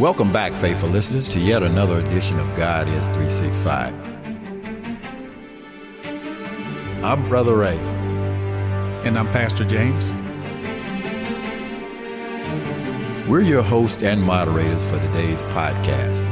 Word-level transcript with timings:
Welcome 0.00 0.32
back, 0.32 0.54
faithful 0.54 0.88
listeners, 0.88 1.28
to 1.28 1.38
yet 1.38 1.62
another 1.62 1.98
edition 1.98 2.38
of 2.38 2.56
God 2.56 2.88
is 2.88 3.04
365. 3.08 3.94
I'm 7.04 7.28
Brother 7.28 7.54
Ray. 7.54 7.76
And 9.04 9.18
I'm 9.18 9.26
Pastor 9.26 9.62
James. 9.62 10.14
We're 13.28 13.42
your 13.42 13.62
host 13.62 14.02
and 14.02 14.22
moderators 14.22 14.90
for 14.90 14.98
today's 15.00 15.42
podcast. 15.42 16.30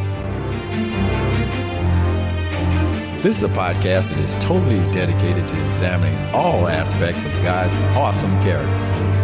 This 3.22 3.36
is 3.36 3.42
a 3.42 3.50
podcast 3.50 4.08
that 4.08 4.18
is 4.20 4.34
totally 4.36 4.78
dedicated 4.94 5.46
to 5.46 5.64
examining 5.66 6.16
all 6.34 6.68
aspects 6.68 7.26
of 7.26 7.32
God's 7.42 7.74
awesome 7.98 8.32
character. 8.40 9.17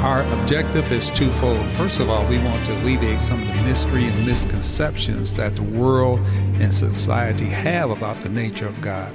Our 0.00 0.22
objective 0.40 0.90
is 0.92 1.10
twofold. 1.10 1.64
First 1.72 2.00
of 2.00 2.08
all, 2.08 2.26
we 2.26 2.38
want 2.38 2.64
to 2.64 2.72
alleviate 2.80 3.20
some 3.20 3.38
of 3.38 3.46
the 3.46 3.62
mystery 3.64 4.04
and 4.04 4.26
misconceptions 4.26 5.34
that 5.34 5.56
the 5.56 5.62
world 5.62 6.20
and 6.58 6.74
society 6.74 7.44
have 7.44 7.90
about 7.90 8.18
the 8.22 8.30
nature 8.30 8.66
of 8.66 8.80
God. 8.80 9.12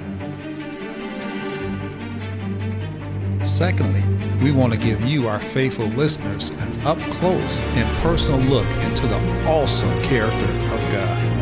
Secondly, 3.44 4.04
we 4.40 4.52
want 4.52 4.72
to 4.74 4.78
give 4.78 5.00
you, 5.00 5.26
our 5.26 5.40
faithful 5.40 5.86
listeners, 5.86 6.50
an 6.50 6.80
up 6.86 6.98
close 7.18 7.62
and 7.62 7.96
personal 7.98 8.38
look 8.48 8.68
into 8.84 9.08
the 9.08 9.18
awesome 9.44 9.90
character 10.02 10.52
of 10.72 10.92
God. 10.92 11.35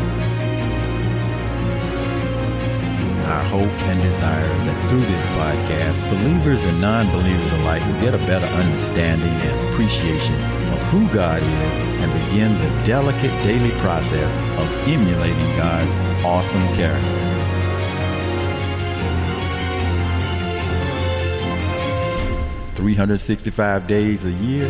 Our 3.35 3.43
hope 3.43 3.81
and 3.89 4.01
desire 4.01 4.49
is 4.55 4.63
that 4.63 4.89
through 4.89 5.01
this 5.01 5.25
podcast, 5.35 5.99
believers 6.09 6.63
and 6.63 6.79
non 6.79 7.11
believers 7.11 7.51
alike 7.51 7.85
will 7.85 7.99
get 7.99 8.13
a 8.13 8.17
better 8.19 8.45
understanding 8.45 9.27
and 9.27 9.67
appreciation 9.67 10.35
of 10.71 10.81
who 10.83 11.05
God 11.13 11.43
is 11.43 11.77
and 12.01 12.29
begin 12.29 12.53
the 12.59 12.85
delicate 12.85 13.31
daily 13.43 13.71
process 13.81 14.37
of 14.57 14.87
emulating 14.87 15.57
God's 15.57 15.99
awesome 16.23 16.65
character. 16.75 17.05
Three 22.75 22.95
hundred 22.95 23.17
sixty-five 23.17 23.85
days 23.85 24.23
a 24.23 24.31
year, 24.31 24.69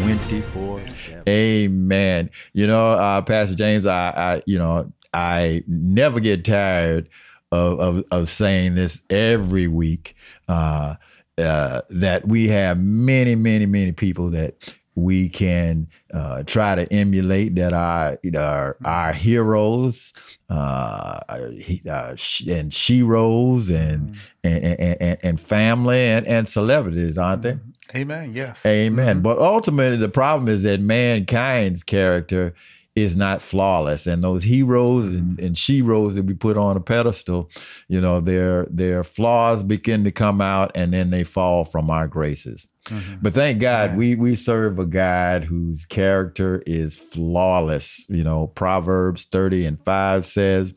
twenty-four. 0.00 0.80
Amen. 1.28 2.30
You 2.54 2.66
know, 2.66 2.92
uh, 2.92 3.20
Pastor 3.20 3.56
James, 3.56 3.84
I, 3.84 4.08
I, 4.16 4.42
you 4.46 4.58
know, 4.58 4.90
I 5.12 5.62
never 5.66 6.18
get 6.18 6.46
tired 6.46 7.10
of, 7.52 7.80
of, 7.80 8.04
of 8.10 8.28
saying 8.28 8.74
this 8.74 9.02
every 9.10 9.68
week 9.68 10.16
uh, 10.48 10.94
uh, 11.38 11.82
that 11.90 12.26
we 12.26 12.48
have 12.48 12.78
many, 12.78 13.34
many, 13.34 13.66
many 13.66 13.92
people 13.92 14.30
that 14.30 14.74
we 14.94 15.28
can 15.28 15.86
uh, 16.14 16.42
try 16.44 16.74
to 16.74 16.90
emulate 16.90 17.54
that 17.56 17.74
are 17.74 18.18
you 18.22 18.30
know, 18.30 18.40
our, 18.40 18.76
our 18.84 19.12
heroes 19.12 20.14
uh, 20.48 21.20
uh, 21.28 21.36
and 21.38 22.72
sheroes 22.72 23.68
and, 23.68 24.08
mm-hmm. 24.08 24.16
and, 24.42 24.64
and, 24.64 25.02
and, 25.02 25.18
and 25.22 25.40
family 25.40 25.98
and, 25.98 26.26
and 26.26 26.48
celebrities, 26.48 27.18
aren't 27.18 27.42
they? 27.42 27.58
Amen. 27.94 28.32
Yes. 28.34 28.64
Amen. 28.64 29.16
Mm-hmm. 29.16 29.22
But 29.22 29.38
ultimately, 29.38 29.98
the 29.98 30.08
problem 30.08 30.48
is 30.48 30.62
that 30.62 30.80
mankind's 30.80 31.84
character 31.84 32.54
is 32.96 33.14
not 33.14 33.42
flawless. 33.42 34.06
And 34.06 34.24
those 34.24 34.42
heroes 34.42 35.14
and, 35.14 35.38
and 35.38 35.54
sheroes 35.54 36.14
that 36.14 36.24
we 36.24 36.32
put 36.32 36.56
on 36.56 36.78
a 36.78 36.80
pedestal, 36.80 37.50
you 37.88 38.00
know, 38.00 38.20
their 38.20 38.66
their 38.70 39.04
flaws 39.04 39.62
begin 39.62 40.02
to 40.04 40.10
come 40.10 40.40
out 40.40 40.72
and 40.74 40.92
then 40.92 41.10
they 41.10 41.22
fall 41.22 41.64
from 41.64 41.90
our 41.90 42.08
graces. 42.08 42.66
Mm-hmm. 42.86 43.16
But 43.20 43.34
thank 43.34 43.60
God 43.60 43.90
yeah. 43.90 43.96
we 43.96 44.14
we 44.14 44.34
serve 44.34 44.78
a 44.78 44.86
God 44.86 45.44
whose 45.44 45.84
character 45.84 46.62
is 46.66 46.96
flawless. 46.96 48.06
You 48.08 48.24
know, 48.24 48.46
Proverbs 48.48 49.26
30 49.26 49.66
and 49.66 49.80
5 49.80 50.24
says, 50.24 50.74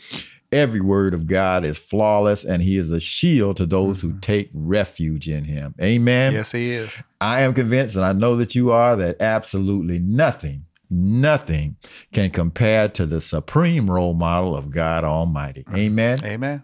Every 0.52 0.82
word 0.82 1.14
of 1.14 1.28
God 1.28 1.64
is 1.64 1.78
flawless, 1.78 2.44
and 2.44 2.64
He 2.64 2.76
is 2.76 2.92
a 2.92 3.00
shield 3.00 3.58
to 3.58 3.68
those 3.68 4.00
mm-hmm. 4.00 4.16
who 4.16 4.20
take 4.20 4.50
refuge 4.54 5.30
in 5.30 5.44
Him. 5.44 5.76
Amen. 5.80 6.34
Yes, 6.34 6.52
He 6.52 6.72
is. 6.72 7.04
I 7.22 7.42
am 7.42 7.54
convinced, 7.54 7.96
and 7.96 8.04
I 8.04 8.14
know 8.14 8.36
that 8.38 8.56
you 8.56 8.72
are, 8.72 8.96
that 8.96 9.22
absolutely 9.22 10.00
nothing 10.00 10.66
nothing 10.90 11.78
can 12.12 12.30
compare 12.30 12.88
to 12.90 13.06
the 13.06 13.22
supreme 13.22 13.90
role 13.90 14.14
model 14.14 14.56
of 14.56 14.72
God 14.72 15.04
Almighty. 15.04 15.64
Amen. 15.74 16.24
Amen. 16.24 16.64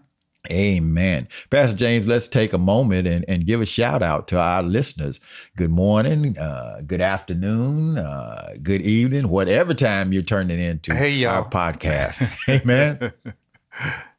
Amen. 0.50 1.28
Pastor 1.50 1.76
James, 1.76 2.06
let's 2.06 2.28
take 2.28 2.52
a 2.52 2.58
moment 2.58 3.06
and, 3.06 3.24
and 3.28 3.46
give 3.46 3.60
a 3.60 3.66
shout 3.66 4.02
out 4.02 4.28
to 4.28 4.40
our 4.40 4.62
listeners. 4.62 5.20
Good 5.56 5.70
morning, 5.70 6.38
uh, 6.38 6.82
good 6.86 7.00
afternoon, 7.00 7.98
uh, 7.98 8.54
good 8.62 8.82
evening, 8.82 9.28
whatever 9.28 9.74
time 9.74 10.12
you're 10.12 10.22
turning 10.22 10.60
into 10.60 10.94
hey, 10.94 11.24
our 11.24 11.48
podcast. 11.48 12.48
Amen. 12.48 13.12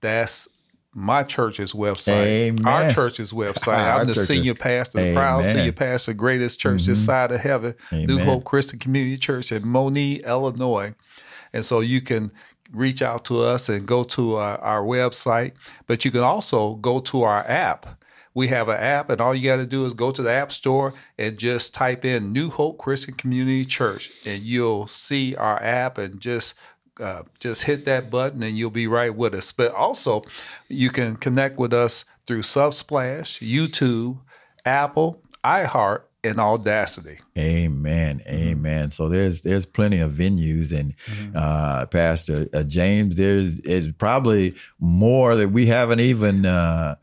That's 0.00 0.48
my 0.92 1.22
church's 1.22 1.74
website, 1.74 2.26
Amen. 2.26 2.66
our 2.66 2.90
church's 2.90 3.30
website. 3.30 4.00
I'm 4.00 4.06
the 4.06 4.14
senior 4.14 4.54
pastor, 4.54 5.04
the 5.04 5.12
proud 5.12 5.44
senior 5.44 5.72
pastor, 5.72 6.14
greatest 6.14 6.58
church 6.58 6.82
mm-hmm. 6.82 6.92
this 6.92 7.04
side 7.04 7.32
of 7.32 7.40
heaven, 7.40 7.74
Amen. 7.92 8.06
New 8.06 8.18
Hope 8.24 8.44
Christian 8.44 8.78
Community 8.78 9.18
Church 9.18 9.52
in 9.52 9.68
Monee, 9.68 10.22
Illinois. 10.24 10.94
And 11.52 11.66
so 11.66 11.80
you 11.80 12.00
can 12.00 12.32
reach 12.72 13.02
out 13.02 13.26
to 13.26 13.40
us 13.40 13.68
and 13.68 13.86
go 13.86 14.04
to 14.04 14.36
our, 14.36 14.58
our 14.58 14.82
website, 14.82 15.52
but 15.86 16.04
you 16.04 16.10
can 16.10 16.22
also 16.22 16.74
go 16.76 16.98
to 17.00 17.22
our 17.22 17.46
app. 17.46 18.02
We 18.32 18.48
have 18.48 18.68
an 18.68 18.78
app, 18.78 19.08
and 19.10 19.20
all 19.20 19.34
you 19.34 19.48
got 19.48 19.56
to 19.56 19.66
do 19.66 19.86
is 19.86 19.94
go 19.94 20.10
to 20.10 20.22
the 20.22 20.30
App 20.30 20.52
Store 20.52 20.92
and 21.16 21.38
just 21.38 21.72
type 21.72 22.04
in 22.04 22.34
New 22.34 22.50
Hope 22.50 22.76
Christian 22.76 23.14
Community 23.14 23.64
Church, 23.64 24.12
and 24.26 24.42
you'll 24.42 24.86
see 24.86 25.34
our 25.36 25.62
app 25.62 25.96
and 25.96 26.20
just 26.20 26.54
uh, 27.00 27.22
just 27.38 27.64
hit 27.64 27.84
that 27.84 28.10
button 28.10 28.42
and 28.42 28.56
you'll 28.56 28.70
be 28.70 28.86
right 28.86 29.14
with 29.14 29.34
us. 29.34 29.52
But 29.52 29.72
also, 29.74 30.22
you 30.68 30.90
can 30.90 31.16
connect 31.16 31.58
with 31.58 31.72
us 31.72 32.04
through 32.26 32.42
Subsplash, 32.42 33.40
YouTube, 33.46 34.18
Apple, 34.64 35.22
iHeart, 35.44 36.02
and 36.24 36.40
Audacity. 36.40 37.18
Amen. 37.38 38.20
Mm-hmm. 38.20 38.48
Amen. 38.48 38.90
So 38.90 39.08
there's 39.08 39.42
there's 39.42 39.66
plenty 39.66 40.00
of 40.00 40.12
venues, 40.12 40.76
and 40.76 40.96
mm-hmm. 41.06 41.36
uh, 41.36 41.86
Pastor 41.86 42.48
uh, 42.52 42.64
James, 42.64 43.16
there's 43.16 43.60
it's 43.60 43.88
probably 43.96 44.54
more 44.80 45.36
that 45.36 45.48
we 45.48 45.66
haven't 45.66 46.00
even. 46.00 46.46
Uh, 46.46 46.96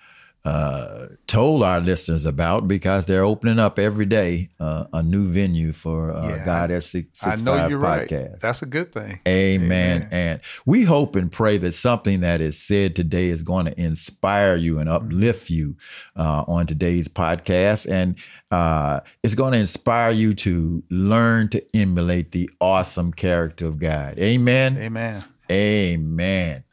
uh, 0.46 1.08
told 1.26 1.64
our 1.64 1.80
listeners 1.80 2.26
about 2.26 2.68
because 2.68 3.06
they're 3.06 3.24
opening 3.24 3.60
up 3.60 3.80
every 3.80 4.06
day 4.06 4.50
uh, 4.60 4.86
a 4.92 5.02
new 5.02 5.28
venue 5.28 5.72
for 5.72 6.12
uh, 6.12 6.30
yeah, 6.30 6.46
God 6.46 6.70
at 6.70 6.84
Six 6.84 7.20
Six 7.20 7.42
Five 7.42 7.72
podcast. 7.72 8.30
Right. 8.32 8.40
That's 8.42 8.62
a 8.62 8.66
good 8.66 8.92
thing. 8.92 9.22
Amen. 9.26 9.64
Amen. 10.04 10.08
And 10.12 10.42
we 10.66 10.84
hope 10.84 11.16
and 11.16 11.32
pray 11.32 11.58
that 11.60 11.72
something 11.72 12.20
that 12.20 12.42
is 12.42 12.60
said 12.60 12.94
today 12.96 13.30
is 13.30 13.42
going 13.42 13.68
to 13.68 13.80
inspire 13.80 14.58
you 14.58 14.80
and 14.80 14.90
mm-hmm. 14.90 15.06
uplift 15.06 15.50
you 15.50 15.78
uh, 16.18 16.44
on 16.46 16.68
today's 16.68 17.08
podcast, 17.08 17.90
and 17.90 18.18
uh, 18.52 19.00
it's 19.24 19.36
going 19.36 19.54
to 19.54 19.60
inspire 19.60 20.12
you 20.12 20.34
to 20.34 20.84
learn 20.90 21.48
to 21.50 21.64
emulate 21.74 22.34
the 22.34 22.50
awesome 22.60 23.14
character 23.14 23.66
of 23.66 23.80
God. 23.80 24.20
Amen. 24.20 24.78
Amen. 24.78 25.24
Amen. 25.50 26.64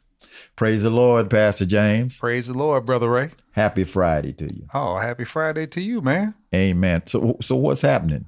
Praise 0.61 0.83
the 0.83 0.91
Lord, 0.91 1.27
Pastor 1.31 1.65
James. 1.65 2.19
Praise 2.19 2.45
the 2.45 2.53
Lord, 2.53 2.85
Brother 2.85 3.09
Ray. 3.09 3.31
Happy 3.53 3.83
Friday 3.83 4.31
to 4.33 4.45
you. 4.45 4.67
Oh, 4.75 4.99
happy 4.99 5.25
Friday 5.25 5.65
to 5.65 5.81
you, 5.81 6.01
man. 6.01 6.35
Amen. 6.53 7.01
So, 7.07 7.37
so 7.41 7.55
what's 7.55 7.81
happening? 7.81 8.27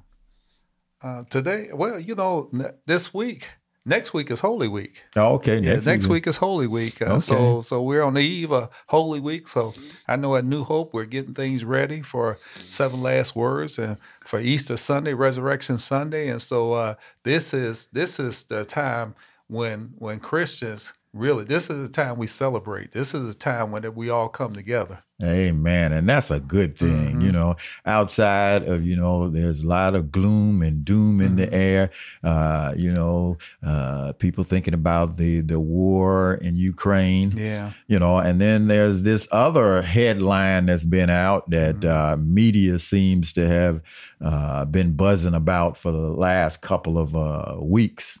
Uh, 1.00 1.22
today, 1.30 1.68
well, 1.72 1.96
you 2.00 2.16
know, 2.16 2.50
this 2.86 3.14
week, 3.14 3.50
next 3.86 4.12
week 4.12 4.32
is 4.32 4.40
Holy 4.40 4.66
Week. 4.66 5.04
Oh, 5.14 5.34
okay. 5.34 5.60
Yeah, 5.60 5.74
next, 5.74 5.86
next 5.86 6.06
week. 6.06 6.24
week. 6.24 6.26
is 6.26 6.38
Holy 6.38 6.66
Week. 6.66 7.00
Uh, 7.00 7.04
okay. 7.04 7.18
So, 7.20 7.62
so 7.62 7.80
we're 7.80 8.02
on 8.02 8.14
the 8.14 8.22
eve 8.22 8.50
of 8.50 8.68
Holy 8.88 9.20
Week. 9.20 9.46
So, 9.46 9.72
I 10.08 10.16
know 10.16 10.34
at 10.34 10.44
New 10.44 10.64
Hope 10.64 10.92
we're 10.92 11.04
getting 11.04 11.34
things 11.34 11.64
ready 11.64 12.02
for 12.02 12.40
Seven 12.68 13.00
Last 13.00 13.36
Words 13.36 13.78
and 13.78 13.96
for 14.24 14.40
Easter 14.40 14.76
Sunday, 14.76 15.14
Resurrection 15.14 15.78
Sunday, 15.78 16.26
and 16.30 16.42
so 16.42 16.72
uh, 16.72 16.94
this 17.22 17.54
is 17.54 17.86
this 17.92 18.18
is 18.18 18.42
the 18.42 18.64
time 18.64 19.14
when 19.46 19.92
when 19.98 20.18
Christians 20.18 20.94
really, 21.14 21.44
this 21.44 21.70
is 21.70 21.88
a 21.88 21.90
time 21.90 22.18
we 22.18 22.26
celebrate. 22.26 22.92
This 22.92 23.14
is 23.14 23.34
a 23.34 23.38
time 23.38 23.70
when 23.70 23.94
we 23.94 24.10
all 24.10 24.28
come 24.28 24.52
together. 24.52 25.04
Amen. 25.22 25.92
And 25.92 26.08
that's 26.08 26.32
a 26.32 26.40
good 26.40 26.76
thing. 26.76 27.12
Mm-hmm. 27.12 27.20
You 27.20 27.32
know, 27.32 27.56
outside 27.86 28.64
of, 28.64 28.84
you 28.84 28.96
know, 28.96 29.28
there's 29.28 29.60
a 29.60 29.66
lot 29.66 29.94
of 29.94 30.10
gloom 30.10 30.60
and 30.60 30.84
doom 30.84 31.20
in 31.20 31.28
mm-hmm. 31.28 31.36
the 31.36 31.54
air. 31.54 31.90
Uh, 32.24 32.74
you 32.76 32.92
know, 32.92 33.38
uh, 33.62 34.12
people 34.14 34.42
thinking 34.42 34.74
about 34.74 35.16
the 35.16 35.40
the 35.40 35.60
war 35.60 36.34
in 36.34 36.56
Ukraine. 36.56 37.30
Yeah. 37.30 37.72
You 37.86 38.00
know, 38.00 38.18
and 38.18 38.40
then 38.40 38.66
there's 38.66 39.04
this 39.04 39.28
other 39.30 39.82
headline 39.82 40.66
that's 40.66 40.84
been 40.84 41.10
out 41.10 41.48
that 41.50 41.76
mm-hmm. 41.76 42.14
uh, 42.14 42.16
media 42.16 42.80
seems 42.80 43.32
to 43.34 43.48
have 43.48 43.82
uh, 44.20 44.64
been 44.64 44.96
buzzing 44.96 45.34
about 45.34 45.76
for 45.76 45.92
the 45.92 45.98
last 45.98 46.60
couple 46.60 46.98
of 46.98 47.14
uh, 47.14 47.56
weeks 47.60 48.18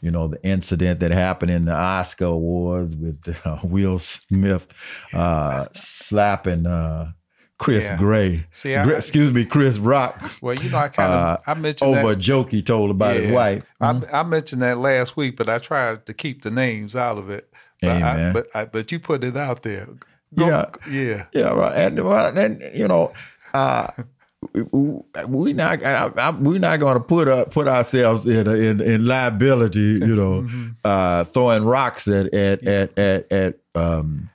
you 0.00 0.10
know, 0.10 0.28
the 0.28 0.42
incident 0.44 1.00
that 1.00 1.10
happened 1.10 1.50
in 1.50 1.64
the 1.64 1.74
Oscar 1.74 2.26
Awards 2.26 2.96
with 2.96 3.36
uh, 3.44 3.58
Will 3.62 3.98
Smith 3.98 4.66
uh, 5.12 5.66
slapping 5.72 6.66
uh, 6.66 7.12
Chris 7.58 7.84
yeah. 7.84 7.96
Gray. 7.96 8.46
See, 8.50 8.74
I, 8.74 8.88
excuse 8.90 9.32
me, 9.32 9.44
Chris 9.44 9.78
Rock. 9.78 10.22
Well, 10.42 10.54
you 10.54 10.70
know, 10.70 10.78
I 10.78 10.88
kind 10.88 11.12
of 11.12 11.20
uh, 11.20 11.38
I 11.46 11.54
mentioned 11.54 11.90
over 11.90 12.08
that, 12.08 12.18
a 12.18 12.20
joke 12.20 12.50
he 12.50 12.62
told 12.62 12.90
about 12.90 13.14
yeah, 13.14 13.22
his 13.22 13.30
wife. 13.30 13.72
Mm-hmm. 13.80 14.14
I, 14.14 14.20
I, 14.20 14.22
mentioned 14.22 14.62
that 14.62 14.78
last 14.78 15.16
week, 15.16 15.36
but 15.36 15.48
I 15.48 15.58
tried 15.58 16.06
to 16.06 16.14
keep 16.14 16.42
the 16.42 16.50
names 16.50 16.96
out 16.96 17.16
of 17.16 17.30
it. 17.30 17.48
But 17.80 17.90
Amen. 17.90 18.02
I, 18.02 18.32
but, 18.32 18.46
I, 18.54 18.64
but 18.66 18.92
you 18.92 18.98
put 18.98 19.24
it 19.24 19.36
out 19.36 19.62
there. 19.62 19.88
Go, 20.34 20.46
yeah, 20.46 20.66
yeah, 20.90 21.26
yeah. 21.32 21.48
Right, 21.48 21.76
and, 21.76 21.98
and 22.36 22.62
you 22.74 22.88
know. 22.88 23.12
Uh, 23.52 23.86
we 24.52 25.52
not 25.52 25.80
we're 26.40 26.58
not 26.58 26.80
going 26.80 26.94
to 26.94 27.00
put 27.00 27.28
up 27.28 27.50
put 27.50 27.68
ourselves 27.68 28.26
in, 28.26 28.48
in 28.48 28.80
in 28.80 29.06
liability, 29.06 29.80
you 29.80 30.16
know, 30.16 30.42
mm-hmm. 30.42 30.70
uh, 30.84 31.24
throwing 31.24 31.64
rocks 31.64 32.08
at 32.08 32.32
at 32.34 32.66
at 32.66 32.98
at, 32.98 33.32
at 33.32 33.58
um, 33.74 34.30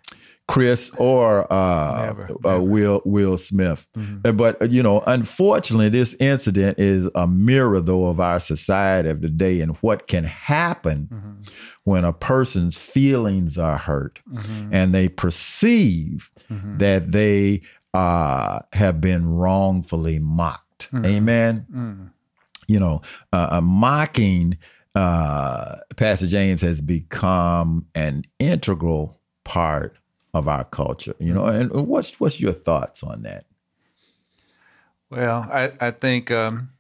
Chris 0.50 0.92
or 0.98 1.46
uh, 1.54 2.06
never, 2.08 2.48
uh. 2.48 2.60
Will 2.60 3.04
Will 3.06 3.38
Smith. 3.38 3.88
Mm-hmm. 3.96 4.36
But 4.36 4.72
you 4.72 4.82
know, 4.82 5.04
unfortunately, 5.06 5.90
this 5.90 6.16
incident 6.16 6.80
is 6.80 7.08
a 7.14 7.28
mirror, 7.28 7.80
though, 7.80 8.08
of 8.08 8.20
our 8.20 8.40
society 8.40 9.10
of 9.10 9.22
today 9.22 9.62
and 9.62 9.76
what 9.78 10.08
can 10.08 10.24
happen 10.24 11.08
mm-hmm. 11.12 11.54
when 11.84 12.04
a 12.04 12.14
person's 12.14 12.80
feelings 12.80 13.60
are 13.60 13.78
hurt 13.78 14.22
mm-hmm. 14.28 14.74
and 14.74 14.92
they 14.92 15.08
perceive 15.08 16.32
mm-hmm. 16.50 16.80
that 16.80 17.12
they 17.12 17.62
uh, 17.94 18.60
have 18.74 19.02
been 19.02 19.36
wrongfully 19.36 20.20
mocked. 20.20 20.92
Mm. 20.92 21.06
Amen. 21.06 21.66
Mm. 21.74 22.10
You 22.68 22.80
know, 22.80 23.02
uh, 23.34 23.62
mocking 23.62 24.58
uh, 24.96 25.78
Pastor 25.96 26.28
James 26.28 26.62
has 26.62 26.82
become 26.82 27.88
an 27.96 28.26
integral 28.40 29.20
part 29.44 29.98
of 30.34 30.48
our 30.48 30.64
culture. 30.64 31.16
You 31.20 31.34
know, 31.34 31.46
and 31.46 31.72
what's 31.72 32.20
what's 32.20 32.40
your 32.40 32.54
thoughts 32.54 33.04
on 33.04 33.24
that? 33.24 33.46
Well, 35.10 35.48
I 35.52 35.72
I 35.80 35.92
think 35.92 36.32
um, 36.32 36.72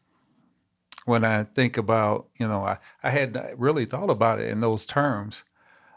when 1.05 1.23
I 1.23 1.43
think 1.43 1.77
about 1.77 2.27
you 2.37 2.47
know 2.47 2.63
I 2.63 2.77
I 3.03 3.09
had 3.09 3.53
really 3.57 3.85
thought 3.85 4.09
about 4.09 4.39
it 4.39 4.49
in 4.49 4.61
those 4.61 4.85
terms. 4.85 5.43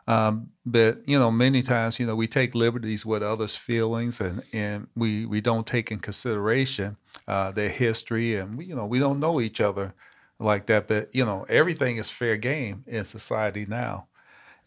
Um, 0.07 0.51
but 0.67 1.03
you 1.07 1.19
know, 1.19 1.31
many 1.31 1.63
times, 1.63 2.01
you 2.01 2.07
know, 2.07 2.17
we 2.17 2.27
take 2.27 2.55
liberties 2.55 3.07
with 3.07 3.23
others' 3.23 3.57
feelings, 3.57 4.21
and 4.21 4.43
and 4.53 4.89
we 4.97 5.27
we 5.27 5.41
don't 5.41 5.67
take 5.67 5.91
in 5.91 6.01
consideration 6.01 6.97
uh, 7.29 7.53
their 7.53 7.69
history, 7.69 8.37
and 8.37 8.59
we, 8.59 8.67
you 8.67 8.75
know, 8.75 8.87
we 8.87 8.99
don't 8.99 9.21
know 9.21 9.41
each 9.41 9.61
other 9.61 9.95
like 10.39 10.67
that. 10.67 10.89
But 10.89 11.15
you 11.15 11.25
know, 11.25 11.47
everything 11.49 11.99
is 11.99 12.11
fair 12.11 12.37
game 12.37 12.85
in 12.87 13.05
society 13.05 13.65
now, 13.67 14.07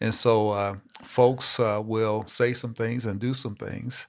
and 0.00 0.14
so 0.14 0.50
uh, 0.50 0.76
folks 1.02 1.60
uh, 1.60 1.82
will 1.84 2.26
say 2.26 2.54
some 2.54 2.74
things 2.74 3.04
and 3.04 3.20
do 3.20 3.34
some 3.34 3.56
things, 3.56 4.06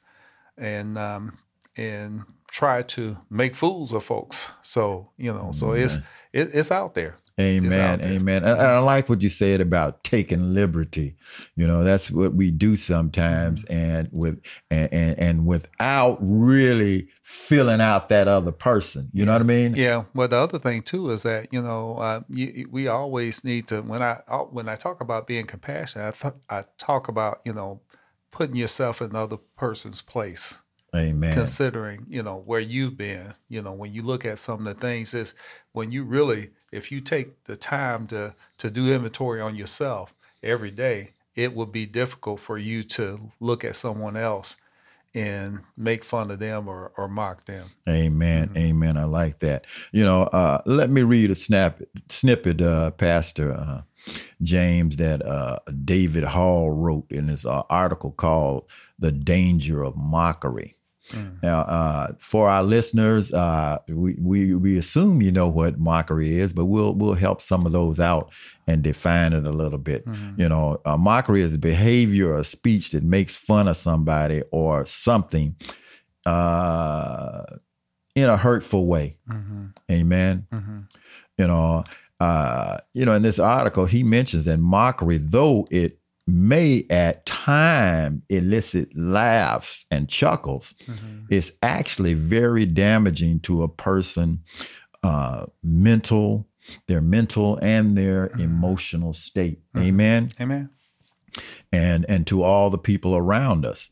and 0.57 0.97
um, 0.97 1.37
and 1.75 2.21
try 2.49 2.81
to 2.81 3.17
make 3.29 3.53
fools 3.53 3.91
of 3.91 4.03
folks. 4.03 4.51
So 4.61 5.09
you 5.17 5.33
know, 5.33 5.51
so 5.53 5.73
it's 5.73 5.97
it, 6.31 6.51
it's 6.53 6.71
out 6.71 6.95
there. 6.95 7.17
Amen. 7.39 8.01
Amen. 8.01 8.43
And 8.43 8.59
I 8.59 8.79
like 8.79 9.09
what 9.09 9.21
you 9.21 9.29
said 9.29 9.61
about 9.61 10.03
taking 10.03 10.55
liberty. 10.55 11.15
You 11.55 11.67
know, 11.67 11.83
that's 11.83 12.09
what 12.09 12.33
we 12.33 12.49
do 12.49 12.75
sometimes 12.75 13.63
mm-hmm. 13.63 13.73
and 13.73 14.09
with 14.11 14.41
and, 14.71 14.91
and, 14.91 15.19
and 15.19 15.45
without 15.45 16.17
really 16.19 17.09
filling 17.21 17.79
out 17.79 18.09
that 18.09 18.27
other 18.27 18.51
person. 18.51 19.09
You 19.13 19.25
know 19.25 19.33
what 19.33 19.41
I 19.41 19.45
mean? 19.45 19.75
Yeah. 19.75 20.05
Well, 20.15 20.27
the 20.27 20.37
other 20.37 20.57
thing 20.57 20.81
too 20.81 21.11
is 21.11 21.23
that, 21.23 21.53
you 21.53 21.61
know, 21.61 21.97
uh, 21.97 22.21
you, 22.27 22.67
we 22.71 22.87
always 22.87 23.43
need 23.43 23.67
to 23.67 23.81
when 23.81 24.01
I 24.01 24.15
when 24.49 24.67
I 24.67 24.75
talk 24.75 24.99
about 24.99 25.27
being 25.27 25.45
compassionate, 25.45 26.07
I, 26.07 26.29
th- 26.29 26.41
I 26.49 26.63
talk 26.79 27.07
about, 27.07 27.41
you 27.45 27.53
know, 27.53 27.81
putting 28.31 28.55
yourself 28.55 28.99
in 28.99 29.11
the 29.11 29.19
other 29.19 29.37
person's 29.37 30.01
place. 30.01 30.59
Amen. 30.95 31.33
Considering, 31.33 32.05
you 32.07 32.23
know, 32.23 32.37
where 32.37 32.61
you've 32.61 32.97
been, 32.97 33.35
you 33.49 33.61
know, 33.61 33.73
when 33.73 33.93
you 33.93 34.01
look 34.01 34.25
at 34.25 34.39
some 34.39 34.65
of 34.65 34.73
the 34.73 34.81
things 34.81 35.13
is 35.13 35.35
when 35.73 35.91
you 35.91 36.03
really 36.03 36.51
if 36.71 36.91
you 36.91 37.01
take 37.01 37.43
the 37.45 37.55
time 37.55 38.07
to 38.07 38.33
to 38.57 38.69
do 38.69 38.93
inventory 38.93 39.41
on 39.41 39.55
yourself 39.55 40.13
every 40.43 40.71
day, 40.71 41.11
it 41.35 41.55
would 41.55 41.71
be 41.71 41.85
difficult 41.85 42.39
for 42.39 42.57
you 42.57 42.83
to 42.83 43.31
look 43.39 43.63
at 43.63 43.75
someone 43.75 44.17
else 44.17 44.55
and 45.13 45.59
make 45.75 46.03
fun 46.03 46.29
of 46.29 46.39
them 46.39 46.67
or, 46.67 46.91
or 46.97 47.07
mock 47.07 47.45
them. 47.45 47.71
Amen. 47.89 48.49
Mm-hmm. 48.49 48.57
Amen. 48.57 48.97
I 48.97 49.05
like 49.05 49.39
that. 49.39 49.65
You 49.91 50.03
know, 50.03 50.23
uh, 50.23 50.61
let 50.65 50.89
me 50.89 51.01
read 51.01 51.31
a 51.31 51.35
snap 51.35 51.81
snippet, 52.07 52.61
uh, 52.61 52.91
Pastor 52.91 53.53
uh, 53.53 53.81
James, 54.43 54.97
that 54.97 55.25
uh, 55.25 55.59
David 55.85 56.23
Hall 56.23 56.71
wrote 56.71 57.11
in 57.11 57.29
his 57.29 57.45
uh, 57.45 57.63
article 57.69 58.11
called 58.11 58.65
"The 58.99 59.11
Danger 59.11 59.83
of 59.83 59.95
Mockery." 59.95 60.76
Mm. 61.11 61.41
Now, 61.41 61.59
uh, 61.61 62.13
for 62.19 62.49
our 62.49 62.63
listeners, 62.63 63.31
uh, 63.33 63.79
we, 63.87 64.15
we 64.19 64.55
we 64.55 64.77
assume 64.77 65.21
you 65.21 65.31
know 65.31 65.47
what 65.47 65.79
mockery 65.79 66.39
is, 66.39 66.53
but 66.53 66.65
we'll 66.65 66.93
we'll 66.93 67.13
help 67.13 67.41
some 67.41 67.65
of 67.65 67.71
those 67.71 67.99
out 67.99 68.31
and 68.67 68.83
define 68.83 69.33
it 69.33 69.45
a 69.45 69.51
little 69.51 69.79
bit. 69.79 70.05
Mm-hmm. 70.05 70.41
You 70.41 70.49
know, 70.49 70.81
mockery 70.97 71.41
is 71.41 71.53
a 71.53 71.57
behavior 71.59 72.33
or 72.33 72.43
speech 72.43 72.91
that 72.91 73.03
makes 73.03 73.35
fun 73.35 73.67
of 73.67 73.77
somebody 73.77 74.43
or 74.51 74.85
something 74.85 75.55
uh, 76.25 77.43
in 78.15 78.29
a 78.29 78.37
hurtful 78.37 78.85
way. 78.85 79.17
Mm-hmm. 79.29 79.65
Amen. 79.89 80.47
Mm-hmm. 80.51 80.79
You 81.37 81.47
know, 81.47 81.83
uh, 82.19 82.77
you 82.93 83.05
know, 83.05 83.13
in 83.13 83.21
this 83.21 83.39
article, 83.39 83.85
he 83.85 84.03
mentions 84.03 84.45
that 84.45 84.57
mockery, 84.57 85.17
though 85.17 85.67
it 85.71 85.96
may 86.27 86.85
at 86.89 87.25
time 87.25 88.21
elicit 88.29 88.89
laughs 88.97 89.85
and 89.89 90.09
chuckles 90.09 90.75
mm-hmm. 90.85 91.21
is 91.29 91.55
actually 91.63 92.13
very 92.13 92.65
damaging 92.65 93.39
to 93.39 93.63
a 93.63 93.67
person 93.67 94.43
uh, 95.03 95.45
mental 95.63 96.45
their 96.87 97.01
mental 97.01 97.57
and 97.61 97.97
their 97.97 98.27
mm-hmm. 98.27 98.41
emotional 98.41 99.13
state 99.13 99.61
mm-hmm. 99.73 99.87
amen 99.87 100.29
amen 100.41 100.69
and 101.71 102.05
and 102.09 102.27
to 102.27 102.43
all 102.43 102.69
the 102.69 102.77
people 102.77 103.15
around 103.15 103.65
us 103.65 103.89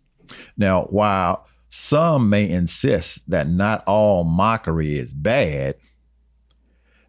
now 0.58 0.84
while 0.84 1.48
some 1.70 2.30
may 2.30 2.50
insist 2.50 3.30
that 3.30 3.48
not 3.48 3.84
all 3.88 4.26
mockery 4.26 4.98
is 4.98 5.14
bad 5.14 5.76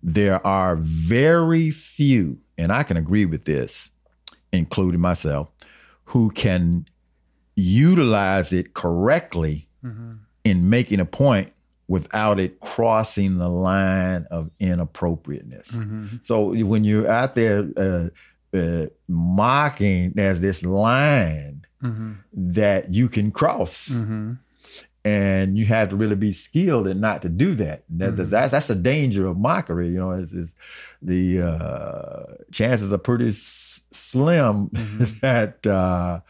there 0.02 0.44
are 0.46 0.76
very 0.76 1.72
few 1.72 2.38
and 2.56 2.70
i 2.70 2.84
can 2.84 2.96
agree 2.96 3.24
with 3.24 3.44
this 3.44 3.90
including 4.52 5.00
myself, 5.00 5.50
who 6.04 6.30
can 6.30 6.86
utilize 7.56 8.52
it 8.52 8.74
correctly 8.74 9.68
mm-hmm. 9.84 10.14
in 10.44 10.70
making 10.70 11.00
a 11.00 11.04
point 11.04 11.52
without 11.88 12.40
it 12.40 12.60
crossing 12.60 13.38
the 13.38 13.48
line 13.48 14.26
of 14.30 14.50
inappropriateness. 14.58 15.70
Mm-hmm. 15.70 16.16
So 16.22 16.54
when 16.64 16.84
you're 16.84 17.08
out 17.08 17.34
there 17.34 17.66
uh, 17.76 18.08
uh, 18.56 18.86
mocking, 19.08 20.12
there's 20.14 20.40
this 20.40 20.62
line 20.64 21.64
mm-hmm. 21.82 22.14
that 22.32 22.92
you 22.92 23.08
can 23.08 23.30
cross. 23.30 23.88
Mm-hmm 23.88 24.34
and 25.06 25.56
you 25.56 25.64
have 25.66 25.90
to 25.90 25.96
really 25.96 26.16
be 26.16 26.32
skilled 26.32 26.88
and 26.88 27.00
not 27.00 27.22
to 27.22 27.28
do 27.28 27.54
that. 27.54 27.84
That's 27.88 28.14
mm-hmm. 28.14 28.28
that's, 28.28 28.50
that's 28.50 28.70
a 28.70 28.74
danger 28.74 29.28
of 29.28 29.38
mockery. 29.38 29.86
You 29.86 29.98
know, 29.98 30.10
it's, 30.10 30.32
it's 30.32 30.52
the 31.00 31.42
uh, 31.42 32.42
chances 32.50 32.92
are 32.92 32.98
pretty 32.98 33.30
slim 33.96 34.68
mm-hmm. 34.70 35.04
that 35.20 35.66
uh, 35.66 36.20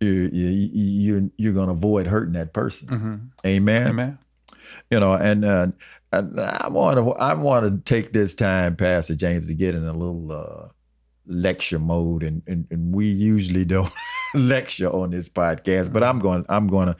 you, 0.00 0.30
you, 0.32 0.70
you're 0.72 1.30
you're 1.36 1.52
going 1.52 1.68
to 1.68 1.72
avoid 1.72 2.06
hurting 2.06 2.34
that 2.34 2.52
person. 2.52 2.88
Mm-hmm. 2.88 3.16
Amen. 3.46 3.86
Amen. 3.88 4.18
You 4.90 5.00
know, 5.00 5.14
and, 5.14 5.44
uh, 5.44 5.68
and 6.12 6.40
I 6.40 6.68
want 6.68 6.98
to 6.98 7.12
I 7.12 7.34
want 7.34 7.66
to 7.66 7.94
take 7.94 8.12
this 8.12 8.34
time, 8.34 8.76
Pastor 8.76 9.14
James, 9.14 9.46
to 9.46 9.54
get 9.54 9.74
in 9.74 9.86
a 9.86 9.92
little 9.92 10.32
uh, 10.32 10.68
lecture 11.26 11.78
mode, 11.78 12.22
and, 12.22 12.42
and 12.46 12.66
and 12.70 12.94
we 12.94 13.06
usually 13.06 13.64
don't 13.64 13.92
lecture 14.34 14.88
on 14.88 15.10
this 15.10 15.28
podcast, 15.28 15.92
but 15.92 16.02
I'm 16.02 16.18
going 16.18 16.44
I'm 16.48 16.66
going 16.66 16.94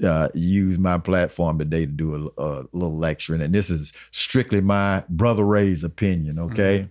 to 0.00 0.08
uh, 0.08 0.28
use 0.34 0.78
my 0.78 0.98
platform 0.98 1.58
today 1.58 1.86
to 1.86 1.92
do 1.92 2.32
a, 2.36 2.42
a, 2.42 2.64
little 2.72 2.96
lecturing, 2.96 3.40
and 3.40 3.54
this 3.54 3.70
is 3.70 3.92
strictly 4.10 4.60
my 4.60 5.04
brother 5.08 5.44
Ray's 5.44 5.84
opinion. 5.84 6.38
Okay, 6.38 6.78
mm-hmm. 6.80 6.88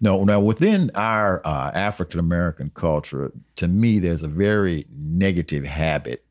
No, 0.00 0.24
now 0.24 0.40
within 0.40 0.90
our 0.94 1.40
uh, 1.44 1.70
African 1.74 2.20
American 2.20 2.70
culture, 2.74 3.32
to 3.56 3.68
me, 3.68 3.98
there's 3.98 4.22
a 4.22 4.28
very 4.28 4.86
negative 4.90 5.64
habit 5.64 6.24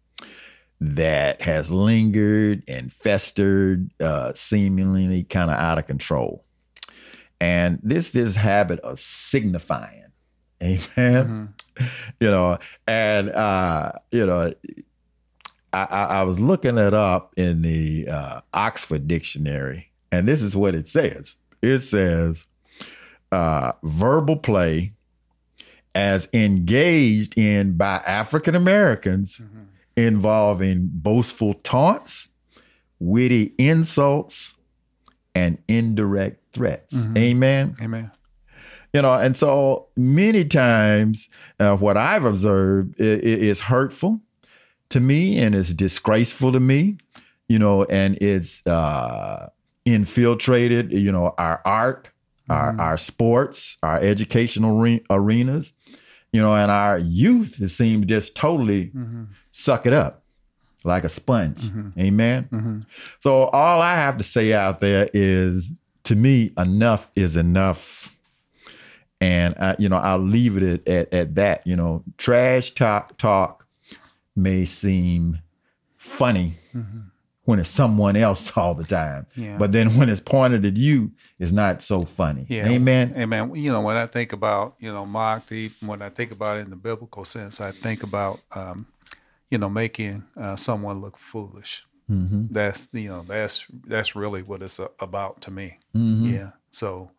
that 0.82 1.42
has 1.42 1.70
lingered 1.70 2.64
and 2.68 2.92
festered, 2.92 3.92
uh, 4.00 4.34
seemingly 4.34 5.24
kind 5.24 5.52
of 5.52 5.58
out 5.58 5.78
of 5.78 5.88
control. 5.88 6.46
And 7.42 7.80
this 7.84 8.12
this 8.12 8.36
habit 8.36 8.80
of 8.80 9.00
signifying, 9.00 10.12
amen. 10.64 10.86
Mm-hmm. 10.90 11.86
You 12.20 12.32
know, 12.32 12.58
and 12.88 13.30
uh, 13.30 13.94
you 14.12 14.26
know, 14.26 14.52
I, 15.72 15.86
I, 15.90 16.24
was 16.24 16.42
looking 16.42 16.78
it 16.78 16.94
up 16.94 17.34
in 17.38 17.62
the 17.62 18.08
uh, 18.10 18.42
Oxford 18.54 19.08
Dictionary, 19.08 19.92
and 20.12 20.28
this 20.28 20.42
is 20.42 20.58
what 20.58 20.76
it 20.76 20.90
says. 20.90 21.36
It 21.62 21.80
says 21.80 22.48
uh, 23.32 23.74
verbal 23.84 24.38
play 24.38 24.94
as 25.96 26.28
engaged 26.34 27.38
in 27.38 27.74
by 27.78 27.98
African 28.06 28.56
Americans 28.56 29.38
mm-hmm. 29.38 29.64
involving 29.98 30.90
boastful 30.92 31.56
taunts, 31.56 32.30
witty 33.00 33.54
insults, 33.58 34.54
and 35.36 35.58
indirect 35.68 36.42
threats. 36.54 36.96
Mm-hmm. 36.96 37.18
Amen. 37.18 37.76
Amen. 37.82 38.12
You 38.94 39.04
know, 39.04 39.14
and 39.14 39.38
so 39.38 39.88
many 39.96 40.44
times, 40.46 41.30
uh, 41.60 41.78
what 41.78 41.96
I've 41.96 42.26
observed 42.26 42.96
is, 42.98 43.62
hurtful 43.62 44.20
to 44.90 45.00
me 45.00 45.38
and 45.38 45.54
it's 45.54 45.74
disgraceful 45.74 46.52
to 46.52 46.60
me. 46.60 46.98
You 47.48 47.60
know, 47.60 47.84
and 47.84 48.18
it's 48.22 48.66
uh, 48.66 49.50
infiltrated. 49.86 50.92
You 50.92 51.12
know, 51.12 51.36
our 51.38 51.62
art, 51.66 52.10
our, 52.50 52.72
mm-hmm. 52.72 52.80
our 52.80 52.98
sports, 52.98 53.78
our 53.84 54.00
educational 54.00 54.78
re- 54.78 55.04
arenas, 55.10 55.74
you 56.32 56.42
know, 56.42 56.56
and 56.56 56.72
our 56.72 57.00
youth, 57.00 57.62
it 57.62 57.70
seems 57.70 58.06
just 58.06 58.36
totally 58.36 58.86
mm-hmm. 58.86 59.24
suck 59.52 59.86
it 59.86 59.94
up 59.94 60.24
like 60.84 61.04
a 61.04 61.10
sponge. 61.10 61.60
Mm-hmm. 61.60 62.00
Amen. 62.00 62.50
Mm-hmm. 62.52 62.80
So 63.20 63.46
all 63.46 63.82
I 63.82 63.96
have 63.96 64.18
to 64.18 64.24
say 64.24 64.54
out 64.54 64.80
there 64.80 65.10
is 65.14 65.74
to 66.04 66.16
me, 66.16 66.52
enough 66.58 67.12
is 67.16 67.36
enough. 67.36 68.18
And 69.22 69.54
I, 69.60 69.76
you 69.78 69.90
know, 69.90 69.98
I'll 69.98 70.18
leave 70.18 70.56
it 70.58 70.64
at, 70.64 70.88
at, 70.88 71.14
at 71.14 71.36
that. 71.36 71.68
You 71.68 71.76
know, 71.76 72.04
trash 72.18 72.72
talk 72.72 73.18
talk 73.18 73.66
may 74.36 74.64
seem 74.66 75.40
funny 75.98 76.58
mm-hmm 76.74 77.00
when 77.50 77.58
it's 77.58 77.70
someone 77.70 78.16
else 78.16 78.52
all 78.56 78.76
the 78.76 78.84
time. 78.84 79.26
Yeah. 79.36 79.58
But 79.58 79.72
then 79.72 79.98
when 79.98 80.08
it's 80.08 80.20
pointed 80.20 80.66
at 80.66 80.78
you, 80.78 81.12
it's 81.40 81.52
not 81.52 81.82
so 81.82 82.06
funny. 82.06 82.46
Yeah. 82.48 82.68
Amen. 82.68 83.16
Amen. 83.18 83.56
You 83.56 83.72
know, 83.72 83.82
when 83.82 83.98
I 83.98 84.06
think 84.06 84.34
about, 84.34 84.76
you 84.80 84.94
know, 84.94 85.04
mock 85.04 85.50
when 85.82 86.04
I 86.04 86.10
think 86.10 86.32
about 86.32 86.58
it 86.58 86.62
in 86.62 86.70
the 86.70 86.76
biblical 86.76 87.26
sense, 87.26 87.60
I 87.60 87.72
think 87.72 88.04
about, 88.04 88.40
um, 88.52 88.86
you 89.48 89.58
know, 89.58 89.68
making 89.68 90.26
uh, 90.40 90.58
someone 90.58 91.02
look 91.02 91.18
foolish. 91.18 91.88
Mm-hmm. 92.08 92.54
That's, 92.54 92.88
you 92.92 93.10
know, 93.10 93.26
that's, 93.28 93.66
that's 93.88 94.16
really 94.16 94.44
what 94.44 94.62
it's 94.62 94.80
about 95.00 95.42
to 95.42 95.52
me. 95.52 95.80
Mm-hmm. 95.96 96.32
Yeah. 96.32 96.52
So 96.70 97.10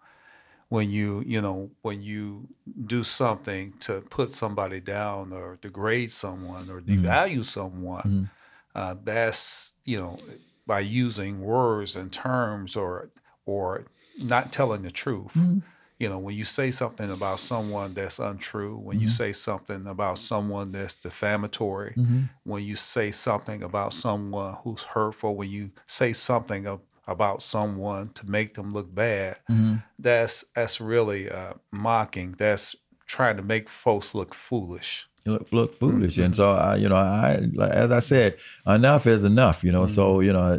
when 0.68 0.90
you, 0.90 1.25
you 1.26 1.40
know, 1.40 1.72
when 1.82 2.02
you 2.02 2.46
do 2.87 3.02
something 3.02 3.75
to 3.80 4.02
put 4.02 4.32
somebody 4.32 4.78
down 4.78 5.32
or 5.32 5.58
degrade 5.60 6.12
someone 6.12 6.70
or 6.70 6.80
mm-hmm. 6.80 7.04
devalue 7.04 7.44
someone, 7.44 8.02
mm-hmm 8.02 8.25
uh, 8.74 8.94
that's 9.02 9.74
you 9.84 9.98
know 9.98 10.18
by 10.66 10.80
using 10.80 11.40
words 11.40 11.96
and 11.96 12.12
terms 12.12 12.76
or 12.76 13.10
or 13.46 13.84
not 14.18 14.52
telling 14.52 14.82
the 14.82 14.90
truth. 14.90 15.32
Mm-hmm. 15.34 15.58
You 15.98 16.08
know, 16.08 16.18
when 16.18 16.34
you 16.34 16.44
say 16.44 16.70
something 16.70 17.10
about 17.10 17.40
someone 17.40 17.92
that's 17.92 18.18
untrue, 18.18 18.76
when 18.76 18.96
mm-hmm. 18.96 19.02
you 19.02 19.08
say 19.08 19.32
something 19.34 19.84
about 19.84 20.18
someone 20.18 20.72
that's 20.72 20.94
defamatory, 20.94 21.94
mm-hmm. 21.94 22.22
when 22.44 22.64
you 22.64 22.74
say 22.74 23.10
something 23.10 23.62
about 23.62 23.92
someone 23.92 24.56
who's 24.64 24.82
hurtful, 24.82 25.34
when 25.34 25.50
you 25.50 25.72
say 25.86 26.14
something 26.14 26.66
of, 26.66 26.80
about 27.06 27.42
someone 27.42 28.10
to 28.14 28.30
make 28.30 28.54
them 28.54 28.72
look 28.72 28.94
bad, 28.94 29.40
mm-hmm. 29.50 29.76
that's 29.98 30.44
that's 30.54 30.80
really 30.80 31.28
uh, 31.28 31.54
mocking. 31.70 32.34
That's 32.38 32.76
trying 33.11 33.37
to 33.37 33.43
make 33.43 33.69
folks 33.69 34.14
look 34.14 34.35
foolish 34.35 35.09
look, 35.26 35.52
look 35.52 35.75
foolish. 35.75 36.14
Mm-hmm. 36.14 36.23
And 36.25 36.37
so, 36.37 36.52
I, 36.52 36.76
you 36.76 36.88
know, 36.88 36.97
I, 36.97 37.40
as 37.71 37.90
I 37.90 37.99
said, 37.99 38.37
enough 38.67 39.07
is 39.07 39.25
enough, 39.25 39.64
you 39.64 39.73
know. 39.73 39.85
Mm-hmm. 39.85 39.95
So, 39.95 40.21
you 40.21 40.33
know, 40.33 40.59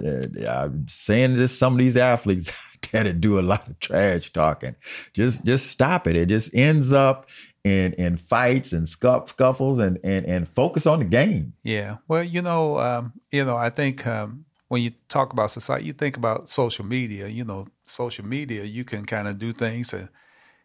I'm 0.49 0.87
saying 0.87 1.35
this, 1.35 1.57
some 1.57 1.73
of 1.73 1.79
these 1.79 1.97
athletes 1.97 2.77
that 2.91 3.21
do 3.21 3.39
a 3.39 3.41
lot 3.41 3.67
of 3.67 3.79
trash 3.79 4.31
talking, 4.31 4.75
just, 5.13 5.43
just 5.45 5.67
stop 5.67 6.07
it. 6.07 6.15
It 6.15 6.27
just 6.27 6.53
ends 6.53 6.93
up 6.93 7.29
in, 7.63 7.93
in 7.93 8.17
fights 8.17 8.73
and 8.73 8.87
scuff, 8.87 9.29
scuffles 9.29 9.79
and, 9.79 9.99
and, 10.03 10.25
and 10.25 10.47
focus 10.47 10.85
on 10.85 10.99
the 10.99 11.05
game. 11.05 11.53
Yeah. 11.63 11.97
Well, 12.07 12.23
you 12.23 12.41
know, 12.41 12.79
um, 12.79 13.13
you 13.31 13.45
know, 13.45 13.55
I 13.55 13.69
think, 13.69 14.05
um, 14.05 14.45
when 14.67 14.81
you 14.81 14.91
talk 15.09 15.33
about 15.33 15.51
society, 15.51 15.83
you 15.83 15.91
think 15.91 16.15
about 16.15 16.47
social 16.47 16.85
media. 16.85 17.27
You 17.27 17.43
know, 17.43 17.67
social 17.83 18.23
media, 18.23 18.63
you 18.63 18.85
can 18.85 19.05
kind 19.05 19.27
of 19.27 19.37
do 19.37 19.51
things 19.51 19.93
and 19.93 20.07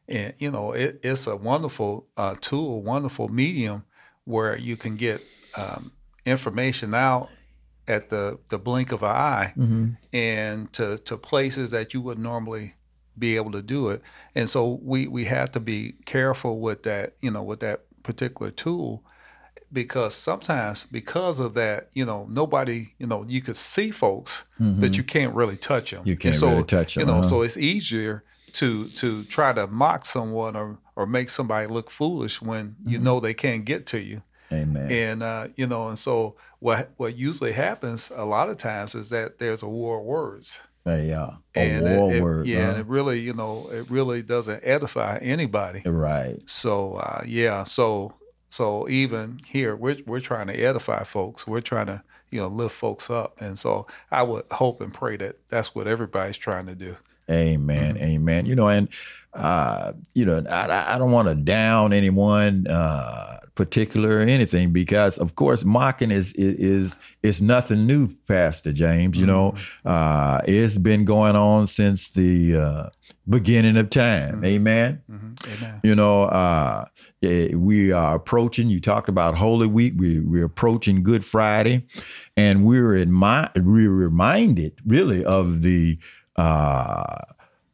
and 0.09 0.35
you 0.39 0.51
know 0.51 0.73
it, 0.73 1.01
it's 1.03 1.27
a 1.27 1.37
wonderful 1.37 2.07
uh, 2.17 2.35
tool, 2.41 2.83
wonderful 2.83 3.29
medium 3.29 3.85
where 4.25 4.57
you 4.57 4.77
can 4.77 4.97
get 4.97 5.23
um, 5.57 5.93
information 6.27 6.95
out 6.95 7.31
at 7.89 8.11
the, 8.11 8.39
the 8.51 8.59
blink 8.59 8.93
of 8.93 9.03
an 9.03 9.11
eye 9.11 9.53
mm-hmm. 9.57 9.91
and 10.13 10.73
to, 10.73 10.99
to 10.99 11.17
places 11.17 11.71
that 11.71 11.95
you 11.95 12.01
would 12.01 12.19
normally 12.19 12.75
be 13.19 13.37
able 13.37 13.53
to 13.53 13.63
do 13.63 13.89
it. 13.89 14.03
And 14.35 14.51
so 14.51 14.81
we, 14.83 15.07
we 15.07 15.25
have 15.27 15.53
to 15.53 15.61
be 15.61 15.95
careful 16.05 16.59
with 16.59 16.83
that, 16.83 17.15
you 17.21 17.31
know, 17.31 17.43
with 17.43 17.61
that 17.61 17.85
particular 18.03 18.51
tool 18.51 19.05
because 19.73 20.15
sometimes 20.15 20.85
because 20.85 21.41
of 21.41 21.55
that, 21.55 21.91
you 21.95 22.05
know, 22.05 22.27
nobody, 22.31 22.93
you 22.99 23.07
know, 23.07 23.25
you 23.27 23.41
could 23.41 23.57
see 23.57 23.91
folks, 23.91 24.45
mm-hmm. 24.61 24.81
but 24.81 24.97
you 24.97 25.05
can't 25.05 25.35
really 25.35 25.57
touch 25.57 25.93
them. 25.93 26.03
You 26.05 26.17
can't 26.17 26.35
so, 26.35 26.49
really 26.49 26.65
touch 26.65 26.95
them. 26.95 27.03
You 27.03 27.07
know, 27.07 27.21
uh-huh. 27.21 27.29
so 27.29 27.43
it's 27.43 27.57
easier 27.57 28.25
to 28.57 28.89
to 28.89 29.25
try 29.25 29.53
to 29.53 29.67
mock 29.67 30.07
someone 30.07 30.57
or 30.57 30.79
or 30.97 31.07
make 31.07 31.29
somebody 31.29 31.67
look 31.67 31.91
foolish 31.91 32.41
when 32.41 32.71
mm-hmm. 32.71 32.89
you 32.91 32.99
know 32.99 33.21
they 33.21 33.35
can't 33.35 33.65
get 33.65 33.87
to 33.87 34.01
you. 34.01 34.23
Amen. 34.51 34.91
And 34.91 35.23
uh, 35.23 35.49
you 35.57 35.67
know, 35.67 35.89
and 35.89 35.99
so 35.99 36.37
what 36.59 36.91
what 36.97 37.17
usually 37.17 37.53
happens 37.53 38.11
a 38.15 38.25
lot 38.25 38.49
of 38.49 38.57
times 38.59 38.95
is 38.95 39.11
that 39.11 39.39
there's 39.39 39.63
a 39.63 39.69
war 39.69 40.01
of 40.01 40.05
words. 40.05 40.61
Yeah, 40.87 41.37
a 41.55 41.59
and 41.59 41.85
war 41.85 42.15
it, 42.15 42.23
word. 42.23 42.47
Yeah, 42.47 42.63
huh? 42.63 42.71
and 42.71 42.79
it 42.79 42.87
really, 42.87 43.19
you 43.19 43.35
know, 43.35 43.69
it 43.73 43.91
really 43.91 44.23
doesn't 44.23 44.63
edify 44.63 45.19
anybody. 45.19 45.83
Right. 45.85 46.39
So 46.47 46.95
uh, 46.95 47.25
yeah, 47.27 47.65
so 47.65 48.15
so 48.51 48.89
even 48.89 49.41
here, 49.47 49.75
we're 49.75 49.99
we're 50.07 50.21
trying 50.21 50.47
to 50.47 50.55
edify 50.55 51.03
folks. 51.03 51.47
We're 51.47 51.61
trying 51.61 51.87
to 51.87 52.03
you 52.31 52.41
know 52.41 52.49
lift 52.49 52.77
folks 52.77 53.11
up, 53.11 53.37
and 53.41 53.59
so 53.59 53.89
I 54.13 54.23
would 54.23 54.45
hope 54.53 54.81
and 54.81 54.95
pray 54.95 55.17
that 55.17 55.39
that's 55.49 55.75
what 55.75 55.89
everybody's 55.89 56.39
trying 56.39 56.67
to 56.67 56.77
do. 56.77 56.97
Amen. 57.31 57.95
Mm-hmm. 57.95 58.05
Amen. 58.05 58.47
You 58.47 58.55
know, 58.55 58.69
and 58.69 58.89
uh, 59.35 59.93
you 60.15 60.25
know, 60.25 60.43
I, 60.49 60.95
I 60.95 60.99
don't 60.99 61.11
want 61.11 61.29
to 61.29 61.35
down 61.35 61.93
anyone 61.93 62.67
uh, 62.69 63.39
particular 63.55 64.19
or 64.19 64.21
anything 64.21 64.73
because, 64.73 65.19
of 65.19 65.35
course, 65.35 65.65
mocking 65.65 66.11
is 66.11 66.33
is 66.35 66.97
is 67.23 67.43
nothing 67.43 67.87
new, 67.87 68.15
Pastor 68.29 68.73
James. 68.73 69.19
You 69.19 69.27
know, 69.27 69.53
mm-hmm. 69.53 69.89
uh, 69.89 70.41
it's 70.47 70.79
been 70.79 71.05
going 71.05 71.37
on 71.37 71.67
since 71.67 72.11
the 72.11 72.57
uh, 72.57 72.89
beginning 73.29 73.77
of 73.77 73.91
time. 73.91 74.37
Mm-hmm. 74.37 74.45
Amen? 74.45 75.03
Mm-hmm. 75.11 75.65
Amen. 75.65 75.81
You 75.83 75.95
know, 75.95 76.25
uh, 76.25 76.85
eh, 77.23 77.55
we 77.55 77.93
are 77.93 78.15
approaching. 78.15 78.69
You 78.69 78.81
talked 78.81 79.09
about 79.09 79.37
Holy 79.37 79.67
Week. 79.67 79.95
We 79.97 80.21
we're 80.21 80.45
approaching 80.45 81.03
Good 81.03 81.25
Friday, 81.25 81.87
and 82.37 82.65
we're 82.65 82.97
in 82.97 83.13
my, 83.13 83.51
we're 83.55 83.91
reminded 83.91 84.79
really 84.87 85.25
of 85.25 85.63
the 85.63 85.99
uh, 86.37 87.17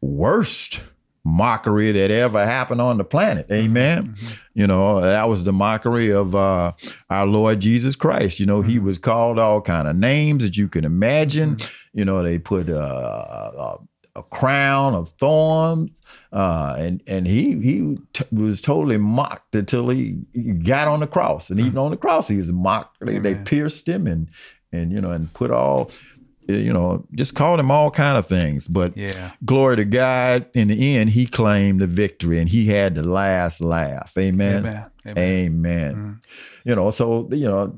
worst 0.00 0.82
mockery 1.24 1.92
that 1.92 2.10
ever 2.10 2.44
happened 2.44 2.80
on 2.80 2.98
the 2.98 3.04
planet. 3.04 3.46
Amen. 3.50 4.08
Mm-hmm. 4.08 4.32
You 4.54 4.66
know, 4.66 5.00
that 5.00 5.28
was 5.28 5.44
the 5.44 5.52
mockery 5.52 6.10
of 6.10 6.34
uh, 6.34 6.72
our 7.08 7.26
Lord 7.26 7.60
Jesus 7.60 7.94
Christ. 7.96 8.40
You 8.40 8.46
know, 8.46 8.60
he 8.60 8.76
mm-hmm. 8.76 8.86
was 8.86 8.98
called 8.98 9.38
all 9.38 9.60
kind 9.60 9.88
of 9.88 9.96
names 9.96 10.42
that 10.42 10.56
you 10.56 10.68
can 10.68 10.84
imagine. 10.84 11.56
Mm-hmm. 11.56 11.98
You 11.98 12.04
know, 12.04 12.22
they 12.22 12.38
put 12.38 12.68
uh, 12.68 12.74
a, 12.76 13.76
a 14.16 14.22
crown 14.24 14.94
of 14.94 15.10
thorns, 15.10 16.00
uh, 16.32 16.76
and 16.78 17.02
and 17.06 17.26
he 17.26 17.60
he 17.60 17.98
t- 18.12 18.24
was 18.32 18.60
totally 18.60 18.98
mocked 18.98 19.54
until 19.54 19.88
he, 19.88 20.18
got 20.64 20.88
on 20.88 21.00
the 21.00 21.06
cross, 21.06 21.50
and 21.50 21.60
even 21.60 21.72
mm-hmm. 21.72 21.80
on 21.80 21.90
the 21.90 21.96
cross 21.96 22.28
he 22.28 22.38
was 22.38 22.50
mocked. 22.50 22.98
They, 23.00 23.18
they 23.18 23.34
pierced 23.34 23.88
him 23.88 24.06
and 24.06 24.28
and 24.72 24.90
you 24.90 25.00
know 25.00 25.10
and 25.10 25.32
put 25.34 25.50
all 25.50 25.90
you 26.48 26.72
know, 26.72 27.06
just 27.14 27.34
called 27.34 27.60
him 27.60 27.70
all 27.70 27.90
kind 27.90 28.18
of 28.18 28.26
things. 28.26 28.68
But 28.68 28.96
yeah. 28.96 29.32
glory 29.44 29.76
to 29.76 29.84
God, 29.84 30.46
in 30.54 30.68
the 30.68 30.96
end, 30.96 31.10
he 31.10 31.26
claimed 31.26 31.80
the 31.80 31.86
victory 31.86 32.38
and 32.38 32.48
he 32.48 32.66
had 32.66 32.94
the 32.94 33.06
last 33.06 33.60
laugh. 33.60 34.12
Amen. 34.18 34.58
Amen. 34.58 34.86
Amen. 35.06 35.18
Amen. 35.18 35.94
Mm-hmm. 35.94 36.68
You 36.68 36.74
know, 36.74 36.90
so, 36.90 37.28
you 37.32 37.48
know, 37.48 37.76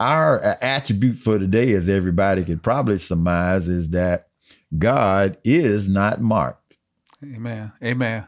our 0.00 0.56
attribute 0.60 1.18
for 1.18 1.38
today, 1.38 1.72
as 1.72 1.88
everybody 1.88 2.44
could 2.44 2.62
probably 2.62 2.98
surmise, 2.98 3.68
is 3.68 3.90
that 3.90 4.28
God 4.76 5.38
is 5.44 5.88
not 5.88 6.20
mocked. 6.20 6.74
Amen. 7.22 7.72
Amen. 7.82 8.26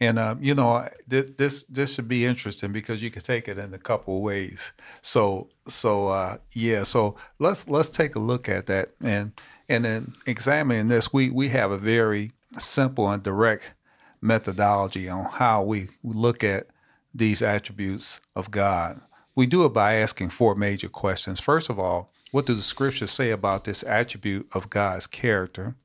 And 0.00 0.18
uh, 0.18 0.36
you 0.40 0.54
know, 0.54 0.88
this 1.06 1.64
this 1.64 1.94
should 1.94 2.08
be 2.08 2.24
interesting 2.24 2.72
because 2.72 3.02
you 3.02 3.10
can 3.10 3.22
take 3.22 3.48
it 3.48 3.58
in 3.58 3.74
a 3.74 3.78
couple 3.78 4.22
ways. 4.22 4.72
So 5.02 5.48
so 5.66 6.08
uh, 6.08 6.38
yeah, 6.52 6.84
so 6.84 7.16
let's 7.38 7.68
let's 7.68 7.88
take 7.88 8.14
a 8.14 8.20
look 8.20 8.48
at 8.48 8.66
that 8.66 8.90
and 9.02 9.32
and 9.68 10.14
examining 10.26 10.88
this, 10.88 11.12
we 11.12 11.30
we 11.30 11.50
have 11.50 11.70
a 11.70 11.78
very 11.78 12.32
simple 12.58 13.08
and 13.10 13.22
direct 13.22 13.74
methodology 14.20 15.08
on 15.08 15.24
how 15.26 15.62
we 15.62 15.88
look 16.02 16.42
at 16.42 16.66
these 17.14 17.42
attributes 17.42 18.20
of 18.34 18.50
God. 18.50 19.00
We 19.34 19.46
do 19.46 19.64
it 19.64 19.70
by 19.70 19.94
asking 19.94 20.30
four 20.30 20.54
major 20.54 20.88
questions. 20.88 21.38
First 21.38 21.70
of 21.70 21.78
all, 21.78 22.12
what 22.30 22.46
do 22.46 22.54
the 22.54 22.62
scriptures 22.62 23.10
say 23.10 23.30
about 23.30 23.64
this 23.64 23.82
attribute 23.84 24.48
of 24.52 24.70
God's 24.70 25.06
character? 25.06 25.76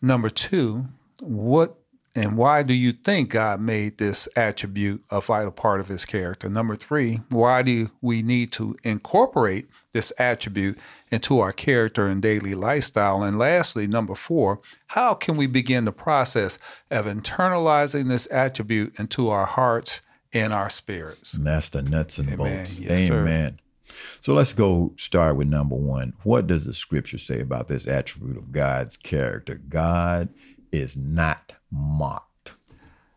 Number 0.00 0.30
two, 0.30 0.86
what 1.20 1.78
and 2.14 2.36
why 2.36 2.62
do 2.62 2.74
you 2.74 2.92
think 2.92 3.30
God 3.30 3.60
made 3.60 3.98
this 3.98 4.28
attribute 4.34 5.04
a 5.10 5.20
vital 5.20 5.52
part 5.52 5.80
of 5.80 5.88
his 5.88 6.04
character? 6.04 6.48
Number 6.48 6.74
three, 6.74 7.20
why 7.28 7.62
do 7.62 7.90
we 8.00 8.22
need 8.22 8.50
to 8.52 8.76
incorporate 8.82 9.68
this 9.92 10.12
attribute 10.18 10.78
into 11.10 11.38
our 11.40 11.52
character 11.52 12.06
and 12.06 12.20
daily 12.20 12.54
lifestyle? 12.54 13.22
And 13.22 13.38
lastly, 13.38 13.86
number 13.86 14.14
four, 14.14 14.60
how 14.88 15.14
can 15.14 15.36
we 15.36 15.46
begin 15.46 15.84
the 15.84 15.92
process 15.92 16.58
of 16.90 17.06
internalizing 17.06 18.08
this 18.08 18.26
attribute 18.30 18.98
into 18.98 19.28
our 19.28 19.46
hearts 19.46 20.00
and 20.32 20.52
our 20.52 20.70
spirits? 20.70 21.34
And 21.34 21.46
that's 21.46 21.68
the 21.68 21.82
nuts 21.82 22.18
and 22.18 22.32
Amen. 22.32 22.56
bolts. 22.56 22.80
Yes, 22.80 23.10
Amen. 23.10 23.58
Sir. 23.58 23.94
So 24.20 24.34
let's 24.34 24.52
go 24.52 24.92
start 24.96 25.36
with 25.36 25.48
number 25.48 25.76
one. 25.76 26.14
What 26.22 26.46
does 26.46 26.64
the 26.64 26.74
scripture 26.74 27.18
say 27.18 27.40
about 27.40 27.68
this 27.68 27.86
attribute 27.86 28.36
of 28.36 28.52
God's 28.52 28.96
character? 28.96 29.60
God 29.68 30.28
is 30.72 30.96
not 30.96 31.54
mocked? 31.70 32.56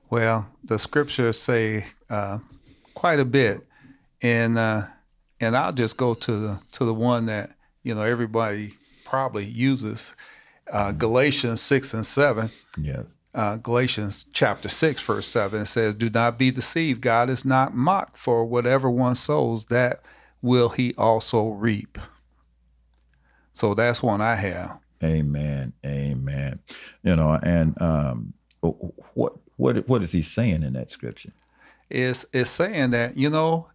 Well, 0.09 0.47
the 0.63 0.77
scriptures 0.77 1.39
say 1.39 1.85
uh, 2.09 2.39
quite 2.93 3.19
a 3.19 3.25
bit, 3.25 3.65
and 4.21 4.57
uh, 4.57 4.87
and 5.39 5.55
I'll 5.55 5.73
just 5.73 5.97
go 5.97 6.13
to 6.13 6.31
the 6.31 6.59
to 6.71 6.85
the 6.85 6.93
one 6.93 7.27
that 7.27 7.51
you 7.83 7.95
know 7.95 8.03
everybody 8.03 8.73
probably 9.05 9.45
uses, 9.45 10.15
uh, 10.71 10.91
Galatians 10.91 11.61
six 11.61 11.93
and 11.93 12.05
seven. 12.05 12.51
Yes. 12.77 13.05
Uh, 13.33 13.55
Galatians 13.55 14.25
chapter 14.33 14.67
6, 14.67 15.03
verse 15.03 15.25
7, 15.25 15.61
it 15.61 15.65
says, 15.67 15.95
Do 15.95 16.09
not 16.09 16.37
be 16.37 16.51
deceived. 16.51 16.99
God 16.99 17.29
is 17.29 17.45
not 17.45 17.73
mocked, 17.73 18.17
for 18.17 18.43
whatever 18.43 18.89
one 18.89 19.15
sows, 19.15 19.65
that 19.65 20.01
will 20.41 20.67
he 20.67 20.93
also 20.97 21.47
reap. 21.47 21.97
So 23.53 23.73
that's 23.73 24.03
one 24.03 24.19
I 24.19 24.35
have. 24.35 24.79
Amen. 25.03 25.73
Amen. 25.85 26.59
You 27.03 27.15
know, 27.15 27.39
and 27.41 27.81
um, 27.81 28.33
what 28.61 29.33
what 29.57 29.87
what 29.87 30.03
is 30.03 30.11
he 30.11 30.21
saying 30.21 30.63
in 30.63 30.73
that 30.73 30.91
scripture? 30.91 31.33
Is 31.89 32.25
is 32.31 32.49
saying 32.49 32.91
that 32.91 33.17
you 33.17 33.29
know 33.29 33.67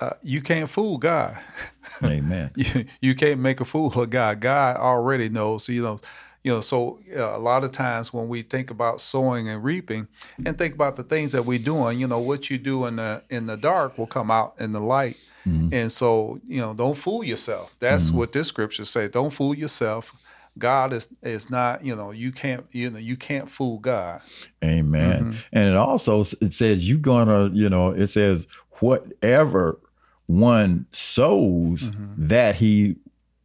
uh, 0.00 0.10
you 0.22 0.40
can't 0.40 0.70
fool 0.70 0.98
God. 0.98 1.38
Amen. 2.04 2.50
you, 2.54 2.84
you 3.00 3.14
can't 3.14 3.40
make 3.40 3.60
a 3.60 3.64
fool 3.64 3.92
of 3.92 4.10
God. 4.10 4.40
God 4.40 4.76
already 4.76 5.28
knows. 5.28 5.68
You 5.68 5.82
know. 5.82 5.98
You 6.44 6.52
know, 6.54 6.60
so 6.60 7.00
uh, 7.14 7.36
a 7.36 7.38
lot 7.38 7.64
of 7.64 7.72
times 7.72 8.12
when 8.12 8.28
we 8.28 8.42
think 8.42 8.70
about 8.70 9.00
sowing 9.00 9.48
and 9.48 9.62
reaping, 9.62 10.06
and 10.46 10.56
think 10.56 10.72
about 10.72 10.94
the 10.94 11.02
things 11.02 11.32
that 11.32 11.44
we're 11.44 11.58
doing, 11.58 11.98
you 11.98 12.06
know, 12.06 12.20
what 12.20 12.48
you 12.48 12.58
do 12.58 12.86
in 12.86 12.96
the 12.96 13.24
in 13.28 13.46
the 13.46 13.56
dark 13.56 13.98
will 13.98 14.06
come 14.06 14.30
out 14.30 14.54
in 14.58 14.70
the 14.70 14.80
light. 14.80 15.16
Mm-hmm. 15.46 15.74
And 15.74 15.92
so, 15.92 16.40
you 16.46 16.60
know, 16.60 16.74
don't 16.74 16.96
fool 16.96 17.24
yourself. 17.24 17.74
That's 17.80 18.06
mm-hmm. 18.06 18.18
what 18.18 18.32
this 18.32 18.48
scripture 18.48 18.84
says. 18.84 19.10
Don't 19.10 19.30
fool 19.30 19.54
yourself. 19.54 20.14
God 20.58 20.92
is 20.92 21.08
is 21.22 21.50
not, 21.50 21.84
you 21.84 21.94
know, 21.94 22.10
you 22.10 22.32
can't, 22.32 22.66
you 22.72 22.90
know, 22.90 22.98
you 22.98 23.16
can't 23.16 23.50
fool 23.50 23.78
God. 23.78 24.20
Amen. 24.64 25.20
Mm-hmm. 25.20 25.38
And 25.52 25.68
it 25.68 25.76
also 25.76 26.20
it 26.40 26.52
says 26.52 26.88
you 26.88 26.98
gonna, 26.98 27.50
you 27.52 27.68
know, 27.68 27.90
it 27.90 28.08
says 28.08 28.46
whatever 28.80 29.78
one 30.26 30.86
sows 30.92 31.90
mm-hmm. 31.90 32.26
that 32.28 32.56
he 32.56 32.96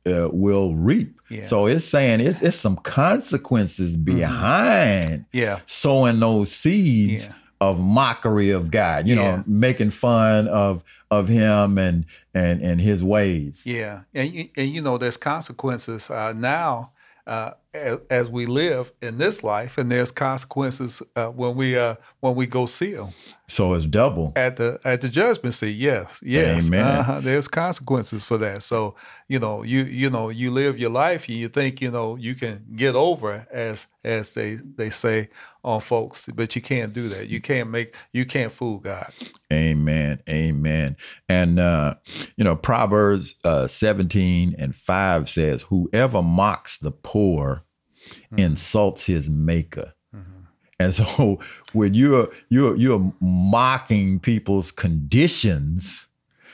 uh, 0.06 0.30
will 0.32 0.76
reap. 0.76 1.20
Yeah. 1.30 1.44
So 1.44 1.66
it's 1.66 1.86
saying 1.86 2.20
it's, 2.20 2.42
it's 2.42 2.58
some 2.58 2.76
consequences 2.78 3.96
mm-hmm. 3.96 4.18
behind 4.18 5.26
yeah. 5.32 5.60
sowing 5.66 6.20
those 6.20 6.52
seeds 6.52 7.28
yeah. 7.28 7.34
of 7.62 7.80
mockery 7.80 8.52
of 8.52 8.70
God. 8.72 9.08
You 9.08 9.16
know, 9.16 9.44
making 9.48 9.92
fun 9.92 10.48
of 10.48 10.84
of 11.10 11.28
him 11.28 11.78
and 11.78 12.06
and 12.34 12.62
and 12.62 12.82
his 12.82 13.04
ways. 13.04 13.64
Yeah, 13.66 14.02
and 14.14 14.50
and 14.56 14.70
you 14.70 14.82
know, 14.82 14.98
there's 14.98 15.18
consequences 15.18 16.10
uh, 16.10 16.34
now 16.34 16.93
uh, 17.28 17.52
as, 17.74 18.30
we 18.30 18.46
live 18.46 18.92
in 19.02 19.18
this 19.18 19.44
life, 19.44 19.78
and 19.78 19.92
there's 19.92 20.12
consequences 20.12 21.02
uh, 21.16 21.28
when 21.28 21.56
we 21.56 21.78
uh, 21.78 21.96
when 22.20 22.36
we 22.36 22.46
go 22.46 22.66
see 22.66 22.94
Him. 22.94 23.14
So 23.48 23.74
it's 23.74 23.86
double 23.86 24.34
at 24.36 24.56
the 24.58 24.80
at 24.84 25.02
the 25.02 25.10
judgment 25.10 25.56
seat. 25.56 25.76
Yes, 25.76 26.22
yes. 26.24 26.68
Amen. 26.68 26.86
Uh-huh. 26.86 27.20
There's 27.20 27.48
consequences 27.48 28.24
for 28.24 28.38
that. 28.38 28.64
So 28.64 28.96
you 29.28 29.40
know, 29.40 29.64
you 29.64 29.84
you 29.84 30.10
know, 30.10 30.30
you 30.30 30.52
live 30.52 30.78
your 30.78 30.92
life, 30.92 31.28
and 31.28 31.38
you 31.38 31.50
think 31.50 31.82
you 31.82 31.92
know 31.92 32.16
you 32.16 32.36
can 32.36 32.66
get 32.76 32.96
over 32.96 33.48
as 33.52 33.88
as 34.04 34.34
they 34.34 34.56
they 34.56 34.90
say 34.90 35.30
on 35.64 35.80
folks, 35.80 36.30
but 36.34 36.56
you 36.56 36.62
can't 36.62 36.94
do 36.94 37.10
that. 37.10 37.28
You 37.28 37.40
can't 37.42 37.70
make 37.70 37.96
you 38.12 38.26
can't 38.26 38.52
fool 38.52 38.80
God. 38.80 39.12
Amen. 39.52 40.22
Amen. 40.30 40.98
And 41.30 41.60
uh, 41.60 41.96
you 42.36 42.44
know, 42.44 42.56
Proverbs 42.56 43.36
uh, 43.44 43.68
17 43.68 44.56
and 44.58 44.76
5 44.76 45.30
says, 45.30 45.64
Whoever 45.64 46.22
mocks 46.22 46.78
the 46.78 46.92
poor 46.92 47.63
mm-hmm. 48.14 48.40
insults 48.40 49.06
his 49.06 49.30
maker. 49.30 49.94
Mm-hmm. 50.16 50.44
And 50.80 50.94
so 50.94 51.40
when 51.74 51.94
you're 51.94 52.30
you're 52.50 52.76
you're 52.76 53.14
mocking 53.20 54.20
people's 54.20 54.72
conditions, 54.72 56.08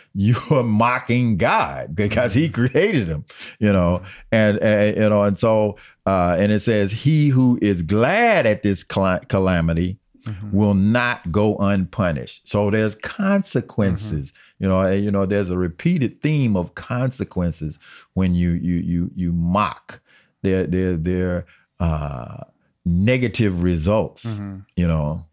you're 0.16 0.64
mocking 0.64 1.38
God 1.38 1.96
because 1.96 2.34
He 2.34 2.50
mm-hmm. 2.50 2.68
created 2.68 3.08
them, 3.08 3.26
you 3.60 3.72
know, 3.72 4.02
and, 4.32 4.58
and 4.60 4.98
you 4.98 5.10
know, 5.10 5.24
and 5.24 5.38
so 5.38 5.78
uh, 6.06 6.36
and 6.40 6.52
it 6.52 6.62
says, 6.62 6.92
"He 6.92 7.30
who 7.30 7.60
is 7.62 7.84
glad 7.84 8.48
at 8.48 8.64
this 8.64 8.84
calamity 8.84 10.00
mm-hmm. 10.26 10.52
will 10.52 10.74
not 10.74 11.32
go 11.32 11.56
unpunished." 11.58 12.48
So 12.50 12.72
there's 12.72 12.96
consequences, 12.96 14.32
mm-hmm. 14.32 14.64
you 14.64 14.70
know. 14.70 14.82
And, 14.82 15.04
you 15.06 15.12
know, 15.12 15.28
there's 15.28 15.52
a 15.52 15.58
repeated 15.58 16.22
theme 16.22 16.58
of 16.58 16.74
consequences 16.74 17.78
when 18.14 18.34
you 18.34 18.52
you 18.52 18.78
you 18.78 19.12
you 19.16 19.32
mock. 19.32 20.02
There 20.42 20.66
there 20.66 20.98
there 20.98 21.46
uh, 21.80 22.44
negative 22.86 23.64
results, 23.64 24.26
mm-hmm. 24.26 24.60
you 24.76 24.88
know. 24.88 25.26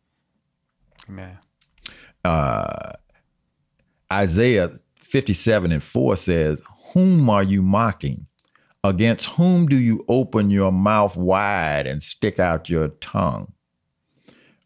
Man. 1.09 1.39
Uh, 2.25 2.93
Isaiah 4.13 4.71
57 4.99 5.73
and 5.73 5.83
4 5.83 6.17
says, 6.17 6.61
Whom 6.93 7.29
are 7.31 7.43
you 7.43 7.63
mocking? 7.63 8.27
Against 8.85 9.27
whom 9.31 9.67
do 9.67 9.77
you 9.77 10.05
open 10.09 10.51
your 10.51 10.71
mouth 10.71 11.17
wide 11.17 11.87
and 11.87 12.03
stick 12.03 12.39
out 12.39 12.71
your 12.71 12.89
tongue? 12.89 13.53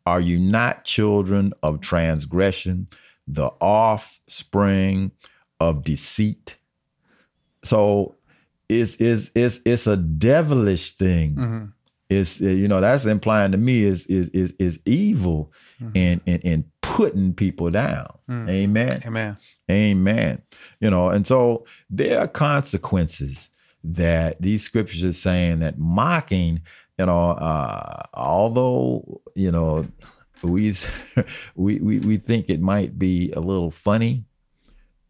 Are 0.06 0.20
you 0.20 0.38
not 0.38 0.84
children 0.84 1.52
of 1.62 1.80
transgression, 1.80 2.88
the 3.26 3.46
offspring 3.60 5.12
of 5.58 5.84
deceit? 5.84 6.56
So 7.64 8.16
it's 8.70 8.96
it's 8.96 9.30
it's 9.34 9.60
it's 9.64 9.86
a 9.86 9.96
devilish 9.96 10.92
thing. 10.92 11.34
Mm-hmm. 11.34 11.64
It's 12.08 12.40
you 12.40 12.68
know 12.68 12.80
that's 12.80 13.06
implying 13.06 13.52
to 13.52 13.58
me 13.58 13.82
is 13.82 14.06
is 14.06 14.28
is, 14.30 14.54
is 14.58 14.80
evil 14.84 15.52
mm-hmm. 15.80 15.96
in, 15.96 16.20
in 16.26 16.40
in 16.40 16.64
putting 16.80 17.34
people 17.34 17.70
down. 17.70 18.18
Mm. 18.28 18.50
Amen. 18.50 19.02
Amen. 19.06 19.36
Amen. 19.70 20.42
You 20.80 20.90
know, 20.90 21.08
and 21.08 21.26
so 21.26 21.64
there 21.88 22.20
are 22.20 22.26
consequences 22.26 23.50
that 23.84 24.40
these 24.42 24.62
scriptures 24.62 25.04
are 25.04 25.12
saying 25.12 25.60
that 25.60 25.78
mocking, 25.78 26.62
you 26.98 27.06
know, 27.06 27.30
uh, 27.30 28.02
although, 28.14 29.22
you 29.34 29.50
know, 29.50 29.86
we, 30.42 30.74
we 31.54 31.78
we 31.80 31.98
we 32.00 32.16
think 32.16 32.50
it 32.50 32.60
might 32.60 32.98
be 32.98 33.32
a 33.32 33.40
little 33.40 33.70
funny, 33.70 34.24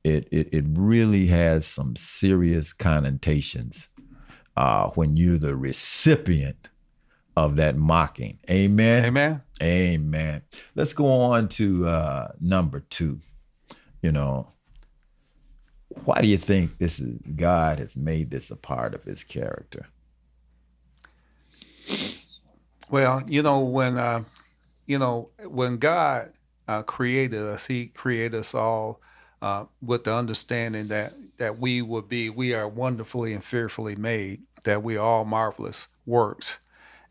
it 0.05 0.29
it, 0.31 0.53
it 0.53 0.65
really 0.69 1.27
has 1.27 1.67
some 1.67 1.97
serious 1.97 2.73
connotations 2.73 3.89
uh, 4.57 4.91
when 4.91 5.17
you're 5.17 5.39
the 5.39 5.57
recipient 5.57 6.69
of 7.37 7.57
that 7.57 7.77
mocking. 7.77 8.39
Amen. 8.51 9.05
Amen. 9.05 9.43
Amen. 9.63 10.43
Let's 10.75 10.93
go 10.93 11.11
on 11.11 11.49
to 11.51 11.87
uh, 11.87 12.29
number 12.41 12.81
two. 12.81 13.21
You 14.03 14.13
know, 14.13 14.53
why 16.05 16.21
do 16.23 16.29
you 16.29 16.37
think 16.37 16.79
this 16.79 16.99
is 16.99 17.19
God 17.37 17.79
has 17.79 17.97
made 17.97 18.31
this 18.31 18.51
a 18.51 18.57
part 18.57 18.95
of 18.95 19.05
His 19.05 19.25
character? 19.25 19.87
Well, 22.91 23.23
you 23.27 23.43
know 23.43 23.61
when 23.61 23.97
uh, 23.99 24.25
you 24.87 24.99
know 24.99 25.31
when 25.45 25.79
God 25.79 26.33
uh, 26.67 26.83
created 26.83 27.43
us, 27.43 27.67
He 27.67 27.87
created 27.87 28.35
us 28.35 28.55
all 28.55 29.01
uh, 29.43 29.65
with 29.83 30.05
the 30.05 30.15
understanding 30.15 30.89
that 30.89 31.15
that 31.39 31.59
we 31.59 31.83
would 31.83 32.09
be 32.09 32.31
we 32.31 32.55
are 32.55 32.69
wonderfully 32.69 33.33
and 33.35 33.45
fearfully 33.45 33.97
made, 33.97 34.43
that 34.65 34.83
we 34.83 34.97
are 34.97 35.07
all 35.07 35.25
marvelous 35.25 35.89
works 36.07 36.59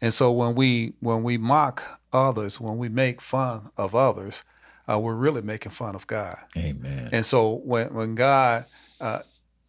And 0.01 0.13
so 0.13 0.31
when 0.31 0.55
we 0.55 0.93
when 0.99 1.23
we 1.23 1.37
mock 1.37 2.01
others, 2.13 2.59
when 2.59 2.77
we 2.77 2.89
make 2.89 3.21
fun 3.21 3.69
of 3.77 3.95
others, 3.95 4.43
uh, 4.89 4.99
we're 4.99 5.15
really 5.15 5.41
making 5.41 5.71
fun 5.71 5.95
of 5.95 6.07
God. 6.07 6.37
Amen. 6.57 7.09
And 7.11 7.25
so 7.25 7.53
when 7.53 7.93
when 7.93 8.15
God, 8.15 8.65
uh, 9.01 9.19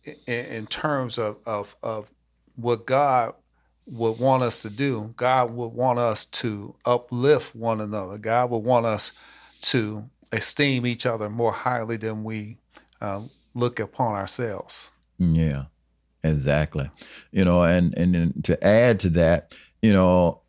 in, 0.04 0.14
in, 0.26 0.66
terms 0.66 1.18
of, 1.18 1.38
of 1.46 1.76
of 1.82 2.10
what 2.56 2.86
God 2.86 3.34
would 3.86 4.18
want 4.18 4.42
us 4.42 4.60
to 4.62 4.70
do, 4.70 5.14
God 5.16 5.52
would 5.52 5.68
want 5.68 5.98
us 5.98 6.24
to 6.26 6.74
uplift 6.84 7.54
one 7.54 7.80
another. 7.80 8.18
God 8.18 8.50
would 8.50 8.58
want 8.58 8.86
us 8.86 9.12
to 9.62 10.08
esteem 10.32 10.86
each 10.86 11.06
other 11.06 11.28
more 11.28 11.52
highly 11.52 11.96
than 11.96 12.24
we 12.24 12.56
uh, 13.00 13.22
look 13.54 13.80
upon 13.80 14.14
ourselves. 14.14 14.90
Yeah, 15.18 15.64
exactly. 16.22 16.90
You 17.32 17.44
know, 17.44 17.62
and 17.62 17.96
and 17.96 18.44
to 18.44 18.62
add 18.64 19.00
to 19.00 19.10
that, 19.10 19.54
you 19.82 19.92
know, 19.92 20.40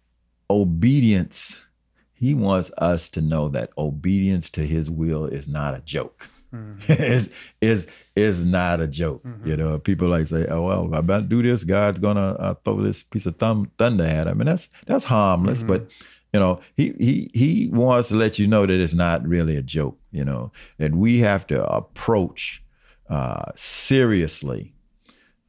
obedience. 0.50 1.66
He 2.14 2.36
wants 2.36 2.70
us 2.78 3.10
to 3.10 3.22
know 3.22 3.50
that 3.50 3.72
obedience 3.80 4.48
to 4.52 4.68
His 4.68 4.92
will 4.92 5.26
is 5.26 5.48
not 5.48 5.76
a 5.76 5.82
joke. 5.82 6.30
Mm-hmm. 6.54 6.92
is 7.02 7.30
is 7.62 7.88
is 8.16 8.44
not 8.44 8.82
a 8.82 8.88
joke. 8.88 9.24
Mm-hmm. 9.24 9.50
You 9.50 9.58
know, 9.58 9.80
people 9.80 10.10
like 10.10 10.28
say, 10.28 10.46
"Oh 10.48 10.64
well, 10.64 10.88
if 10.88 10.94
I 10.94 10.98
about 11.00 11.18
to 11.18 11.24
do 11.24 11.42
this, 11.42 11.64
God's 11.64 12.00
gonna 12.00 12.36
uh, 12.40 12.54
throw 12.66 12.82
this 12.82 13.04
piece 13.04 13.26
of 13.26 13.38
thumb, 13.38 13.72
thunder 13.78 14.04
at 14.04 14.28
him," 14.28 14.42
and 14.42 14.50
that's 14.50 14.70
that's 14.86 15.06
harmless. 15.06 15.60
Mm-hmm. 15.60 15.68
But 15.68 15.88
you 16.34 16.40
know, 16.40 16.62
he 16.76 16.94
he 16.98 17.32
he 17.34 17.70
wants 17.72 18.10
to 18.10 18.16
let 18.16 18.40
you 18.40 18.48
know 18.48 18.66
that 18.66 18.80
it's 18.80 18.94
not 18.94 19.28
really 19.28 19.58
a 19.58 19.62
joke. 19.62 19.98
You 20.12 20.24
know, 20.24 20.52
that 20.78 20.96
we 20.96 21.20
have 21.20 21.46
to 21.48 21.66
approach 21.66 22.64
uh, 23.10 23.52
seriously. 23.56 24.74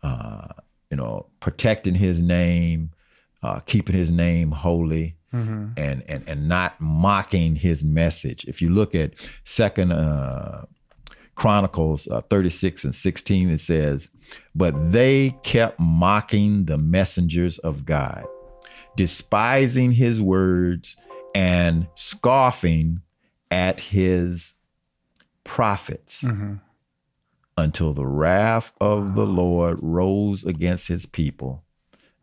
Uh, 0.03 0.49
you 0.91 0.97
know, 0.97 1.27
protecting 1.41 1.95
His 1.95 2.21
name, 2.21 2.91
uh, 3.43 3.61
keeping 3.61 3.97
His 3.97 4.11
name 4.11 4.51
holy. 4.51 5.17
Mm-hmm. 5.33 5.69
And, 5.79 6.03
and 6.11 6.29
and 6.29 6.47
not 6.47 6.79
mocking 6.79 7.57
his 7.57 7.83
message. 7.83 8.45
If 8.45 8.61
you 8.61 8.69
look 8.69 8.95
at 8.95 9.15
Second 9.45 9.91
uh, 9.91 10.67
Chronicles 11.37 12.07
uh, 12.09 12.21
36 12.21 12.85
and 12.85 12.95
16, 12.95 13.49
it 13.49 13.61
says, 13.61 14.11
But 14.55 14.93
they 14.93 15.35
kept 15.43 15.81
mocking 15.81 16.67
the 16.67 16.77
messengers 16.77 17.59
of 17.61 17.87
God, 17.87 18.27
despising 18.97 19.93
his 19.93 20.21
words 20.21 20.97
and 21.35 21.89
scoffing 21.95 23.01
at 23.51 23.81
his 23.81 24.55
prophets. 25.45 26.23
Mm-hmm. 26.23 26.55
Until 27.59 27.93
the 27.93 28.07
wrath 28.07 28.73
of 28.81 29.15
the 29.15 29.27
Lord 29.27 29.79
rose 29.83 30.43
against 30.43 30.89
his 30.89 31.05
people, 31.05 31.63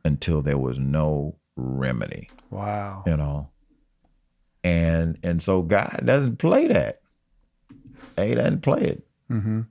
until 0.04 0.42
there 0.42 0.58
was 0.58 0.80
no 0.80 1.38
remedy. 1.56 2.32
Wow. 2.50 3.04
You 3.06 3.16
know. 3.16 3.50
And 4.64 5.20
and 5.24 5.40
so 5.40 5.62
God 5.62 6.02
doesn't 6.04 6.38
play 6.38 6.68
that. 6.68 7.02
He 8.18 8.34
doesn't 8.34 8.62
play 8.62 8.82
it. 8.82 9.08
Mm-hmm. 9.32 9.62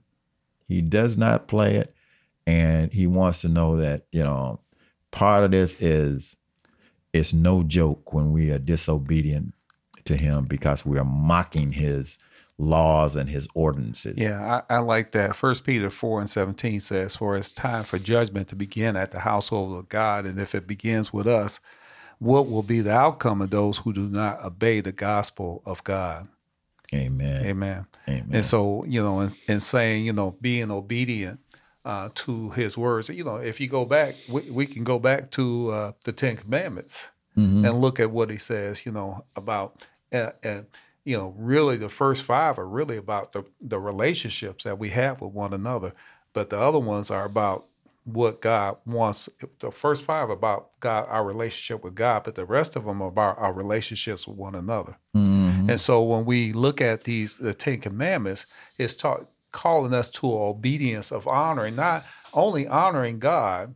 He 0.67 0.81
does 0.81 1.17
not 1.17 1.47
play 1.47 1.75
it, 1.75 1.93
and 2.47 2.93
he 2.93 3.05
wants 3.05 3.41
to 3.41 3.49
know 3.49 3.77
that 3.77 4.05
you 4.11 4.23
know 4.23 4.61
part 5.11 5.43
of 5.43 5.51
this 5.51 5.75
is 5.81 6.37
it's 7.13 7.33
no 7.33 7.63
joke 7.63 8.13
when 8.13 8.31
we 8.31 8.51
are 8.51 8.59
disobedient 8.59 9.53
to 10.05 10.15
him 10.15 10.45
because 10.45 10.85
we 10.85 10.97
are 10.97 11.05
mocking 11.05 11.71
his 11.71 12.17
laws 12.57 13.15
and 13.15 13.29
his 13.29 13.47
ordinances. 13.55 14.15
Yeah, 14.17 14.61
I, 14.69 14.75
I, 14.75 14.79
like 14.79 15.11
that. 15.11 15.35
First 15.35 15.63
Peter 15.63 15.89
four 15.89 16.19
and 16.19 16.29
seventeen 16.29 16.79
says, 16.79 17.15
"For 17.15 17.37
it's 17.37 17.51
time 17.51 17.83
for 17.83 17.97
judgment 17.97 18.47
to 18.49 18.55
begin 18.55 18.95
at 18.95 19.11
the 19.11 19.19
household 19.19 19.77
of 19.77 19.89
God, 19.89 20.25
and 20.25 20.39
if 20.39 20.53
it 20.53 20.67
begins 20.67 21.13
with 21.13 21.27
us, 21.27 21.59
what 22.19 22.49
will 22.49 22.63
be 22.63 22.81
the 22.81 22.91
outcome 22.91 23.41
of 23.41 23.49
those 23.49 23.79
who 23.79 23.93
do 23.93 24.09
not 24.09 24.43
obey 24.43 24.81
the 24.81 24.91
gospel 24.91 25.61
of 25.65 25.83
God?" 25.83 26.27
Amen. 26.93 27.45
Amen. 27.45 27.85
Amen. 28.07 28.29
And 28.31 28.45
so, 28.45 28.83
you 28.85 29.01
know, 29.01 29.19
in, 29.21 29.35
in 29.47 29.59
saying, 29.59 30.05
you 30.05 30.13
know, 30.13 30.35
being 30.41 30.71
obedient 30.71 31.39
uh, 31.85 32.09
to 32.13 32.49
his 32.51 32.77
words, 32.77 33.09
you 33.09 33.23
know, 33.23 33.37
if 33.37 33.59
you 33.59 33.67
go 33.67 33.85
back, 33.85 34.15
we, 34.29 34.49
we 34.51 34.65
can 34.65 34.83
go 34.83 34.99
back 34.99 35.31
to 35.31 35.71
uh, 35.71 35.91
the 36.03 36.11
Ten 36.11 36.37
Commandments 36.37 37.07
mm-hmm. 37.37 37.65
and 37.65 37.81
look 37.81 37.99
at 37.99 38.11
what 38.11 38.29
he 38.29 38.37
says, 38.37 38.85
you 38.85 38.91
know, 38.91 39.23
about, 39.35 39.85
uh, 40.11 40.31
and, 40.43 40.65
you 41.05 41.17
know, 41.17 41.33
really 41.37 41.77
the 41.77 41.89
first 41.89 42.23
five 42.23 42.59
are 42.59 42.67
really 42.67 42.97
about 42.97 43.31
the, 43.31 43.43
the 43.61 43.79
relationships 43.79 44.63
that 44.65 44.77
we 44.77 44.89
have 44.89 45.21
with 45.21 45.31
one 45.31 45.53
another. 45.53 45.93
But 46.33 46.49
the 46.49 46.59
other 46.59 46.79
ones 46.79 47.09
are 47.09 47.25
about 47.25 47.65
what 48.03 48.41
God 48.41 48.77
wants. 48.85 49.29
The 49.59 49.71
first 49.71 50.03
five 50.03 50.29
about 50.29 50.71
God, 50.79 51.07
our 51.09 51.23
relationship 51.23 51.83
with 51.83 51.95
God, 51.95 52.23
but 52.23 52.35
the 52.35 52.45
rest 52.45 52.75
of 52.75 52.85
them 52.85 53.01
are 53.01 53.07
about 53.07 53.37
our 53.37 53.53
relationships 53.53 54.27
with 54.27 54.37
one 54.37 54.55
another. 54.55 54.97
Mm-hmm. 55.15 55.69
And 55.69 55.79
so 55.79 56.03
when 56.03 56.25
we 56.25 56.53
look 56.53 56.81
at 56.81 57.03
these, 57.03 57.37
the 57.37 57.53
Ten 57.53 57.79
Commandments, 57.79 58.45
it's 58.77 58.95
taught, 58.95 59.27
calling 59.51 59.93
us 59.93 60.09
to 60.09 60.31
obedience 60.31 61.11
of 61.11 61.27
honoring, 61.27 61.75
not 61.75 62.05
only 62.33 62.67
honoring 62.67 63.19
God. 63.19 63.75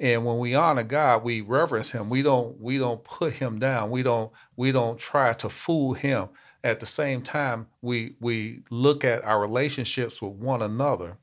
And 0.00 0.24
when 0.24 0.38
we 0.38 0.54
honor 0.54 0.82
God, 0.82 1.22
we 1.22 1.40
reverence 1.40 1.92
Him. 1.92 2.10
We 2.10 2.22
don't 2.22 2.60
we 2.60 2.78
don't 2.78 3.04
put 3.04 3.34
Him 3.34 3.58
down. 3.58 3.90
We 3.90 4.02
don't 4.02 4.32
we 4.56 4.72
don't 4.72 4.98
try 4.98 5.32
to 5.34 5.48
fool 5.48 5.94
Him. 5.94 6.28
At 6.64 6.80
the 6.80 6.86
same 6.86 7.22
time, 7.22 7.68
we 7.80 8.16
we 8.20 8.62
look 8.70 9.04
at 9.04 9.24
our 9.24 9.40
relationships 9.40 10.20
with 10.20 10.32
one 10.32 10.62
another 10.62 11.18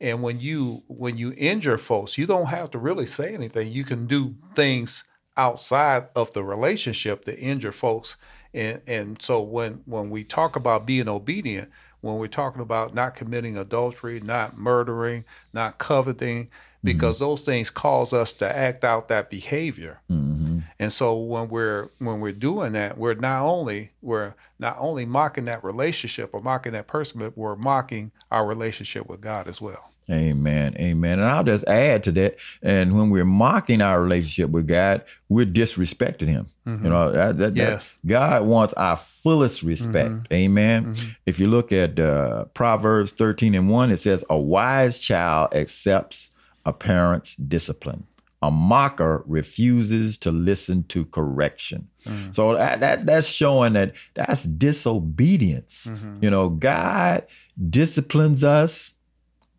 and 0.00 0.22
when 0.22 0.40
you 0.40 0.82
when 0.88 1.16
you 1.16 1.32
injure 1.36 1.78
folks, 1.78 2.18
you 2.18 2.26
don't 2.26 2.46
have 2.46 2.70
to 2.72 2.78
really 2.78 3.06
say 3.06 3.32
anything. 3.32 3.72
You 3.72 3.84
can 3.84 4.06
do 4.06 4.34
things 4.54 5.04
outside 5.36 6.08
of 6.14 6.32
the 6.32 6.44
relationship 6.44 7.24
to 7.24 7.38
injure 7.38 7.72
folks. 7.72 8.16
And 8.52 8.82
and 8.86 9.22
so 9.22 9.40
when 9.40 9.80
when 9.86 10.10
we 10.10 10.24
talk 10.24 10.56
about 10.56 10.86
being 10.86 11.08
obedient, 11.08 11.70
when 12.06 12.16
we're 12.16 12.28
talking 12.28 12.62
about 12.62 12.94
not 12.94 13.14
committing 13.14 13.56
adultery, 13.56 14.20
not 14.20 14.56
murdering, 14.56 15.24
not 15.52 15.78
coveting, 15.78 16.48
because 16.82 17.16
mm-hmm. 17.16 17.24
those 17.24 17.42
things 17.42 17.68
cause 17.68 18.12
us 18.12 18.32
to 18.34 18.56
act 18.56 18.84
out 18.84 19.08
that 19.08 19.28
behavior. 19.28 20.00
Mm-hmm. 20.10 20.60
And 20.78 20.92
so 20.92 21.16
when 21.16 21.48
we're 21.48 21.90
when 21.98 22.20
we're 22.20 22.32
doing 22.32 22.72
that, 22.72 22.96
we're 22.96 23.14
not 23.14 23.42
only 23.42 23.90
we're 24.02 24.34
not 24.58 24.76
only 24.78 25.04
mocking 25.04 25.46
that 25.46 25.64
relationship 25.64 26.30
or 26.32 26.40
mocking 26.40 26.72
that 26.72 26.86
person, 26.86 27.20
but 27.20 27.36
we're 27.36 27.56
mocking 27.56 28.12
our 28.30 28.46
relationship 28.46 29.08
with 29.08 29.20
God 29.20 29.48
as 29.48 29.60
well. 29.60 29.90
Amen. 30.10 30.76
Amen. 30.78 31.18
And 31.18 31.28
I'll 31.28 31.42
just 31.42 31.66
add 31.66 32.04
to 32.04 32.12
that. 32.12 32.38
And 32.62 32.96
when 32.96 33.10
we're 33.10 33.24
mocking 33.24 33.80
our 33.80 34.00
relationship 34.00 34.50
with 34.50 34.68
God, 34.68 35.04
we're 35.28 35.46
disrespecting 35.46 36.28
Him. 36.28 36.46
Mm-hmm. 36.66 36.84
You 36.84 36.90
know, 36.90 37.12
that, 37.12 37.38
that, 37.38 37.56
yes. 37.56 37.96
That 38.04 38.08
God 38.08 38.46
wants 38.46 38.74
our 38.74 38.96
fullest 38.96 39.62
respect. 39.62 40.10
Mm-hmm. 40.10 40.34
Amen. 40.34 40.84
Mm-hmm. 40.94 41.08
If 41.26 41.40
you 41.40 41.48
look 41.48 41.72
at 41.72 41.98
uh, 41.98 42.44
Proverbs 42.54 43.12
13 43.12 43.54
and 43.54 43.68
1, 43.68 43.90
it 43.90 43.96
says, 43.98 44.24
A 44.30 44.38
wise 44.38 44.98
child 44.98 45.54
accepts 45.54 46.30
a 46.64 46.72
parent's 46.72 47.34
discipline. 47.36 48.06
A 48.42 48.50
mocker 48.50 49.24
refuses 49.26 50.18
to 50.18 50.30
listen 50.30 50.84
to 50.84 51.06
correction. 51.06 51.88
Mm. 52.04 52.34
So 52.34 52.54
that, 52.54 52.80
that, 52.80 53.06
that's 53.06 53.26
showing 53.26 53.72
that 53.72 53.94
that's 54.14 54.44
disobedience. 54.44 55.86
Mm-hmm. 55.90 56.18
You 56.22 56.30
know, 56.30 56.50
God 56.50 57.26
disciplines 57.70 58.44
us 58.44 58.95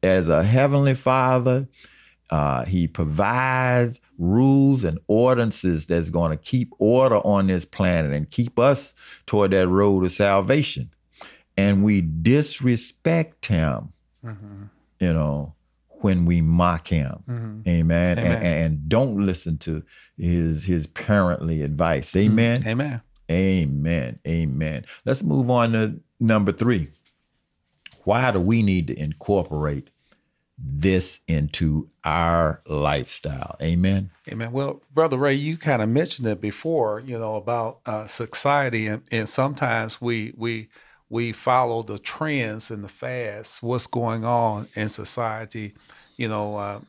as 0.03 0.29
a 0.29 0.43
heavenly 0.43 0.95
father. 0.95 1.67
Uh, 2.29 2.65
he 2.65 2.87
provides 2.87 4.01
rules 4.17 4.83
and 4.83 4.99
ordinances 5.07 5.85
that's 5.85 6.09
going 6.09 6.31
to 6.31 6.37
keep 6.37 6.73
order 6.77 7.17
on 7.17 7.47
this 7.47 7.63
planet 7.63 8.11
and 8.11 8.29
keep 8.29 8.59
us 8.59 8.93
toward 9.25 9.51
that 9.51 9.67
road 9.69 10.03
of 10.03 10.11
salvation. 10.11 10.89
And 11.55 11.83
we 11.83 12.01
disrespect 12.01 13.45
him, 13.45 13.93
mm-hmm. 14.23 14.63
you 14.99 15.13
know, 15.13 15.55
when 16.01 16.25
we 16.25 16.41
mock 16.41 16.87
him. 16.87 17.23
Mm-hmm. 17.27 17.69
Amen. 17.69 18.19
Amen. 18.19 18.35
And, 18.35 18.43
and, 18.43 18.89
don't 18.89 19.25
listen 19.25 19.57
to 19.59 19.83
his 20.17 20.65
his 20.65 20.85
parently 20.85 21.63
advice. 21.63 22.15
Amen. 22.15 22.59
Mm-hmm. 22.59 22.69
Amen. 22.69 23.01
Amen. 23.29 24.19
Amen. 24.27 24.85
Let's 25.05 25.23
move 25.23 25.49
on 25.49 25.71
to 25.73 25.99
number 26.19 26.51
three. 26.51 26.89
Why 28.07 28.31
do 28.31 28.39
we 28.39 28.63
need 28.63 28.87
to 28.87 28.97
incorporate 28.97 29.89
this 30.57 31.19
into 31.27 31.89
our 32.05 32.61
lifestyle? 32.65 33.57
Amen. 33.61 34.11
Amen. 34.29 34.53
Well, 34.53 34.81
Brother 34.93 35.17
Ray, 35.17 35.33
you 35.33 35.57
kind 35.57 35.81
of 35.81 35.89
mentioned 35.89 36.25
it 36.25 36.39
before, 36.39 37.01
you 37.01 37.19
know, 37.19 37.35
about 37.35 37.79
uh, 37.85 38.07
society, 38.07 38.87
and, 38.87 39.01
and 39.11 39.27
sometimes 39.27 39.99
we 39.99 40.33
we 40.37 40.69
we 41.09 41.33
follow 41.33 41.83
the 41.83 41.99
trends 41.99 42.71
and 42.71 42.81
the 42.81 42.87
fads, 42.87 43.59
what's 43.61 43.87
going 43.87 44.23
on 44.23 44.69
in 44.73 44.87
society. 44.87 45.73
You 46.15 46.29
know, 46.29 46.55
uh, 46.55 46.79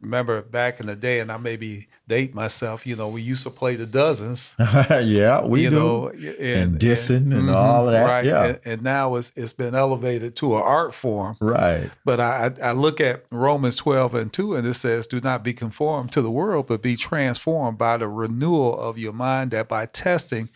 remember 0.00 0.42
back 0.42 0.80
in 0.80 0.86
the 0.86 0.96
day, 0.96 1.20
and 1.20 1.30
I 1.30 1.36
maybe 1.36 1.88
date 2.08 2.34
myself. 2.34 2.86
You 2.86 2.96
know, 2.96 3.08
we 3.08 3.22
used 3.22 3.42
to 3.44 3.50
play 3.50 3.76
the 3.76 3.86
dozens. 3.86 4.54
yeah, 4.58 5.44
we 5.44 5.62
you 5.62 5.70
do. 5.70 5.76
Know, 5.76 6.08
and, 6.08 6.26
and 6.38 6.78
dissing 6.78 7.16
and, 7.16 7.32
and 7.32 7.42
mm-hmm, 7.42 7.54
all 7.54 7.86
that. 7.86 8.04
Right. 8.04 8.24
Yeah. 8.24 8.44
And, 8.44 8.60
and, 8.64 8.82
now 8.82 9.14
it's 9.16 9.32
it's 9.36 9.52
been 9.52 9.74
elevated 9.74 10.36
to 10.36 10.56
an 10.56 10.62
art 10.62 10.94
form. 10.94 11.36
Right. 11.40 11.90
But 12.04 12.20
I 12.20 12.52
I 12.62 12.72
look 12.72 13.00
at 13.00 13.24
Romans 13.30 13.76
twelve 13.76 14.14
and 14.14 14.32
two, 14.32 14.54
and 14.54 14.66
it 14.66 14.74
says, 14.74 15.06
"Do 15.06 15.20
not 15.20 15.44
be 15.44 15.52
conformed 15.52 16.12
to 16.12 16.22
the 16.22 16.30
world, 16.30 16.66
but 16.66 16.82
be 16.82 16.96
transformed 16.96 17.78
by 17.78 17.96
the 17.96 18.08
renewal 18.08 18.78
of 18.78 18.98
your 18.98 19.12
mind, 19.12 19.50
that 19.52 19.68
by 19.68 19.86
testing." 19.86 20.48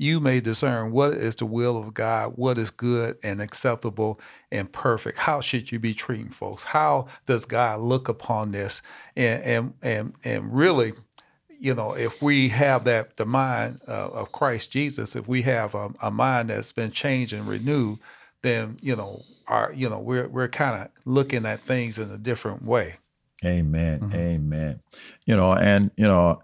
You 0.00 0.18
may 0.18 0.40
discern 0.40 0.92
what 0.92 1.12
is 1.12 1.36
the 1.36 1.44
will 1.44 1.76
of 1.76 1.92
God, 1.92 2.32
what 2.36 2.56
is 2.56 2.70
good 2.70 3.18
and 3.22 3.42
acceptable 3.42 4.18
and 4.50 4.72
perfect. 4.72 5.18
How 5.18 5.42
should 5.42 5.70
you 5.70 5.78
be 5.78 5.92
treating 5.92 6.30
folks? 6.30 6.62
How 6.62 7.06
does 7.26 7.44
God 7.44 7.80
look 7.80 8.08
upon 8.08 8.52
this? 8.52 8.80
And 9.14 9.42
and 9.42 9.74
and 9.82 10.14
and 10.24 10.56
really, 10.56 10.94
you 11.50 11.74
know, 11.74 11.92
if 11.92 12.22
we 12.22 12.48
have 12.48 12.84
that 12.84 13.18
the 13.18 13.26
mind 13.26 13.82
uh, 13.86 14.08
of 14.08 14.32
Christ 14.32 14.72
Jesus, 14.72 15.14
if 15.14 15.28
we 15.28 15.42
have 15.42 15.74
a, 15.74 15.90
a 16.00 16.10
mind 16.10 16.48
that's 16.48 16.72
been 16.72 16.90
changed 16.90 17.34
and 17.34 17.46
renewed, 17.46 17.98
then 18.40 18.78
you 18.80 18.96
know, 18.96 19.22
our 19.48 19.70
you 19.74 19.90
know, 19.90 19.98
we're 19.98 20.28
we're 20.28 20.48
kind 20.48 20.80
of 20.80 20.88
looking 21.04 21.44
at 21.44 21.66
things 21.66 21.98
in 21.98 22.10
a 22.10 22.18
different 22.18 22.64
way. 22.64 22.94
Amen. 23.44 24.00
Mm-hmm. 24.00 24.16
Amen. 24.16 24.80
You 25.26 25.36
know, 25.36 25.52
and 25.52 25.90
you 25.96 26.04
know 26.04 26.40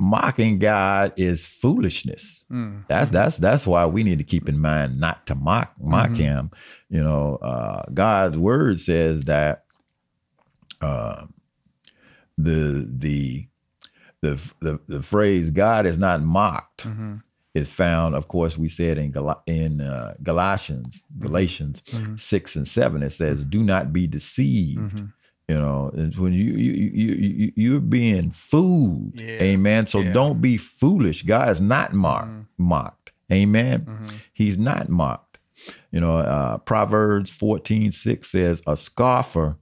mocking 0.00 0.58
God 0.58 1.12
is 1.16 1.44
foolishness. 1.46 2.44
Mm. 2.50 2.86
That's 2.88 3.10
that's 3.10 3.36
that's 3.36 3.66
why 3.66 3.86
we 3.86 4.02
need 4.02 4.18
to 4.18 4.24
keep 4.24 4.48
in 4.48 4.60
mind 4.60 5.00
not 5.00 5.26
to 5.26 5.34
mock 5.34 5.74
mock 5.80 6.10
mm-hmm. 6.10 6.22
him. 6.22 6.50
You 6.88 7.02
know, 7.02 7.36
uh, 7.36 7.82
God's 7.92 8.38
word 8.38 8.80
says 8.80 9.22
that 9.22 9.64
uh, 10.80 11.26
the 12.36 12.88
the 12.90 13.48
the 14.22 14.52
the 14.60 14.80
the 14.86 15.02
phrase 15.02 15.50
"God 15.50 15.86
is 15.86 15.98
not 15.98 16.22
mocked" 16.22 16.84
mm-hmm. 16.84 17.16
is 17.54 17.72
found. 17.72 18.14
Of 18.14 18.28
course, 18.28 18.56
we 18.56 18.68
said 18.68 18.98
in 18.98 19.10
Gal- 19.10 19.42
in 19.46 19.80
uh, 19.80 20.14
Galatians 20.22 21.02
mm-hmm. 21.12 21.26
Galatians 21.26 21.82
mm-hmm. 21.90 22.16
six 22.16 22.54
and 22.54 22.66
seven. 22.66 23.02
It 23.02 23.10
says, 23.10 23.42
"Do 23.42 23.62
not 23.62 23.92
be 23.92 24.06
deceived." 24.06 25.02
Mm-hmm. 25.48 25.52
You 25.52 25.58
know, 25.58 25.90
it's 25.94 26.16
when 26.16 26.32
you 26.32 26.52
you 26.52 26.72
you, 26.72 27.14
you 27.14 27.52
you're 27.56 27.80
being 27.80 28.30
fooled. 28.30 29.20
Yeah. 29.20 29.42
Amen. 29.42 29.86
So 29.86 30.00
yeah. 30.00 30.12
don't 30.12 30.40
be 30.40 30.56
foolish. 30.56 31.22
God 31.22 31.50
is 31.50 31.60
not 31.60 31.92
mocked. 31.92 32.28
Mm-hmm. 32.28 32.42
Mocked. 32.58 33.12
Amen. 33.32 33.80
Mm-hmm. 33.82 34.16
He's 34.32 34.58
not 34.58 34.88
mocked. 34.88 35.38
You 35.90 36.00
know, 36.00 36.18
uh, 36.18 36.58
Proverbs 36.58 37.30
14, 37.30 37.92
6 37.92 38.30
says, 38.30 38.62
a 38.66 38.76
scoffer 38.76 39.56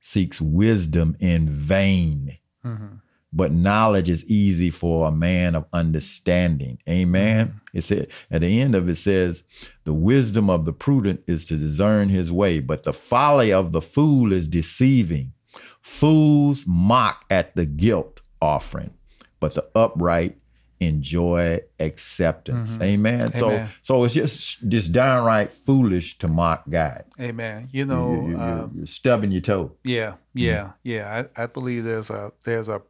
seeks 0.00 0.40
wisdom 0.40 1.16
in 1.20 1.48
vain. 1.48 2.38
Mm-hmm. 2.64 2.96
But 3.32 3.52
knowledge 3.52 4.08
is 4.08 4.24
easy 4.24 4.70
for 4.70 5.06
a 5.06 5.12
man 5.12 5.54
of 5.54 5.66
understanding. 5.72 6.78
Amen. 6.88 7.46
Mm-hmm. 7.46 7.78
It 7.78 7.84
said 7.84 8.08
at 8.30 8.40
the 8.40 8.60
end 8.60 8.74
of 8.74 8.88
it 8.88 8.96
says, 8.96 9.44
the 9.84 9.94
wisdom 9.94 10.50
of 10.50 10.64
the 10.64 10.72
prudent 10.72 11.22
is 11.26 11.44
to 11.46 11.56
discern 11.56 12.08
his 12.08 12.32
way, 12.32 12.58
but 12.58 12.82
the 12.82 12.92
folly 12.92 13.52
of 13.52 13.72
the 13.72 13.80
fool 13.80 14.32
is 14.32 14.48
deceiving. 14.48 15.32
Fools 15.80 16.64
mock 16.66 17.24
at 17.30 17.54
the 17.54 17.66
guilt 17.66 18.20
offering, 18.42 18.94
but 19.38 19.54
the 19.54 19.66
upright 19.74 20.36
enjoy 20.80 21.60
acceptance. 21.78 22.70
Mm-hmm. 22.72 22.82
Amen. 22.82 23.20
Amen. 23.20 23.32
So 23.32 23.66
so 23.82 24.04
it's 24.04 24.14
just 24.14 24.68
just 24.68 24.92
downright 24.92 25.52
foolish 25.52 26.18
to 26.18 26.28
mock 26.28 26.64
God. 26.68 27.04
Amen. 27.20 27.68
You 27.70 27.84
know, 27.84 28.28
you, 28.28 28.36
are 28.36 28.62
um, 28.64 28.86
stubbing 28.86 29.30
your 29.30 29.42
toe. 29.42 29.72
Yeah, 29.84 30.14
yeah, 30.34 30.58
mm-hmm. 30.62 30.70
yeah. 30.82 31.24
I, 31.36 31.42
I 31.42 31.46
believe 31.46 31.84
there's 31.84 32.10
a 32.10 32.32
there's 32.44 32.68
a 32.68 32.82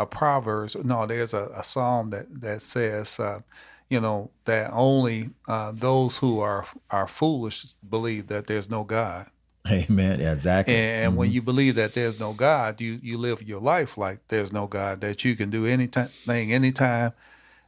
a 0.00 0.06
proverbs. 0.06 0.74
No, 0.82 1.06
there's 1.06 1.34
a, 1.34 1.50
a 1.54 1.62
psalm 1.62 2.10
that 2.10 2.40
that 2.40 2.62
says, 2.62 3.20
uh, 3.20 3.40
you 3.88 4.00
know, 4.00 4.30
that 4.46 4.70
only 4.72 5.30
uh, 5.46 5.72
those 5.74 6.18
who 6.18 6.40
are 6.40 6.66
are 6.90 7.06
foolish 7.06 7.74
believe 7.88 8.28
that 8.28 8.46
there's 8.46 8.70
no 8.70 8.82
God. 8.82 9.26
Amen. 9.68 10.20
Exactly. 10.20 10.74
And, 10.74 11.10
mm-hmm. 11.10 11.18
when 11.18 11.30
you 11.32 11.42
believe 11.42 11.74
that 11.74 11.92
there's 11.92 12.18
no 12.18 12.32
God, 12.32 12.80
you 12.80 12.98
you 13.02 13.18
live 13.18 13.42
your 13.42 13.60
life 13.60 13.98
like 13.98 14.20
there's 14.28 14.52
no 14.52 14.66
God. 14.66 15.02
That 15.02 15.22
you 15.24 15.36
can 15.36 15.50
do 15.50 15.66
anything, 15.66 16.08
anytime 16.26 17.12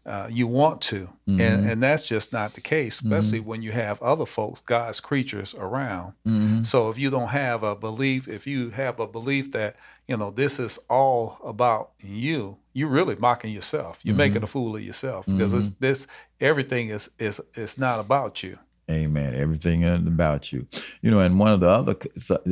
uh, 0.07 0.27
you 0.31 0.47
want 0.47 0.81
to, 0.81 1.11
mm-hmm. 1.29 1.41
and 1.41 1.69
and 1.69 1.83
that's 1.83 2.05
just 2.05 2.33
not 2.33 2.55
the 2.55 2.63
case, 2.63 3.03
especially 3.03 3.41
mm-hmm. 3.41 3.49
when 3.51 3.63
you 3.63 3.73
have 3.73 4.03
other 4.03 4.27
folks, 4.27 4.63
God's 4.63 5.01
creatures 5.01 5.55
around. 5.55 6.15
Mm-hmm. 6.27 6.63
So 6.63 6.89
if 6.89 6.99
you 6.99 7.11
don't 7.11 7.29
have 7.29 7.63
a 7.63 7.77
belief, 7.77 8.27
if 8.27 8.47
you 8.47 8.71
have 8.71 8.99
a 8.99 9.07
belief 9.07 9.53
that 9.53 9.77
you 10.09 10.17
know 10.17 10.31
this 10.31 10.59
is 10.59 10.79
all 10.89 11.39
about 11.45 11.91
you, 12.01 12.57
you're 12.73 12.89
really 12.89 13.17
mocking 13.17 13.53
yourself. 13.53 13.99
You're 14.03 14.17
making 14.17 14.37
mm-hmm. 14.37 14.45
a 14.45 14.49
fool 14.49 14.77
of 14.77 14.83
yourself 14.83 15.27
because 15.27 15.55
it's 15.55 15.69
mm-hmm. 15.69 15.85
this 15.85 16.07
everything 16.41 16.91
is 16.91 17.11
is 17.19 17.41
is 17.55 17.79
not 17.79 18.01
about 18.01 18.43
you. 18.43 18.59
Amen. 18.91 19.35
Everything 19.35 19.85
about 19.85 20.53
you, 20.53 20.67
you 21.01 21.11
know, 21.11 21.21
and 21.21 21.39
one 21.39 21.53
of 21.53 21.61
the 21.61 21.69
other 21.69 21.97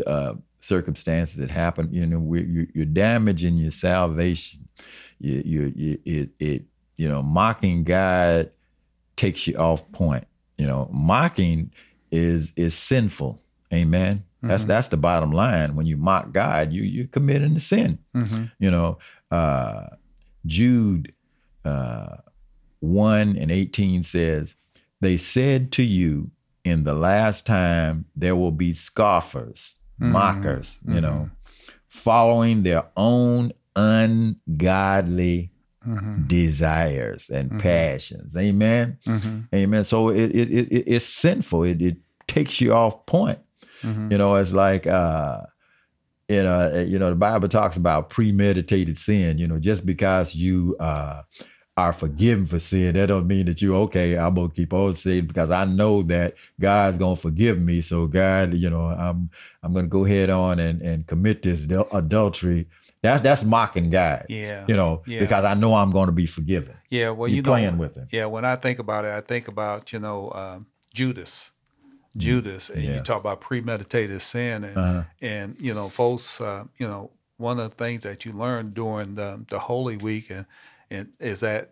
uh, 0.07 0.35
circumstances 0.61 1.37
that 1.37 1.51
happen, 1.51 1.89
you 1.93 2.07
know, 2.07 2.35
you're 2.35 2.87
damaging 2.87 3.59
your 3.59 3.73
salvation. 3.73 4.69
You, 5.19 5.43
you, 5.45 5.73
you, 5.77 5.99
it, 6.05 6.31
it 6.39 6.65
you 6.97 7.09
know, 7.09 7.23
mocking 7.23 7.85
God 7.85 8.51
takes 9.17 9.47
you 9.47 9.57
off 9.57 9.91
point. 9.93 10.27
You 10.57 10.67
know, 10.67 10.89
mocking 10.93 11.73
is 12.11 12.53
is 12.57 12.75
sinful. 12.75 13.43
Amen. 13.73 14.25
Mm-hmm. 14.40 14.48
That's 14.48 14.64
that's 14.64 14.88
the 14.88 14.96
bottom 14.96 15.33
line. 15.33 15.76
When 15.76 15.85
you 15.85 15.98
mock 15.98 16.33
God, 16.33 16.72
you 16.72 16.83
you're 16.83 17.07
committing 17.07 17.55
a 17.57 17.61
sin. 17.61 17.98
Mm-hmm. 18.16 18.44
You 18.59 18.70
know, 18.70 18.98
uh, 19.31 19.88
Jude 20.46 21.12
uh, 21.64 22.16
one 22.81 23.37
and 23.37 23.50
eighteen 23.50 24.03
says, 24.03 24.57
"They 25.00 25.18
said 25.18 25.72
to 25.72 25.83
you, 25.83 26.31
in 26.64 26.85
the 26.85 26.94
last 26.94 27.44
time 27.44 28.07
there 28.16 28.35
will 28.35 28.50
be 28.50 28.72
scoffers, 28.72 29.79
mm-hmm. 30.00 30.12
mockers. 30.12 30.81
You 30.88 31.03
know, 31.03 31.29
mm-hmm. 31.29 31.72
following 31.88 32.62
their 32.62 32.85
own 32.96 33.53
ungodly 33.76 35.53
mm-hmm. 35.87 36.26
desires 36.26 37.29
and 37.29 37.50
mm-hmm. 37.50 37.61
passions. 37.61 38.35
Amen. 38.37 38.98
Amen. 39.55 39.85
So 39.85 40.09
it, 40.09 40.31
it, 40.31 40.50
it 40.50 40.85
it's 40.87 41.05
sinful. 41.05 41.64
It, 41.64 41.83
it 41.83 41.96
takes 42.26 42.61
you 42.61 42.72
off 42.72 43.05
point. 43.05 43.38
Mm-hmm. 43.83 44.12
You 44.12 44.19
know, 44.19 44.37
it's 44.37 44.53
like 44.53 44.87
uh 44.87 45.43
you 46.29 46.45
know, 46.45 46.85
you 46.87 46.99
know, 46.99 47.11
the 47.11 47.16
Bible 47.16 47.49
talks 47.49 47.77
about 47.77 48.09
premeditated 48.09 48.99
sin. 48.99 49.38
You 49.38 49.49
know, 49.49 49.59
just 49.59 49.85
because 49.85 50.35
you 50.35 50.77
uh, 50.79 51.23
are 51.77 51.93
forgiven 51.93 52.47
for 52.47 52.61
sin, 52.61 52.95
that 52.95 53.07
don't 53.07 53.27
mean 53.27 53.47
that 53.47 53.61
you 53.61 53.75
okay. 53.77 54.16
I'm 54.16 54.35
gonna 54.35 54.51
keep 54.51 54.73
on 54.73 54.93
sin 54.95 55.27
because 55.27 55.51
I 55.51 55.64
know 55.64 56.03
that 56.05 56.35
God's 56.61 56.99
gonna 56.99 57.16
forgive 57.16 57.61
me. 57.61 57.81
So 57.81 58.07
God, 58.07 58.55
you 58.55 58.71
know, 58.71 58.85
I'm 58.85 59.31
I'm 59.62 59.73
gonna 59.73 59.88
go 59.88 60.05
ahead 60.05 60.31
on 60.31 60.61
and 60.61 60.81
and 60.83 61.07
commit 61.07 61.43
this 61.43 61.66
adultery 61.93 62.69
that's 63.03 63.23
that's 63.23 63.45
mocking 63.45 63.90
God. 63.90 64.27
Yeah. 64.29 64.64
You 64.69 64.77
know, 64.77 65.03
yeah. 65.07 65.21
because 65.21 65.45
I 65.45 65.55
know 65.55 65.75
I'm 65.75 65.90
going 65.90 66.07
to 66.07 66.12
be 66.12 66.27
forgiven. 66.27 66.75
Yeah. 66.90 67.11
Well, 67.11 67.29
You're 67.29 67.37
you 67.37 67.43
playing 67.43 67.79
with 67.79 67.97
him. 67.97 68.09
Yeah. 68.11 68.27
When 68.27 68.45
I 68.45 68.57
think 68.57 68.79
about 68.79 69.05
it, 69.05 69.12
I 69.12 69.21
think 69.21 69.49
about 69.49 69.93
you 69.93 69.99
know 69.99 70.31
um, 70.33 70.66
Judas. 70.93 71.51
Mm-hmm. 72.11 72.20
Judas, 72.20 72.70
and 72.70 72.83
yeah. 72.83 72.94
you 72.96 73.01
talk 73.03 73.20
about 73.20 73.40
premeditated 73.40 74.20
sin, 74.20 74.64
and 74.64 74.77
uh-huh. 74.77 75.03
and 75.20 75.57
you 75.61 75.73
know, 75.73 75.88
folks, 75.88 76.40
uh, 76.40 76.64
you 76.77 76.88
know, 76.88 77.12
one 77.37 77.61
of 77.61 77.70
the 77.70 77.77
things 77.77 78.03
that 78.03 78.25
you 78.25 78.33
learn 78.33 78.73
during 78.73 79.14
the 79.14 79.44
the 79.49 79.61
Holy 79.61 79.96
Week, 79.96 80.29
and, 80.29 80.46
and 80.90 81.14
is 81.20 81.40
that 81.40 81.70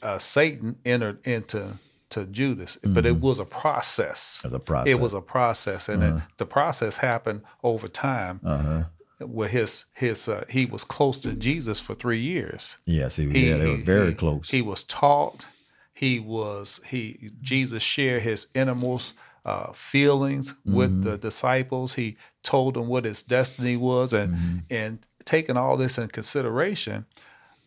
uh, 0.00 0.18
Satan 0.18 0.76
entered 0.86 1.26
into 1.26 1.78
to 2.08 2.24
Judas, 2.24 2.76
mm-hmm. 2.76 2.94
but 2.94 3.04
it 3.04 3.14
mm-hmm. 3.14 3.26
was 3.26 3.38
a 3.38 3.44
process. 3.44 4.40
It 4.42 4.46
was 4.46 4.54
a 4.54 4.60
process. 4.60 4.90
It 4.90 5.00
was 5.00 5.12
a 5.12 5.20
process, 5.20 5.88
and 5.90 6.02
uh-huh. 6.02 6.16
it, 6.16 6.22
the 6.38 6.46
process 6.46 6.96
happened 6.96 7.42
over 7.62 7.88
time. 7.88 8.40
Uh-huh 8.42 8.84
where 9.20 9.48
his 9.48 9.86
his 9.94 10.28
uh, 10.28 10.44
he 10.50 10.66
was 10.66 10.84
close 10.84 11.20
to 11.20 11.32
Jesus 11.32 11.78
for 11.78 11.94
three 11.94 12.18
years. 12.18 12.78
Yes, 12.84 13.16
he, 13.16 13.30
he 13.30 13.48
yeah, 13.48 13.56
they 13.56 13.68
were 13.68 13.76
very 13.76 14.08
he, 14.08 14.14
close. 14.14 14.50
He 14.50 14.60
was 14.60 14.82
taught. 14.84 15.46
He 15.94 16.18
was 16.18 16.80
he 16.86 17.30
Jesus 17.40 17.82
shared 17.82 18.22
his 18.22 18.48
innermost 18.54 19.14
uh, 19.44 19.72
feelings 19.72 20.52
mm-hmm. 20.52 20.74
with 20.74 21.02
the 21.02 21.18
disciples. 21.18 21.94
He 21.94 22.16
told 22.42 22.74
them 22.74 22.88
what 22.88 23.04
his 23.04 23.22
destiny 23.22 23.76
was, 23.76 24.12
and 24.12 24.34
mm-hmm. 24.34 24.58
and 24.70 25.06
taking 25.24 25.56
all 25.56 25.76
this 25.76 25.98
in 25.98 26.08
consideration, 26.08 27.06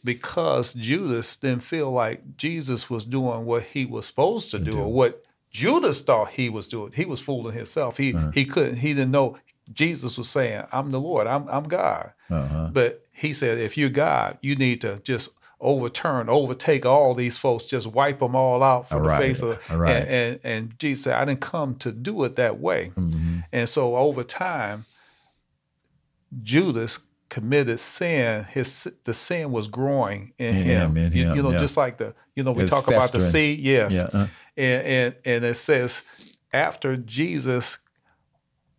because 0.03 0.73
Judas 0.73 1.35
didn't 1.35 1.63
feel 1.63 1.91
like 1.91 2.37
Jesus 2.37 2.89
was 2.89 3.05
doing 3.05 3.45
what 3.45 3.63
he 3.63 3.85
was 3.85 4.05
supposed 4.05 4.51
to 4.51 4.59
do, 4.59 4.71
do. 4.71 4.79
or 4.79 4.91
what 4.91 5.23
Judas 5.51 6.01
thought 6.01 6.29
he 6.29 6.49
was 6.49 6.67
doing. 6.67 6.91
He 6.93 7.05
was 7.05 7.19
fooling 7.19 7.55
himself. 7.55 7.97
He 7.97 8.13
uh-huh. 8.13 8.31
he 8.33 8.45
couldn't. 8.45 8.77
He 8.77 8.93
didn't 8.93 9.11
know 9.11 9.37
Jesus 9.73 10.17
was 10.17 10.29
saying, 10.29 10.63
I'm 10.71 10.91
the 10.91 10.99
Lord, 10.99 11.27
I'm, 11.27 11.47
I'm 11.49 11.63
God. 11.63 12.13
Uh-huh. 12.29 12.69
But 12.71 13.05
he 13.11 13.33
said, 13.33 13.57
if 13.57 13.77
you're 13.77 13.89
God, 13.89 14.37
you 14.41 14.55
need 14.55 14.81
to 14.81 14.99
just 14.99 15.29
overturn, 15.59 16.29
overtake 16.29 16.85
all 16.85 17.13
these 17.15 17.37
folks, 17.37 17.65
just 17.65 17.87
wipe 17.87 18.19
them 18.19 18.35
all 18.35 18.61
out 18.61 18.89
from 18.89 19.01
all 19.01 19.07
the 19.07 19.17
face 19.17 19.41
of 19.41 19.59
right. 19.71 19.95
and, 19.95 20.09
and, 20.09 20.39
and, 20.43 20.79
Jesus 20.79 21.05
said, 21.05 21.15
I 21.15 21.25
didn't 21.25 21.41
come 21.41 21.75
to 21.75 21.91
do 21.91 22.23
it 22.23 22.35
that 22.35 22.59
way. 22.59 22.91
Mm-hmm. 22.95 23.39
And 23.51 23.67
so 23.67 23.95
over 23.95 24.23
time, 24.23 24.85
Judas 26.43 26.99
committed 27.29 27.79
sin, 27.79 28.43
his 28.43 28.87
the 29.03 29.13
sin 29.13 29.51
was 29.51 29.67
growing 29.67 30.33
in, 30.37 30.47
in 30.47 30.53
him. 30.53 30.95
him. 30.95 30.97
In 30.97 31.13
you, 31.13 31.25
him, 31.25 31.35
you 31.35 31.43
know, 31.43 31.51
yeah. 31.51 31.59
just 31.59 31.77
like 31.77 31.97
the 31.97 32.13
you 32.35 32.43
know 32.43 32.51
we 32.51 32.65
talk 32.65 32.85
festering. 32.85 32.97
about 32.97 33.11
the 33.11 33.21
seed, 33.21 33.59
yes, 33.59 33.93
yeah, 33.93 34.09
uh. 34.13 34.27
and, 34.55 34.85
and 34.85 35.15
and 35.25 35.45
it 35.45 35.55
says 35.55 36.03
after 36.53 36.95
Jesus 36.95 37.79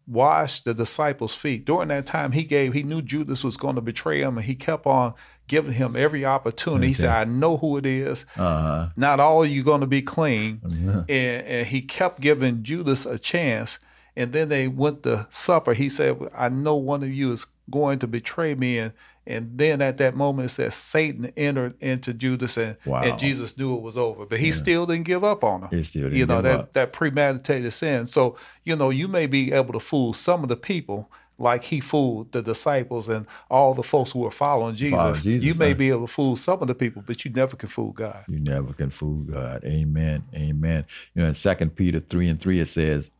washed 0.08 0.64
the 0.64 0.74
disciples' 0.74 1.34
feet 1.34 1.64
during 1.64 1.88
that 1.88 2.06
time, 2.06 2.32
he 2.32 2.44
gave 2.44 2.72
he 2.72 2.82
knew 2.82 3.02
Judas 3.02 3.44
was 3.44 3.56
going 3.56 3.76
to 3.76 3.80
betray 3.80 4.20
him, 4.20 4.38
and 4.38 4.46
he 4.46 4.54
kept 4.54 4.86
on 4.86 5.14
giving 5.46 5.74
him 5.74 5.96
every 5.96 6.24
opportunity. 6.24 6.86
Okay. 6.86 6.88
He 6.88 6.94
said, 6.94 7.10
"I 7.10 7.24
know 7.24 7.56
who 7.58 7.76
it 7.76 7.86
is. 7.86 8.24
Uh-huh. 8.36 8.88
Not 8.96 9.20
all 9.20 9.42
of 9.42 9.50
you 9.50 9.62
going 9.62 9.82
to 9.82 9.86
be 9.86 10.02
clean," 10.02 10.60
uh-huh. 10.64 11.04
and, 11.08 11.46
and 11.46 11.66
he 11.66 11.82
kept 11.82 12.20
giving 12.20 12.62
Judas 12.62 13.06
a 13.06 13.18
chance. 13.18 13.78
And 14.16 14.32
then 14.32 14.48
they 14.48 14.66
went 14.66 15.04
to 15.04 15.28
supper. 15.30 15.74
He 15.74 15.88
said, 15.88 16.18
I 16.34 16.48
know 16.48 16.74
one 16.74 17.04
of 17.04 17.12
you 17.12 17.30
is 17.30 17.46
going 17.70 18.00
to 18.00 18.08
betray 18.08 18.56
me. 18.56 18.80
And, 18.80 18.92
and 19.28 19.58
then 19.58 19.82
at 19.82 19.98
that 19.98 20.16
moment, 20.16 20.46
it 20.46 20.54
says 20.54 20.74
Satan 20.74 21.30
entered 21.36 21.74
into 21.82 22.14
Judas, 22.14 22.56
and, 22.56 22.78
wow. 22.86 23.02
and 23.02 23.18
Jesus 23.18 23.58
knew 23.58 23.76
it 23.76 23.82
was 23.82 23.98
over. 23.98 24.24
But 24.24 24.40
he 24.40 24.46
yeah. 24.46 24.52
still 24.52 24.86
didn't 24.86 25.04
give 25.04 25.22
up 25.22 25.44
on 25.44 25.64
him. 25.64 25.68
He 25.70 25.82
still 25.82 26.04
didn't 26.04 26.16
you 26.16 26.24
know 26.24 26.40
that 26.40 26.60
up. 26.60 26.72
that 26.72 26.94
premeditated 26.94 27.74
sin. 27.74 28.06
So 28.06 28.38
you 28.64 28.74
know 28.74 28.88
you 28.88 29.06
may 29.06 29.26
be 29.26 29.52
able 29.52 29.74
to 29.74 29.80
fool 29.80 30.14
some 30.14 30.42
of 30.42 30.48
the 30.48 30.56
people, 30.56 31.10
like 31.36 31.64
he 31.64 31.78
fooled 31.78 32.32
the 32.32 32.40
disciples 32.40 33.10
and 33.10 33.26
all 33.50 33.74
the 33.74 33.82
folks 33.82 34.12
who 34.12 34.20
were 34.20 34.30
following 34.30 34.74
Jesus. 34.74 34.96
Follow 34.96 35.12
Jesus 35.12 35.44
you 35.44 35.54
may 35.56 35.72
huh? 35.72 35.76
be 35.76 35.90
able 35.90 36.06
to 36.06 36.12
fool 36.12 36.34
some 36.34 36.62
of 36.62 36.68
the 36.68 36.74
people, 36.74 37.04
but 37.06 37.22
you 37.26 37.30
never 37.30 37.54
can 37.54 37.68
fool 37.68 37.92
God. 37.92 38.24
You 38.28 38.40
never 38.40 38.72
can 38.72 38.88
fool 38.88 39.24
God. 39.24 39.62
Amen. 39.62 40.24
Amen. 40.34 40.86
You 41.14 41.22
know, 41.22 41.28
in 41.28 41.34
Second 41.34 41.76
Peter 41.76 42.00
three 42.00 42.30
and 42.30 42.40
three, 42.40 42.60
it 42.60 42.68
says 42.68 43.10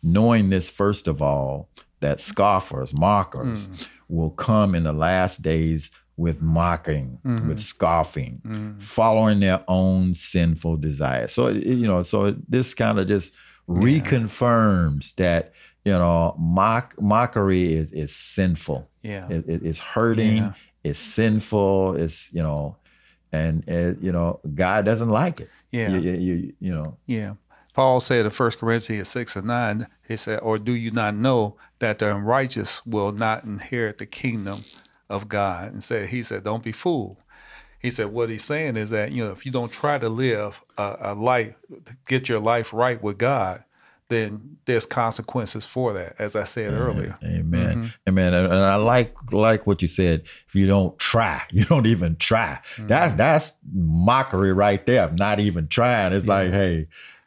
knowing 0.00 0.50
this 0.50 0.70
first 0.70 1.08
of 1.08 1.20
all, 1.20 1.68
that 2.00 2.20
scoffers, 2.20 2.94
mockers, 2.94 3.66
mm. 3.66 3.86
Will 4.08 4.30
come 4.30 4.74
in 4.74 4.84
the 4.84 4.92
last 4.92 5.42
days 5.42 5.90
with 6.16 6.40
mocking, 6.40 7.18
mm-hmm. 7.24 7.48
with 7.48 7.58
scoffing, 7.58 8.40
mm. 8.44 8.82
following 8.82 9.40
their 9.40 9.62
own 9.68 10.14
sinful 10.14 10.76
desires. 10.78 11.32
So 11.32 11.48
you 11.48 11.86
know, 11.86 12.02
so 12.02 12.34
this 12.48 12.74
kind 12.74 12.98
of 12.98 13.06
just 13.06 13.34
yeah. 13.68 13.74
reconfirms 13.74 15.14
that 15.16 15.52
you 15.84 15.92
know 15.92 16.34
mock 16.38 16.94
mockery 17.00 17.72
is 17.74 17.92
is 17.92 18.14
sinful. 18.14 18.88
Yeah, 19.02 19.28
it, 19.28 19.44
it, 19.48 19.62
it's 19.64 19.78
hurting. 19.78 20.38
Yeah. 20.38 20.52
It's 20.84 20.98
sinful. 20.98 21.96
It's 21.96 22.32
you 22.32 22.42
know, 22.42 22.76
and 23.32 23.68
it, 23.68 23.98
you 24.00 24.12
know 24.12 24.40
God 24.54 24.84
doesn't 24.84 25.10
like 25.10 25.40
it. 25.40 25.50
Yeah, 25.70 25.88
you, 25.88 26.12
you, 26.12 26.52
you 26.60 26.72
know. 26.72 26.96
Yeah. 27.06 27.34
Paul 27.76 28.00
said 28.00 28.24
in 28.24 28.32
1 28.32 28.50
Corinthians 28.52 29.08
6 29.08 29.36
and 29.36 29.46
9, 29.48 29.86
he 30.08 30.16
said, 30.16 30.40
Or 30.40 30.56
do 30.56 30.72
you 30.72 30.90
not 30.90 31.14
know 31.14 31.58
that 31.78 31.98
the 31.98 32.16
unrighteous 32.16 32.86
will 32.86 33.12
not 33.12 33.44
inherit 33.44 33.98
the 33.98 34.06
kingdom 34.06 34.64
of 35.10 35.28
God? 35.28 35.72
And 35.72 35.84
said, 35.84 36.08
he 36.08 36.22
said, 36.22 36.42
Don't 36.42 36.62
be 36.62 36.72
fooled. 36.72 37.18
He 37.78 37.90
said, 37.90 38.06
what 38.06 38.30
he's 38.30 38.44
saying 38.44 38.78
is 38.78 38.88
that, 38.90 39.12
you 39.12 39.22
know, 39.22 39.30
if 39.30 39.44
you 39.44 39.52
don't 39.52 39.70
try 39.70 39.98
to 39.98 40.08
live 40.08 40.62
a, 40.78 40.96
a 41.00 41.14
life, 41.14 41.54
get 42.08 42.30
your 42.30 42.40
life 42.40 42.72
right 42.72 43.00
with 43.00 43.18
God, 43.18 43.62
then 44.08 44.56
there's 44.64 44.86
consequences 44.86 45.66
for 45.66 45.92
that, 45.92 46.16
as 46.18 46.34
I 46.34 46.44
said 46.44 46.72
earlier. 46.72 47.18
Amen. 47.22 47.74
Mm-hmm. 47.74 48.08
Amen. 48.08 48.32
And 48.32 48.54
I 48.54 48.76
like 48.76 49.14
like 49.32 49.66
what 49.66 49.82
you 49.82 49.88
said. 49.88 50.22
If 50.48 50.54
you 50.54 50.66
don't 50.66 50.98
try, 50.98 51.42
you 51.50 51.64
don't 51.66 51.86
even 51.86 52.16
try. 52.16 52.60
Mm-hmm. 52.76 52.86
That's 52.86 53.14
that's 53.14 53.52
mockery 53.70 54.54
right 54.54 54.84
there. 54.86 55.10
Not 55.10 55.40
even 55.40 55.68
trying. 55.68 56.14
It's 56.14 56.24
yeah. 56.24 56.32
like, 56.32 56.50
hey, 56.52 56.86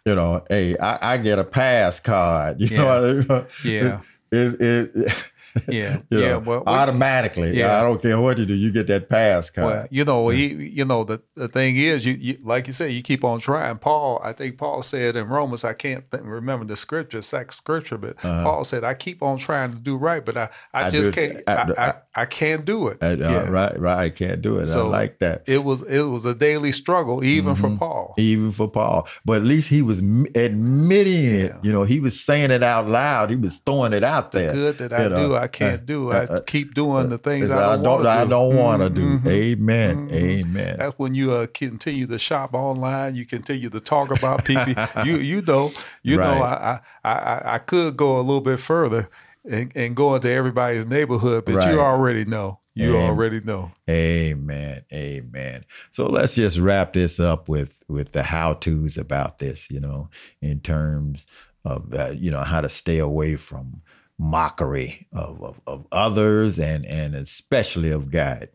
you 0.09 0.15
know, 0.15 0.43
hey, 0.49 0.75
I, 0.77 1.13
I 1.13 1.17
get 1.17 1.37
a 1.37 1.43
pass 1.43 1.99
card. 1.99 2.59
You 2.69 2.69
yeah. 2.71 2.83
know, 2.83 3.45
yeah. 3.63 3.99
It, 4.31 4.61
it, 4.61 4.91
it, 4.95 5.23
yeah, 5.67 5.99
yeah. 6.09 6.35
well, 6.37 6.63
automatically, 6.65 7.57
yeah. 7.57 7.79
I 7.79 7.83
don't 7.83 8.01
care 8.01 8.19
what 8.19 8.37
you 8.37 8.45
do, 8.45 8.53
you 8.53 8.71
get 8.71 8.87
that 8.87 9.09
pass 9.09 9.49
card. 9.49 9.67
Well, 9.67 9.87
you 9.89 10.05
know, 10.05 10.29
he, 10.29 10.47
you 10.47 10.85
know, 10.85 11.03
the, 11.03 11.21
the 11.35 11.47
thing 11.47 11.77
is, 11.77 12.05
you, 12.05 12.13
you 12.13 12.37
like 12.43 12.67
you 12.67 12.73
said, 12.73 12.91
you 12.91 13.01
keep 13.01 13.23
on 13.23 13.39
trying. 13.39 13.77
Paul, 13.77 14.19
I 14.23 14.33
think 14.33 14.57
Paul 14.57 14.81
said 14.81 15.15
in 15.15 15.27
Romans, 15.27 15.63
I 15.63 15.73
can't 15.73 16.09
th- 16.11 16.23
remember 16.23 16.65
the 16.65 16.75
scripture, 16.75 17.19
exact 17.19 17.53
scripture, 17.53 17.97
but 17.97 18.23
uh-huh. 18.23 18.43
Paul 18.43 18.63
said, 18.63 18.83
I 18.83 18.93
keep 18.93 19.23
on 19.23 19.37
trying 19.37 19.73
to 19.73 19.81
do 19.81 19.97
right, 19.97 20.23
but 20.23 20.37
I, 20.37 20.49
I, 20.73 20.85
I 20.85 20.89
just 20.89 21.13
can't, 21.13 21.41
I, 21.47 21.73
I, 21.77 21.93
I, 22.15 22.25
can't 22.25 22.65
do 22.65 22.87
it. 22.87 22.97
Uh, 23.01 23.15
yeah. 23.17 23.41
Right, 23.49 23.79
right, 23.79 23.97
I 23.97 24.09
can't 24.09 24.41
do 24.41 24.57
it. 24.59 24.67
So 24.67 24.87
I 24.87 24.89
like 24.89 25.19
that. 25.19 25.43
It 25.47 25.63
was, 25.63 25.81
it 25.83 26.03
was 26.03 26.25
a 26.25 26.35
daily 26.35 26.71
struggle, 26.71 27.23
even 27.23 27.55
mm-hmm. 27.55 27.75
for 27.75 27.77
Paul. 27.77 28.13
Even 28.17 28.51
for 28.51 28.69
Paul, 28.69 29.07
but 29.25 29.37
at 29.37 29.43
least 29.43 29.69
he 29.69 29.81
was 29.81 29.99
admitting 29.99 31.23
yeah. 31.23 31.45
it. 31.45 31.55
You 31.61 31.71
know, 31.71 31.83
he 31.83 31.99
was 31.99 32.19
saying 32.19 32.51
it 32.51 32.63
out 32.63 32.87
loud. 32.87 33.29
He 33.29 33.35
was 33.35 33.57
throwing 33.59 33.93
it 33.93 34.03
out 34.03 34.31
there. 34.31 34.47
The 34.47 34.53
good 34.53 34.77
that 34.79 34.93
I 34.93 35.07
know. 35.07 35.29
do, 35.29 35.35
I 35.39 35.47
can't 35.47 35.81
uh, 35.81 35.85
do. 35.85 36.11
I 36.11 36.23
uh, 36.25 36.39
keep 36.41 36.73
doing 36.73 37.09
the 37.09 37.17
things 37.17 37.49
I 37.49 37.75
don't, 37.75 37.83
don't 37.83 38.05
I 38.05 38.25
don't 38.25 38.55
want 38.55 38.81
to 38.81 38.89
do. 38.89 39.17
Mm-hmm. 39.17 39.27
Amen. 39.27 40.09
Mm-hmm. 40.09 40.15
Amen. 40.15 40.75
That's 40.77 40.99
when 40.99 41.15
you 41.15 41.31
uh, 41.33 41.47
continue 41.47 42.07
to 42.07 42.19
shop 42.19 42.53
online. 42.53 43.15
You 43.15 43.25
continue 43.25 43.69
to 43.69 43.79
talk 43.79 44.11
about 44.11 44.45
people. 44.45 44.73
you 45.05 45.17
you 45.17 45.41
know 45.41 45.71
you 46.03 46.19
right. 46.19 46.37
know 46.37 46.43
I, 46.43 46.79
I 47.03 47.11
I 47.11 47.41
I 47.55 47.57
could 47.59 47.97
go 47.97 48.17
a 48.17 48.21
little 48.21 48.41
bit 48.41 48.59
further 48.59 49.09
and, 49.49 49.71
and 49.75 49.95
go 49.95 50.15
into 50.15 50.29
everybody's 50.29 50.85
neighborhood, 50.85 51.45
but 51.45 51.55
right. 51.55 51.71
you 51.73 51.79
already 51.79 52.25
know. 52.25 52.59
You 52.75 52.95
Amen. 52.95 53.09
already 53.09 53.41
know. 53.41 53.71
Amen. 53.89 54.85
Amen. 54.93 55.65
So 55.89 56.07
let's 56.07 56.35
just 56.35 56.57
wrap 56.59 56.93
this 56.93 57.19
up 57.19 57.49
with 57.49 57.81
with 57.87 58.13
the 58.13 58.23
how 58.23 58.53
tos 58.53 58.97
about 58.97 59.39
this. 59.39 59.69
You 59.69 59.81
know, 59.81 60.09
in 60.41 60.61
terms 60.61 61.25
of 61.65 61.93
uh, 61.93 62.11
you 62.15 62.31
know 62.31 62.41
how 62.41 62.61
to 62.61 62.69
stay 62.69 62.99
away 62.99 63.35
from 63.35 63.81
mockery 64.19 65.07
of, 65.13 65.41
of, 65.41 65.61
of 65.65 65.87
others 65.91 66.59
and 66.59 66.85
and 66.85 67.15
especially 67.15 67.89
of 67.89 68.11
God. 68.11 68.49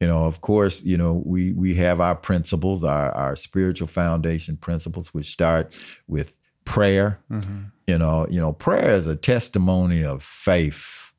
You 0.00 0.08
know, 0.08 0.24
of 0.24 0.40
course, 0.40 0.82
you 0.82 0.98
know, 0.98 1.22
we 1.24 1.52
we 1.52 1.76
have 1.76 2.00
our 2.00 2.16
principles, 2.16 2.84
our 2.84 3.10
our 3.12 3.36
spiritual 3.36 3.86
foundation 3.86 4.56
principles, 4.56 5.14
which 5.14 5.26
start 5.26 5.78
with 6.06 6.36
prayer. 6.64 7.20
Mm-hmm. 7.30 7.62
You 7.86 7.98
know, 7.98 8.26
you 8.28 8.40
know, 8.40 8.52
prayer 8.52 8.94
is 8.94 9.06
a 9.06 9.16
testimony 9.16 10.02
of 10.04 10.22
faith, 10.22 11.12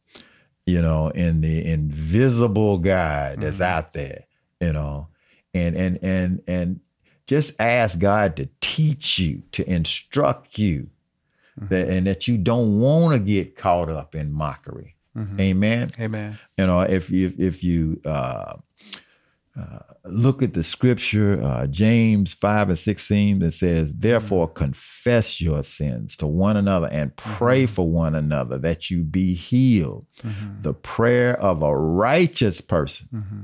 you 0.65 0.81
know, 0.81 1.09
in 1.09 1.41
the 1.41 1.65
invisible 1.65 2.77
God 2.77 3.41
that's 3.41 3.55
mm-hmm. 3.55 3.77
out 3.77 3.93
there, 3.93 4.25
you 4.59 4.73
know. 4.73 5.07
And 5.53 5.75
and 5.75 5.99
and 6.03 6.41
and 6.47 6.79
just 7.27 7.59
ask 7.59 7.97
God 7.97 8.35
to 8.35 8.49
teach 8.61 9.17
you, 9.17 9.43
to 9.53 9.67
instruct 9.71 10.59
you, 10.59 10.89
mm-hmm. 11.59 11.67
that, 11.67 11.89
and 11.89 12.07
that 12.07 12.27
you 12.27 12.37
don't 12.37 12.79
want 12.79 13.13
to 13.13 13.19
get 13.19 13.55
caught 13.55 13.89
up 13.89 14.15
in 14.15 14.33
mockery. 14.33 14.95
Mm-hmm. 15.17 15.41
Amen. 15.41 15.91
Amen. 15.99 16.39
You 16.57 16.67
know, 16.67 16.81
if 16.81 17.09
you 17.09 17.27
if, 17.27 17.39
if 17.39 17.63
you 17.63 18.01
uh, 18.05 18.55
uh, 19.57 19.79
look 20.03 20.43
at 20.43 20.53
the 20.53 20.63
scripture, 20.63 21.41
uh, 21.41 21.65
James 21.67 22.33
5 22.33 22.69
and 22.69 22.79
16, 22.79 23.39
that 23.39 23.53
says, 23.53 23.93
Therefore 23.93 24.47
mm-hmm. 24.47 24.57
confess 24.57 25.39
your 25.39 25.63
sins 25.63 26.17
to 26.17 26.27
one 26.27 26.57
another 26.57 26.89
and 26.91 27.15
pray 27.15 27.63
mm-hmm. 27.63 27.73
for 27.73 27.89
one 27.89 28.15
another 28.15 28.57
that 28.57 28.91
you 28.91 29.03
be 29.03 29.33
healed. 29.33 30.05
Mm-hmm. 30.23 30.61
The 30.61 30.73
prayer 30.73 31.39
of 31.39 31.61
a 31.63 31.75
righteous 31.75 32.59
person 32.59 33.07
mm-hmm. 33.13 33.41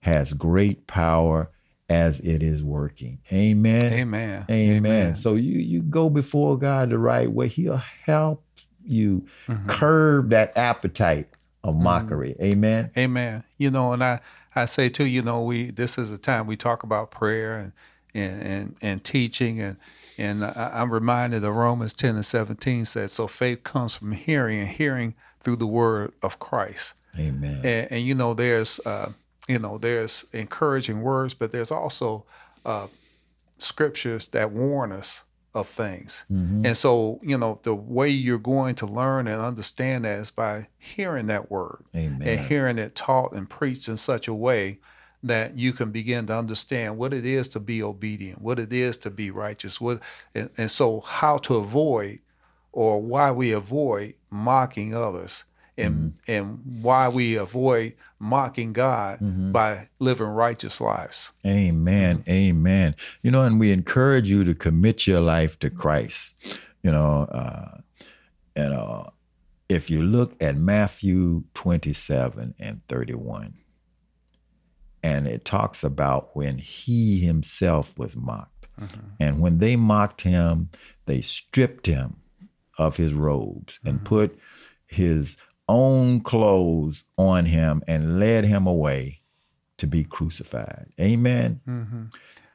has 0.00 0.32
great 0.32 0.86
power 0.86 1.50
as 1.88 2.20
it 2.20 2.42
is 2.42 2.62
working. 2.62 3.18
Amen. 3.32 3.92
Amen. 3.92 4.46
Amen. 4.50 4.76
Amen. 4.76 5.14
So 5.14 5.34
you 5.34 5.58
you 5.58 5.82
go 5.82 6.08
before 6.08 6.58
God 6.58 6.90
the 6.90 6.98
right 6.98 7.30
way. 7.30 7.48
He'll 7.48 7.76
help 7.76 8.44
you 8.84 9.26
mm-hmm. 9.46 9.68
curb 9.68 10.30
that 10.30 10.56
appetite 10.56 11.28
of 11.62 11.74
mm-hmm. 11.74 11.84
mockery. 11.84 12.30
Mm-hmm. 12.30 12.44
Amen. 12.44 12.90
Amen. 12.96 13.44
You 13.58 13.70
know, 13.70 13.92
and 13.92 14.02
I 14.02 14.20
I 14.54 14.64
say 14.64 14.88
too, 14.88 15.04
you 15.04 15.22
know, 15.22 15.42
we 15.42 15.70
this 15.70 15.98
is 15.98 16.10
a 16.10 16.18
time 16.18 16.46
we 16.46 16.56
talk 16.56 16.82
about 16.82 17.10
prayer 17.10 17.58
and 17.58 17.72
and 18.14 18.42
and, 18.42 18.76
and 18.80 19.04
teaching 19.04 19.60
and 19.60 19.76
and 20.16 20.44
I, 20.44 20.70
am 20.74 20.92
reminded 20.92 21.44
of 21.44 21.54
Romans 21.54 21.92
10 21.92 22.14
and 22.14 22.24
17 22.24 22.84
says, 22.84 23.12
so 23.12 23.26
faith 23.26 23.64
comes 23.64 23.96
from 23.96 24.12
hearing 24.12 24.60
and 24.60 24.68
hearing 24.68 25.14
through 25.40 25.56
the 25.56 25.66
word 25.66 26.12
of 26.22 26.38
Christ. 26.38 26.94
Amen. 27.18 27.60
And, 27.64 27.88
and 27.90 28.06
you 28.06 28.14
know, 28.14 28.34
there's 28.34 28.80
uh, 28.86 29.12
you 29.48 29.58
know, 29.58 29.78
there's 29.78 30.24
encouraging 30.32 31.02
words, 31.02 31.34
but 31.34 31.52
there's 31.52 31.70
also 31.70 32.24
uh, 32.64 32.86
scriptures 33.58 34.28
that 34.28 34.50
warn 34.50 34.92
us 34.92 35.22
of 35.54 35.68
things. 35.68 36.24
Mm-hmm. 36.30 36.66
And 36.66 36.76
so, 36.76 37.20
you 37.22 37.38
know, 37.38 37.60
the 37.62 37.74
way 37.74 38.08
you're 38.08 38.38
going 38.38 38.74
to 38.76 38.86
learn 38.86 39.28
and 39.28 39.40
understand 39.40 40.04
that 40.04 40.18
is 40.18 40.30
by 40.30 40.66
hearing 40.78 41.26
that 41.28 41.50
word 41.50 41.84
Amen. 41.94 42.26
and 42.26 42.40
hearing 42.40 42.78
it 42.78 42.94
taught 42.94 43.32
and 43.32 43.48
preached 43.48 43.88
in 43.88 43.96
such 43.96 44.26
a 44.26 44.34
way 44.34 44.80
that 45.22 45.56
you 45.56 45.72
can 45.72 45.90
begin 45.90 46.26
to 46.26 46.36
understand 46.36 46.98
what 46.98 47.14
it 47.14 47.24
is 47.24 47.48
to 47.48 47.60
be 47.60 47.82
obedient, 47.82 48.42
what 48.42 48.58
it 48.58 48.72
is 48.72 48.96
to 48.98 49.10
be 49.10 49.30
righteous, 49.30 49.80
what 49.80 50.00
and, 50.34 50.50
and 50.58 50.70
so 50.70 51.00
how 51.00 51.38
to 51.38 51.56
avoid 51.56 52.18
or 52.72 53.00
why 53.00 53.30
we 53.30 53.52
avoid 53.52 54.14
mocking 54.30 54.94
others 54.94 55.44
and 55.76 55.94
mm-hmm. 55.94 56.30
and 56.30 56.82
why 56.82 57.08
we 57.08 57.34
avoid 57.36 57.94
mocking 58.18 58.72
God 58.72 59.20
mm-hmm. 59.20 59.52
by 59.52 59.88
living 59.98 60.28
righteous 60.28 60.80
lives. 60.80 61.30
Amen. 61.46 62.22
Amen. 62.28 62.94
You 63.22 63.30
know, 63.30 63.42
and 63.42 63.58
we 63.58 63.72
encourage 63.72 64.28
you 64.28 64.44
to 64.44 64.54
commit 64.54 65.06
your 65.06 65.20
life 65.20 65.58
to 65.60 65.70
Christ. 65.70 66.34
You 66.82 66.92
know, 66.92 67.22
uh, 67.30 67.78
you 68.56 68.68
know, 68.68 69.12
if 69.68 69.90
you 69.90 70.02
look 70.02 70.40
at 70.42 70.56
Matthew 70.56 71.44
27 71.54 72.54
and 72.58 72.80
31, 72.88 73.54
and 75.02 75.26
it 75.26 75.44
talks 75.44 75.84
about 75.84 76.34
when 76.34 76.58
he 76.58 77.20
himself 77.20 77.98
was 77.98 78.16
mocked. 78.16 78.68
Mm-hmm. 78.80 79.00
And 79.20 79.40
when 79.40 79.58
they 79.58 79.76
mocked 79.76 80.22
him, 80.22 80.70
they 81.06 81.20
stripped 81.20 81.86
him 81.86 82.16
of 82.78 82.96
his 82.96 83.12
robes 83.12 83.74
mm-hmm. 83.74 83.88
and 83.88 84.04
put 84.04 84.38
his 84.86 85.36
own 85.68 86.20
clothes 86.20 87.04
on 87.16 87.46
him 87.46 87.82
and 87.86 88.20
led 88.20 88.44
him 88.44 88.66
away 88.66 89.20
to 89.78 89.86
be 89.86 90.04
crucified. 90.04 90.86
Amen. 91.00 91.60
Mm-hmm. 91.66 92.04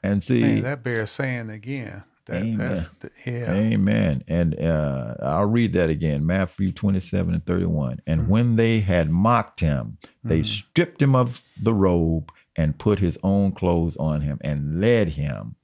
And 0.04 0.24
see, 0.24 0.42
Man, 0.42 0.64
that 0.64 0.84
bears 0.84 1.12
saying 1.12 1.50
again. 1.50 2.04
That, 2.26 2.44
amen. 2.44 2.86
The, 3.00 3.12
yeah. 3.26 3.54
Amen. 3.54 4.24
And 4.28 4.60
uh, 4.60 5.16
I'll 5.22 5.46
read 5.46 5.74
that 5.74 5.90
again 5.90 6.26
Matthew 6.26 6.72
27 6.72 7.34
and 7.34 7.46
31. 7.46 8.02
And 8.06 8.22
mm-hmm. 8.22 8.30
when 8.30 8.56
they 8.56 8.82
had 8.82 9.10
mocked 9.10 9.62
him, 9.62 9.98
they 10.24 10.40
mm-hmm. 10.40 10.44
stripped 10.44 11.02
him 11.02 11.16
of 11.16 11.44
the 11.62 11.74
robe 11.74 12.32
and 12.56 12.78
put 12.78 13.00
his 13.00 13.18
own 13.24 13.52
clothes 13.52 13.98
on 13.98 14.22
him 14.22 14.38
and 14.42 14.80
led 14.80 15.10
him 15.10 15.56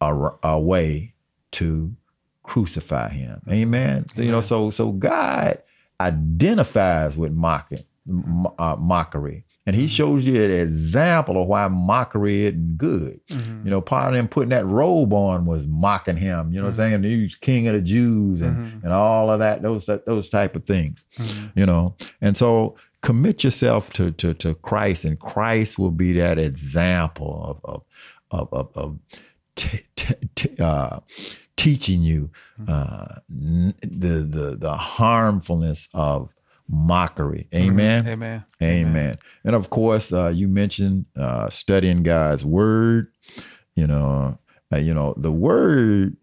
away 0.00 1.14
to 1.52 1.94
crucify 2.42 3.08
him. 3.08 3.40
Amen. 3.50 4.04
So, 4.14 4.22
you 4.22 4.30
know, 4.30 4.42
so 4.42 4.70
so 4.70 4.92
God 4.92 5.62
identifies 6.04 7.16
with 7.16 7.32
mocking, 7.32 7.84
uh, 8.58 8.76
mockery. 8.78 9.44
And 9.66 9.74
he 9.74 9.84
mm-hmm. 9.84 9.88
shows 9.88 10.26
you 10.26 10.44
an 10.44 10.50
example 10.50 11.40
of 11.40 11.48
why 11.48 11.66
mockery 11.68 12.44
isn't 12.44 12.76
good. 12.76 13.18
Mm-hmm. 13.30 13.64
You 13.64 13.70
know, 13.70 13.80
part 13.80 14.08
of 14.08 14.14
them 14.14 14.28
putting 14.28 14.50
that 14.50 14.66
robe 14.66 15.14
on 15.14 15.46
was 15.46 15.66
mocking 15.66 16.18
him. 16.18 16.52
You 16.52 16.60
know 16.60 16.68
mm-hmm. 16.68 16.78
what 16.78 16.84
I'm 16.84 16.92
mm-hmm. 16.92 17.02
saying? 17.02 17.20
He's 17.20 17.34
king 17.34 17.66
of 17.68 17.74
the 17.74 17.80
Jews 17.80 18.42
and, 18.42 18.56
mm-hmm. 18.56 18.84
and 18.84 18.92
all 18.92 19.30
of 19.30 19.38
that, 19.38 19.62
those 19.62 19.86
those 19.86 20.28
type 20.28 20.54
of 20.54 20.64
things. 20.66 21.06
Mm-hmm. 21.18 21.58
You 21.58 21.64
know, 21.64 21.96
and 22.20 22.36
so 22.36 22.76
commit 23.00 23.42
yourself 23.42 23.90
to 23.94 24.10
to, 24.12 24.34
to 24.34 24.54
Christ, 24.56 25.04
and 25.06 25.18
Christ 25.18 25.78
will 25.78 25.90
be 25.90 26.12
that 26.12 26.38
example 26.38 27.60
of 27.64 27.64
of 27.64 27.82
of, 28.30 28.52
of, 28.52 28.76
of 28.76 28.98
t- 29.56 29.80
t- 29.96 30.14
t- 30.34 30.56
uh, 30.62 31.00
teaching 31.56 32.02
you 32.02 32.30
uh, 32.68 33.16
the 33.28 33.74
the 33.80 34.56
the 34.58 34.76
harmfulness 34.76 35.88
of 35.94 36.30
mockery. 36.68 37.48
Amen. 37.54 38.02
Mm-hmm. 38.02 38.08
Amen. 38.08 38.44
Amen. 38.62 38.86
Amen. 38.86 39.18
And 39.44 39.54
of 39.54 39.70
course, 39.70 40.12
uh, 40.12 40.28
you 40.28 40.48
mentioned 40.48 41.06
uh, 41.16 41.48
studying 41.48 42.02
God's 42.02 42.44
word. 42.44 43.08
You 43.74 43.86
know, 43.86 44.38
uh, 44.72 44.76
you 44.76 44.94
know 44.94 45.14
the 45.16 45.32
word. 45.32 46.16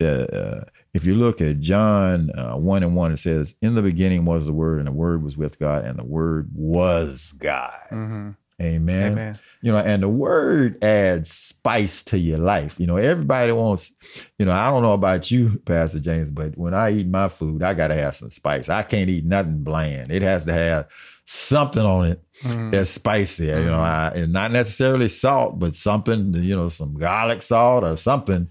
Uh, 0.00 0.06
uh, 0.06 0.64
if 0.94 1.04
you 1.04 1.16
look 1.16 1.40
at 1.40 1.60
John 1.60 2.30
uh, 2.36 2.54
one 2.54 2.84
and 2.84 2.94
one, 2.94 3.10
it 3.10 3.16
says, 3.16 3.56
"In 3.60 3.74
the 3.74 3.82
beginning 3.82 4.24
was 4.24 4.46
the 4.46 4.52
Word, 4.52 4.78
and 4.78 4.86
the 4.86 4.92
Word 4.92 5.22
was 5.22 5.36
with 5.36 5.58
God, 5.58 5.84
and 5.84 5.98
the 5.98 6.04
Word 6.04 6.50
was 6.54 7.32
God." 7.32 7.74
Mm-hmm. 7.90 8.30
Amen. 8.62 9.12
Amen. 9.12 9.38
You 9.62 9.72
know, 9.72 9.78
and 9.78 10.02
the 10.02 10.08
word 10.08 10.82
adds 10.82 11.30
spice 11.30 12.02
to 12.04 12.18
your 12.18 12.38
life. 12.38 12.78
You 12.78 12.86
know, 12.86 12.96
everybody 12.96 13.52
wants, 13.52 13.92
you 14.38 14.46
know, 14.46 14.52
I 14.52 14.70
don't 14.70 14.82
know 14.82 14.92
about 14.92 15.30
you, 15.30 15.60
Pastor 15.64 15.98
James, 15.98 16.30
but 16.30 16.56
when 16.56 16.72
I 16.72 16.92
eat 16.92 17.08
my 17.08 17.28
food, 17.28 17.62
I 17.62 17.74
got 17.74 17.88
to 17.88 17.94
have 17.94 18.14
some 18.14 18.30
spice. 18.30 18.68
I 18.68 18.82
can't 18.82 19.10
eat 19.10 19.24
nothing 19.24 19.64
bland. 19.64 20.12
It 20.12 20.22
has 20.22 20.44
to 20.44 20.52
have 20.52 20.88
something 21.24 21.82
on 21.82 22.06
it 22.06 22.22
mm. 22.42 22.70
that's 22.70 22.90
spicy. 22.90 23.46
Mm. 23.46 23.58
You 23.58 23.70
know, 23.70 23.72
mm-hmm. 23.72 24.16
I, 24.16 24.20
and 24.20 24.32
not 24.32 24.52
necessarily 24.52 25.08
salt, 25.08 25.58
but 25.58 25.74
something, 25.74 26.34
you 26.34 26.54
know, 26.54 26.68
some 26.68 26.94
garlic 26.94 27.42
salt 27.42 27.82
or 27.82 27.96
something 27.96 28.48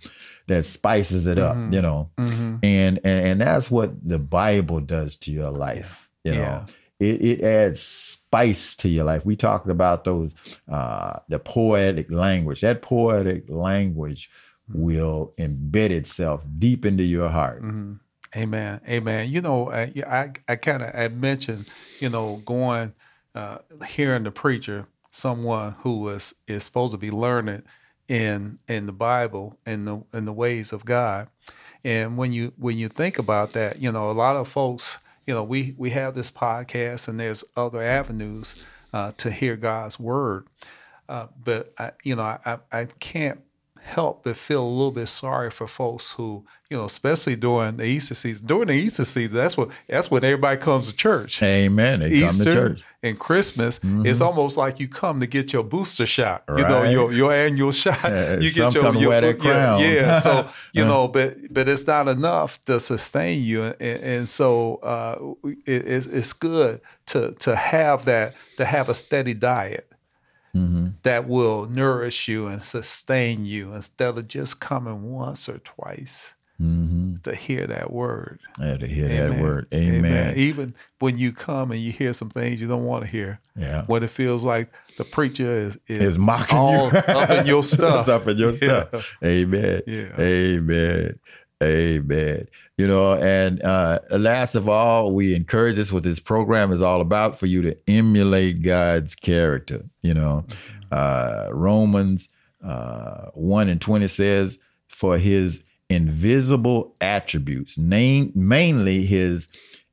that 0.47 0.65
spices 0.65 1.25
it 1.27 1.37
up, 1.37 1.55
mm-hmm. 1.55 1.73
you 1.73 1.81
know. 1.81 2.09
Mm-hmm. 2.17 2.57
And, 2.63 2.99
and 3.03 3.27
and 3.27 3.41
that's 3.41 3.71
what 3.71 3.91
the 4.05 4.19
Bible 4.19 4.81
does 4.81 5.15
to 5.17 5.31
your 5.31 5.51
life, 5.51 6.09
you 6.25 6.33
know. 6.33 6.65
It, 6.99 7.21
it 7.21 7.41
adds 7.41 7.81
spice 7.81 8.75
to 8.75 8.89
your 8.89 9.03
life. 9.03 9.25
We 9.25 9.35
talked 9.35 9.69
about 9.69 10.03
those 10.03 10.35
uh, 10.71 11.19
the 11.27 11.39
poetic 11.39 12.11
language. 12.11 12.61
That 12.61 12.81
poetic 12.81 13.45
language 13.49 14.29
will 14.69 15.33
embed 15.37 15.89
itself 15.89 16.45
deep 16.59 16.85
into 16.85 17.03
your 17.03 17.29
heart. 17.29 17.61
Mm-hmm. 17.61 17.93
Amen. 18.35 18.81
Amen. 18.87 19.29
You 19.29 19.41
know, 19.41 19.71
I 19.71 19.93
I, 20.07 20.31
I 20.47 20.55
kind 20.55 20.83
of 20.83 20.95
I 20.95 21.07
mentioned, 21.09 21.67
you 21.99 22.09
know, 22.09 22.41
going 22.45 22.93
uh, 23.35 23.59
hearing 23.87 24.23
the 24.23 24.31
preacher, 24.31 24.87
someone 25.11 25.75
who 25.79 25.99
was 25.99 26.33
is 26.47 26.63
supposed 26.63 26.93
to 26.93 26.97
be 26.97 27.11
learning 27.11 27.63
in 28.07 28.59
in 28.67 28.85
the 28.85 28.91
Bible 28.91 29.57
and 29.65 29.87
the 29.87 30.03
in 30.13 30.25
the 30.25 30.33
ways 30.33 30.73
of 30.73 30.85
God. 30.85 31.27
And 31.83 32.17
when 32.17 32.31
you 32.33 32.53
when 32.57 32.77
you 32.77 32.89
think 32.89 33.19
about 33.19 33.53
that, 33.53 33.79
you 33.79 33.91
know, 33.91 34.09
a 34.09 34.13
lot 34.13 34.35
of 34.35 34.47
folks 34.47 34.99
you 35.25 35.33
know, 35.33 35.43
we 35.43 35.73
we 35.77 35.91
have 35.91 36.15
this 36.15 36.31
podcast, 36.31 37.07
and 37.07 37.19
there's 37.19 37.43
other 37.55 37.81
avenues 37.81 38.55
uh, 38.91 39.11
to 39.17 39.31
hear 39.31 39.55
God's 39.55 39.99
word. 39.99 40.47
Uh, 41.07 41.27
but 41.43 41.73
I, 41.77 41.91
you 42.03 42.15
know, 42.15 42.23
I 42.23 42.59
I 42.71 42.85
can't 42.99 43.41
help 43.83 44.23
but 44.23 44.37
feel 44.37 44.63
a 44.63 44.67
little 44.67 44.91
bit 44.91 45.07
sorry 45.07 45.51
for 45.51 45.67
folks 45.67 46.13
who, 46.13 46.45
you 46.69 46.77
know, 46.77 46.85
especially 46.85 47.35
during 47.35 47.77
the 47.77 47.83
Easter 47.83 48.15
season. 48.15 48.47
During 48.47 48.67
the 48.67 48.73
Easter 48.73 49.03
season, 49.03 49.37
that's 49.37 49.57
what 49.57 49.69
that's 49.87 50.09
when 50.09 50.23
everybody 50.23 50.59
comes 50.59 50.87
to 50.87 50.95
church. 50.95 51.43
Amen. 51.43 51.99
They 51.99 52.11
Easter 52.11 52.43
come 52.43 52.45
to 52.45 52.51
church. 52.51 52.83
And 53.03 53.19
Christmas, 53.19 53.79
mm-hmm. 53.79 54.05
it's 54.05 54.21
almost 54.21 54.55
like 54.55 54.79
you 54.79 54.87
come 54.87 55.19
to 55.19 55.27
get 55.27 55.51
your 55.51 55.63
booster 55.63 56.05
shot. 56.05 56.43
Right. 56.47 56.59
You 56.59 56.67
know, 56.67 56.83
your 56.83 57.13
your 57.13 57.33
annual 57.33 57.73
shot. 57.73 57.99
Yeah, 58.03 58.33
you 58.39 58.51
get 58.51 58.73
your, 58.73 58.95
your 58.95 59.09
wear 59.09 59.33
crown. 59.33 59.81
Yeah, 59.81 59.87
yeah. 59.87 60.19
So 60.23 60.49
you 60.71 60.85
know, 60.85 61.07
but 61.07 61.53
but 61.53 61.67
it's 61.67 61.85
not 61.85 62.07
enough 62.07 62.63
to 62.65 62.79
sustain 62.79 63.43
you, 63.43 63.63
and, 63.63 63.75
and 63.79 64.29
so 64.29 64.75
uh, 64.77 65.49
it, 65.65 65.87
it's, 65.87 66.07
it's 66.07 66.33
good 66.33 66.79
to 67.07 67.31
to 67.39 67.55
have 67.55 68.05
that 68.05 68.35
to 68.57 68.65
have 68.65 68.87
a 68.87 68.93
steady 68.93 69.33
diet 69.33 69.92
mm-hmm. 70.55 70.87
that 71.03 71.27
will 71.27 71.65
nourish 71.65 72.27
you 72.27 72.47
and 72.47 72.61
sustain 72.61 73.45
you 73.45 73.73
instead 73.73 74.17
of 74.17 74.27
just 74.27 74.59
coming 74.59 75.11
once 75.11 75.47
or 75.49 75.59
twice. 75.59 76.35
Mm-hmm. 76.61 77.15
To 77.23 77.35
hear 77.35 77.65
that 77.67 77.91
word. 77.91 78.39
Yeah, 78.59 78.77
to 78.77 78.87
hear 78.87 79.05
Amen. 79.07 79.29
that 79.29 79.41
word. 79.41 79.67
Amen. 79.73 80.05
Amen. 80.05 80.37
Even 80.37 80.75
when 80.99 81.17
you 81.17 81.33
come 81.33 81.71
and 81.71 81.81
you 81.81 81.91
hear 81.91 82.13
some 82.13 82.29
things 82.29 82.61
you 82.61 82.67
don't 82.67 82.85
want 82.85 83.03
to 83.03 83.09
hear. 83.09 83.39
Yeah. 83.55 83.83
When 83.87 84.03
it 84.03 84.11
feels 84.11 84.43
like 84.43 84.71
the 84.97 85.03
preacher 85.03 85.51
is 85.51 85.77
is, 85.87 86.03
is 86.03 86.19
mocking 86.19 86.57
all 86.57 86.91
you. 86.91 86.97
up 87.07 87.29
in 87.31 87.47
your 87.47 87.63
stuff. 87.63 88.07
up 88.07 88.27
in 88.27 88.37
your 88.37 88.53
stuff. 88.53 89.17
Yeah. 89.21 89.27
Amen. 89.27 89.81
Yeah. 89.87 90.15
Amen. 90.19 91.19
Amen. 91.63 92.47
You 92.77 92.87
know, 92.87 93.15
and 93.15 93.61
uh, 93.61 93.99
last 94.11 94.55
of 94.55 94.67
all, 94.67 95.13
we 95.13 95.35
encourage 95.35 95.75
this 95.75 95.91
what 95.91 96.03
this 96.03 96.19
program 96.19 96.71
is 96.71 96.81
all 96.81 97.01
about 97.01 97.37
for 97.37 97.45
you 97.45 97.61
to 97.63 97.77
emulate 97.87 98.61
God's 98.61 99.15
character. 99.15 99.85
You 100.01 100.13
know, 100.13 100.45
mm-hmm. 100.47 100.81
uh, 100.91 101.47
Romans 101.51 102.29
uh, 102.63 103.29
1 103.33 103.69
and 103.69 103.81
20 103.81 104.07
says, 104.07 104.57
for 104.87 105.17
his 105.17 105.63
invisible 105.89 106.95
attributes, 107.01 107.77
name, 107.77 108.31
mainly 108.35 109.05
his 109.05 109.47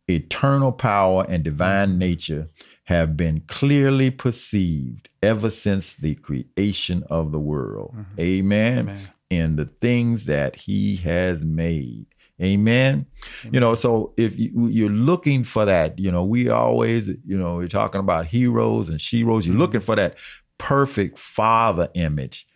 eternal 0.09 0.73
power 0.73 1.25
and 1.29 1.43
divine 1.43 1.91
mm-hmm. 1.91 1.99
nature, 1.99 2.49
have 2.85 3.17
been 3.17 3.41
clearly 3.47 4.11
perceived 4.11 5.09
ever 5.23 5.49
since 5.49 5.95
the 5.95 6.17
creation 6.17 7.05
of 7.09 7.31
the 7.31 7.39
world. 7.39 7.95
Mm-hmm. 7.95 8.21
Amen. 8.21 8.79
Amen 8.81 9.09
in 9.31 9.57
the 9.57 9.67
things 9.81 10.27
that 10.27 10.57
he 10.57 10.97
has 10.97 11.43
made. 11.43 12.07
Amen. 12.43 13.07
Amen. 13.43 13.53
You 13.53 13.61
know, 13.61 13.75
so 13.75 14.13
if 14.17 14.39
you, 14.39 14.87
are 14.87 14.91
looking 14.91 15.45
for 15.45 15.65
that, 15.65 15.99
you 15.99 16.11
know, 16.11 16.25
we 16.25 16.49
always, 16.49 17.09
you 17.09 17.39
know, 17.39 17.57
we're 17.57 17.69
talking 17.69 18.01
about 18.01 18.27
heroes 18.27 18.89
and 18.89 18.99
sheroes. 18.99 19.47
You're 19.47 19.57
looking 19.57 19.81
for 19.81 19.95
that 19.97 20.17
perfect 20.59 21.19
father 21.19 21.89
image. 21.95 22.47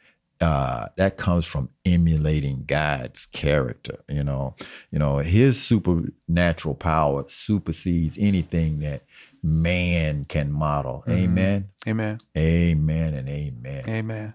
Uh, 0.40 0.88
that 0.96 1.16
comes 1.16 1.46
from 1.46 1.70
emulating 1.86 2.64
God's 2.66 3.26
character. 3.26 4.02
You 4.08 4.24
know, 4.24 4.56
you 4.90 4.98
know, 4.98 5.18
His 5.18 5.62
supernatural 5.62 6.74
power 6.74 7.24
supersedes 7.28 8.16
anything 8.18 8.80
that 8.80 9.04
man 9.42 10.24
can 10.24 10.50
model. 10.50 11.04
Mm-hmm. 11.06 11.24
Amen. 11.24 11.68
Amen. 11.86 12.18
Amen. 12.36 13.14
And 13.14 13.28
amen. 13.28 13.84
Amen 13.86 14.34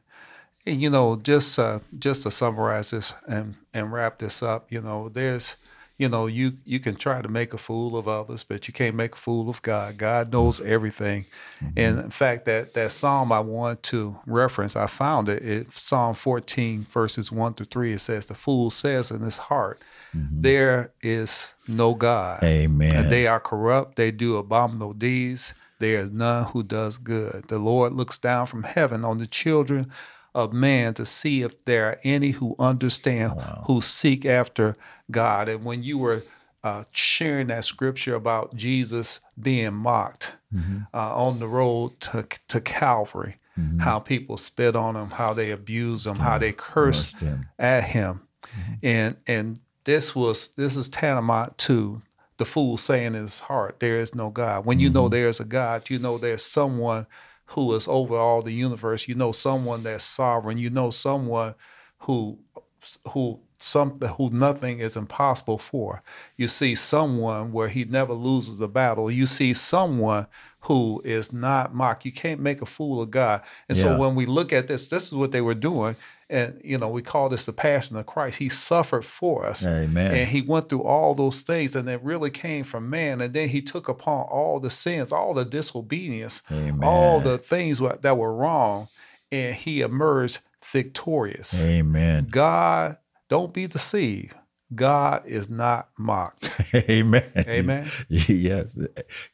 you 0.70 0.89
know, 0.89 1.15
just 1.15 1.57
uh, 1.57 1.80
just 1.97 2.24
to 2.24 2.32
summarize 2.32 2.91
this 2.91 3.13
and 3.28 3.55
and 3.74 3.91
wrap 3.91 4.20
this 4.20 4.43
up, 4.43 4.72
you 4.72 4.82
know, 4.82 5.09
there's, 5.09 5.57
you 5.97 6.09
know, 6.09 6.28
you 6.28 6.53
you 6.65 6.80
can 6.80 6.95
try 6.95 7.22
to 7.22 7.28
make 7.28 7.53
a 7.53 7.57
fool 7.57 7.97
of 7.97 8.07
others, 8.07 8.43
but 8.43 8.67
you 8.67 8.74
can't 8.74 8.95
make 8.95 9.13
a 9.13 9.17
fool 9.17 9.49
of 9.49 9.61
God. 9.61 9.97
God 9.97 10.32
knows 10.32 10.61
everything, 10.61 11.26
and 11.76 11.99
in 11.99 12.09
fact, 12.09 12.45
that 12.45 12.74
that 12.74 12.91
psalm 12.91 13.32
I 13.32 13.39
want 13.39 13.84
to 13.84 14.20
reference, 14.26 14.76
I 14.76 14.88
found 14.88 15.30
it. 15.30 15.43
It 15.43 15.72
Psalm 15.72 16.13
14 16.13 16.86
verses 16.89 17.32
one 17.32 17.53
through 17.53 17.67
three. 17.67 17.93
It 17.93 18.01
says, 18.01 18.28
"The 18.28 18.36
fool 18.36 18.70
says 18.70 19.11
in 19.11 19.22
his 19.22 19.38
heart." 19.38 19.82
Mm-hmm. 20.15 20.39
There 20.41 20.91
is 21.01 21.53
no 21.67 21.93
God. 21.93 22.43
Amen. 22.43 22.95
And 22.95 23.11
they 23.11 23.28
are 23.28 23.39
corrupt. 23.39 23.95
They 23.95 24.09
do 24.09 24.38
abominable 24.38 24.93
deeds. 24.93 25.53
There 25.78 26.01
is 26.01 26.11
none 26.11 26.45
who 26.45 26.63
does 26.63 26.97
good. 26.97 27.45
The 27.47 27.59
Lord 27.59 27.93
looks 27.93 28.17
down 28.17 28.47
from 28.47 28.63
heaven 28.63 29.05
on 29.05 29.20
the 29.20 29.28
children 29.28 29.91
of 30.39 30.53
man 30.53 30.93
to 30.93 31.05
see 31.05 31.41
if 31.41 31.65
there 31.65 31.85
are 31.87 31.99
any 32.03 32.31
who 32.31 32.55
understand, 32.57 33.35
wow. 33.35 33.63
who 33.67 33.81
seek 33.81 34.25
after 34.25 34.77
God. 35.11 35.49
And 35.49 35.65
when 35.65 35.83
you 35.83 35.97
were 35.97 36.23
uh, 36.63 36.83
sharing 36.91 37.47
that 37.47 37.65
scripture 37.65 38.15
about 38.15 38.55
Jesus 38.55 39.19
being 39.39 39.73
mocked 39.73 40.35
mm-hmm. 40.53 40.79
uh, 40.93 41.15
on 41.15 41.39
the 41.39 41.47
road 41.47 41.99
to, 42.01 42.25
to 42.47 42.61
Calvary, 42.61 43.37
mm-hmm. 43.57 43.79
how 43.79 43.99
people 43.99 44.37
spit 44.37 44.75
on 44.75 44.95
him, 44.95 45.11
how 45.11 45.33
they 45.33 45.51
abused 45.51 46.07
him, 46.07 46.15
how 46.15 46.37
they 46.37 46.53
cursed 46.53 47.19
him. 47.19 47.47
at 47.57 47.83
him. 47.83 48.21
Mm-hmm. 48.43 48.73
And 48.83 49.15
and 49.27 49.59
this 49.83 50.15
was 50.15 50.49
this 50.49 50.77
is 50.77 50.89
tantamount 50.89 51.57
to 51.59 52.01
the 52.37 52.45
fool 52.45 52.77
saying 52.77 53.07
in 53.07 53.23
his 53.23 53.41
heart, 53.41 53.79
There 53.79 53.99
is 53.99 54.15
no 54.15 54.29
God. 54.29 54.65
When 54.65 54.79
you 54.79 54.89
know 54.89 55.03
mm-hmm. 55.03 55.11
there's 55.11 55.39
a 55.39 55.45
God, 55.45 55.89
you 55.89 55.99
know 55.99 56.17
there's 56.17 56.43
someone 56.43 57.05
who 57.50 57.74
is 57.74 57.88
over 57.88 58.16
all 58.16 58.41
the 58.41 58.54
universe. 58.54 59.08
You 59.08 59.16
know 59.16 59.32
someone 59.32 59.82
that's 59.84 60.04
sovereign. 60.04 60.58
You 60.58 60.70
know 60.70 60.89
someone 60.89 61.56
who 62.00 62.39
who 63.10 63.39
something 63.58 64.10
who 64.10 64.30
nothing 64.30 64.80
is 64.80 64.95
impossible 64.95 65.58
for. 65.58 66.02
You 66.38 66.47
see 66.47 66.76
someone 66.76 67.52
where 67.52 67.68
he 67.68 67.86
never 67.86 68.14
loses 68.14 68.62
a 68.62 68.68
battle. 68.68 69.12
You 69.12 69.26
see 69.26 69.54
someone 69.54 70.28
who 70.62 71.02
is 71.04 71.34
not 71.34 71.74
mocked. 71.74 72.06
You 72.06 72.12
can't 72.12 72.39
make 72.39 72.62
a 72.62 72.66
fool 72.66 73.02
of 73.02 73.12
God. 73.12 73.41
And 73.68 73.78
yeah. 73.78 73.86
so 73.86 73.97
when 73.97 74.16
we 74.16 74.26
look 74.26 74.54
at 74.54 74.68
this, 74.68 74.88
this 74.88 75.08
is 75.08 75.14
what 75.14 75.32
they 75.32 75.41
were 75.41 75.56
doing. 75.56 75.95
And 76.30 76.61
you 76.63 76.77
know, 76.77 76.89
we 76.89 77.01
call 77.01 77.30
this 77.30 77.45
the 77.45 77.53
passion 77.53 77.97
of 77.97 78.05
Christ. 78.05 78.38
He 78.38 78.49
suffered 78.49 79.03
for 79.03 79.47
us. 79.47 79.65
Amen. 79.65 80.15
And 80.15 80.30
he 80.30 80.41
went 80.41 80.69
through 80.69 80.84
all 80.84 81.15
those 81.15 81.41
things, 81.41 81.75
and 81.75 81.89
it 81.89 82.03
really 82.03 82.30
came 82.30 82.63
from 82.63 82.89
man. 82.89 83.19
And 83.19 83.34
then 83.34 83.49
he 83.49 83.61
took 83.61 83.88
upon 83.88 84.25
all 84.25 84.59
the 84.59 84.69
sins, 84.69 85.11
all 85.11 85.34
the 85.34 85.45
disobedience, 85.45 86.43
Amen. 86.51 86.84
all 86.84 87.19
the 87.19 87.38
things 87.39 87.80
that 87.80 88.17
were 88.17 88.34
wrong, 88.34 88.89
and 89.32 89.55
he 89.55 89.82
emerged 89.82 90.39
victorious. 90.63 91.59
Amen. 91.59 92.27
God 92.30 92.97
don't 93.27 93.53
be 93.53 93.67
deceived. 93.67 94.36
God 94.73 95.23
is 95.25 95.49
not 95.49 95.89
mocked. 95.97 96.75
Amen. 96.75 97.23
Amen. 97.36 97.89
yes. 98.07 98.77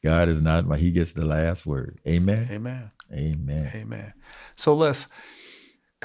God 0.01 0.29
is 0.29 0.41
not 0.41 0.65
mocked. 0.65 0.81
He 0.81 0.91
gets 0.91 1.11
the 1.13 1.25
last 1.25 1.65
word. 1.65 1.99
Amen. 2.07 2.47
Amen. 2.49 2.91
Amen. 3.11 3.71
Amen. 3.75 4.13
So 4.55 4.73
let's 4.73 5.07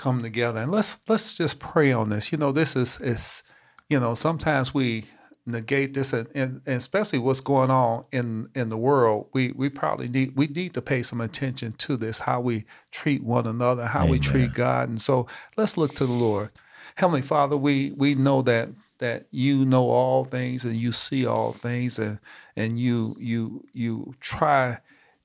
come 0.01 0.22
together 0.22 0.61
and 0.61 0.72
let's 0.72 0.98
let's 1.09 1.36
just 1.36 1.59
pray 1.59 1.92
on 1.92 2.09
this. 2.09 2.32
You 2.32 2.38
know, 2.38 2.53
this 2.53 2.74
is 2.74 2.98
is 3.01 3.42
you 3.88 4.01
know, 4.01 4.14
sometimes 4.14 4.72
we 4.72 5.07
negate 5.46 5.94
this 5.94 6.12
and, 6.12 6.28
and, 6.34 6.61
and, 6.66 6.76
especially 6.76 7.18
what's 7.18 7.40
going 7.40 7.70
on 7.70 8.05
in 8.12 8.48
in 8.55 8.68
the 8.68 8.76
world 8.76 9.26
we 9.32 9.51
we 9.53 9.68
probably 9.68 10.07
need 10.07 10.36
we 10.36 10.46
need 10.46 10.72
to 10.74 10.82
pay 10.82 11.03
some 11.03 11.20
attention 11.20 11.72
to 11.72 11.96
this 11.96 12.20
how 12.20 12.38
we 12.38 12.64
treat 12.92 13.24
one 13.24 13.46
another 13.46 13.86
how 13.86 14.01
Amen. 14.01 14.11
we 14.12 14.18
treat 14.20 14.53
god 14.53 14.90
and 14.90 15.01
so 15.01 15.26
let's 15.57 15.78
look 15.78 15.94
to 15.94 16.07
the 16.07 16.12
lord 16.12 16.51
Heavenly 16.96 17.22
Father, 17.22 17.57
we 17.57 17.92
we 17.96 18.14
know 18.14 18.42
that 18.42 18.68
that 18.98 19.26
you 19.30 19.64
know 19.64 19.88
all 19.88 20.24
things 20.24 20.64
and 20.64 20.76
you 20.76 20.92
see 20.92 21.24
all 21.26 21.53
things 21.53 21.98
and 21.98 22.18
and 22.57 22.78
you 22.78 23.16
you 23.18 23.64
you 23.72 24.14
try 24.20 24.78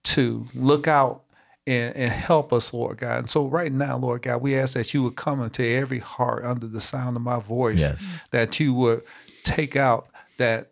to 0.03 0.47
look 0.53 0.87
out 0.87 1.23
and, 1.67 1.95
and 1.95 2.11
help 2.11 2.53
us, 2.53 2.73
Lord 2.73 2.97
God. 2.97 3.19
And 3.19 3.29
so 3.29 3.45
right 3.45 3.71
now, 3.71 3.97
Lord 3.97 4.21
God, 4.21 4.41
we 4.41 4.57
ask 4.57 4.73
that 4.75 4.93
you 4.93 5.03
would 5.03 5.15
come 5.15 5.41
into 5.41 5.63
every 5.63 5.99
heart 5.99 6.45
under 6.45 6.67
the 6.67 6.81
sound 6.81 7.15
of 7.15 7.23
my 7.23 7.39
voice. 7.39 7.79
Yes. 7.79 8.27
That 8.31 8.59
you 8.59 8.73
would 8.73 9.03
take 9.43 9.75
out 9.75 10.07
that 10.37 10.71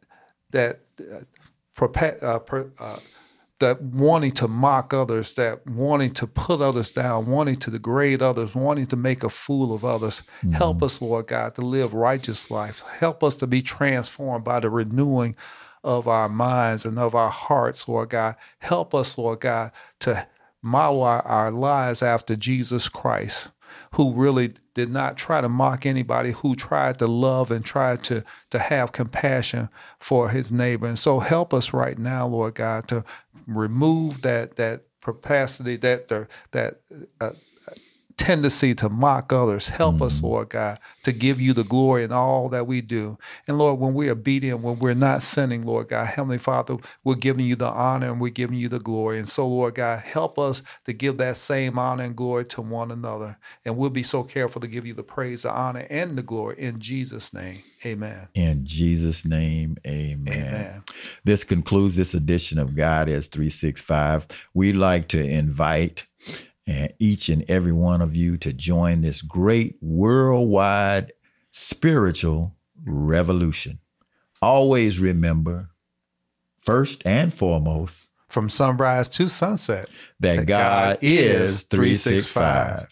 that 0.51 0.81
uh, 0.99 1.85
uh, 2.21 2.39
uh, 2.79 2.99
that 3.59 3.81
wanting 3.81 4.31
to 4.31 4.47
mock 4.47 4.93
others, 4.93 5.33
that 5.33 5.65
wanting 5.65 6.11
to 6.11 6.27
put 6.27 6.61
others 6.61 6.91
down, 6.91 7.25
wanting 7.27 7.55
to 7.55 7.71
degrade 7.71 8.21
others, 8.21 8.55
wanting 8.55 8.85
to 8.87 8.95
make 8.95 9.23
a 9.23 9.29
fool 9.29 9.73
of 9.73 9.85
others. 9.85 10.21
Mm-hmm. 10.39 10.51
Help 10.51 10.83
us, 10.83 11.01
Lord 11.01 11.27
God, 11.27 11.55
to 11.55 11.61
live 11.61 11.93
righteous 11.93 12.51
life. 12.51 12.83
Help 12.99 13.23
us 13.23 13.35
to 13.37 13.47
be 13.47 13.61
transformed 13.61 14.43
by 14.43 14.59
the 14.59 14.69
renewing 14.69 15.35
of 15.83 16.07
our 16.07 16.29
minds 16.29 16.85
and 16.85 16.97
of 16.99 17.15
our 17.15 17.29
hearts, 17.29 17.87
Lord 17.87 18.09
God. 18.09 18.35
Help 18.59 18.93
us, 18.93 19.17
Lord 19.17 19.41
God, 19.41 19.71
to 19.99 20.27
model 20.63 21.03
our, 21.03 21.21
our 21.27 21.51
lives 21.51 22.01
after 22.01 22.35
Jesus 22.35 22.89
Christ 22.89 23.49
who 23.93 24.13
really 24.13 24.53
did 24.73 24.91
not 24.91 25.17
try 25.17 25.41
to 25.41 25.49
mock 25.49 25.85
anybody, 25.85 26.31
who 26.31 26.55
tried 26.55 26.97
to 26.99 27.07
love 27.07 27.51
and 27.51 27.63
tried 27.63 28.03
to, 28.03 28.23
to 28.49 28.59
have 28.59 28.91
compassion 28.91 29.69
for 29.99 30.29
his 30.29 30.51
neighbor. 30.51 30.87
And 30.87 30.97
so 30.97 31.19
help 31.19 31.53
us 31.53 31.73
right 31.73 31.97
now, 31.97 32.27
Lord 32.27 32.55
God, 32.55 32.87
to 32.87 33.03
remove 33.45 34.21
that 34.21 34.55
that 34.55 34.83
capacity, 35.01 35.75
that 35.77 36.07
that 36.51 36.81
uh, 37.21 37.31
tendency 38.17 38.75
to 38.75 38.89
mock 38.89 39.33
others. 39.33 39.67
Help 39.69 39.95
mm-hmm. 39.95 40.03
us, 40.03 40.21
Lord 40.21 40.49
God, 40.49 40.79
to 41.03 41.11
give 41.11 41.39
you 41.39 41.53
the 41.53 41.63
glory 41.63 42.03
in 42.03 42.11
all 42.11 42.49
that 42.49 42.67
we 42.67 42.81
do. 42.81 43.17
And 43.47 43.57
Lord, 43.57 43.79
when 43.79 43.93
we're 43.93 44.11
obedient, 44.11 44.61
when 44.61 44.79
we're 44.79 44.93
not 44.93 45.23
sinning, 45.23 45.65
Lord 45.65 45.89
God, 45.89 46.05
Heavenly 46.07 46.37
Father, 46.37 46.77
we're 47.03 47.15
giving 47.15 47.45
you 47.45 47.55
the 47.55 47.69
honor 47.69 48.11
and 48.11 48.21
we're 48.21 48.29
giving 48.29 48.57
you 48.57 48.69
the 48.69 48.79
glory. 48.79 49.17
And 49.17 49.27
so, 49.27 49.47
Lord 49.47 49.75
God, 49.75 49.99
help 49.99 50.37
us 50.39 50.63
to 50.85 50.93
give 50.93 51.17
that 51.17 51.37
same 51.37 51.77
honor 51.77 52.03
and 52.03 52.15
glory 52.15 52.45
to 52.45 52.61
one 52.61 52.91
another. 52.91 53.37
And 53.65 53.77
we'll 53.77 53.89
be 53.89 54.03
so 54.03 54.23
careful 54.23 54.61
to 54.61 54.67
give 54.67 54.85
you 54.85 54.93
the 54.93 55.03
praise, 55.03 55.43
the 55.43 55.51
honor, 55.51 55.85
and 55.89 56.17
the 56.17 56.23
glory 56.23 56.55
in 56.59 56.79
Jesus' 56.79 57.33
name. 57.33 57.63
Amen. 57.85 58.29
In 58.33 58.65
Jesus' 58.65 59.25
name, 59.25 59.77
amen. 59.85 60.27
amen. 60.27 60.83
This 61.23 61.43
concludes 61.43 61.95
this 61.95 62.13
edition 62.13 62.57
of 62.57 62.75
God 62.75 63.09
is 63.09 63.27
365. 63.27 64.27
We'd 64.53 64.75
like 64.75 65.09
to 65.09 65.21
invite 65.21 66.05
and 66.65 66.93
each 66.99 67.29
and 67.29 67.43
every 67.49 67.71
one 67.71 68.01
of 68.01 68.15
you 68.15 68.37
to 68.37 68.53
join 68.53 69.01
this 69.01 69.21
great 69.21 69.77
worldwide 69.81 71.11
spiritual 71.51 72.55
revolution. 72.85 73.79
Always 74.41 74.99
remember, 74.99 75.69
first 76.61 77.05
and 77.05 77.33
foremost, 77.33 78.09
from 78.27 78.49
sunrise 78.49 79.07
to 79.09 79.27
sunset, 79.27 79.89
that, 80.19 80.37
that 80.37 80.45
God, 80.45 80.95
God, 80.95 80.99
is 81.01 81.63
365. 81.63 82.87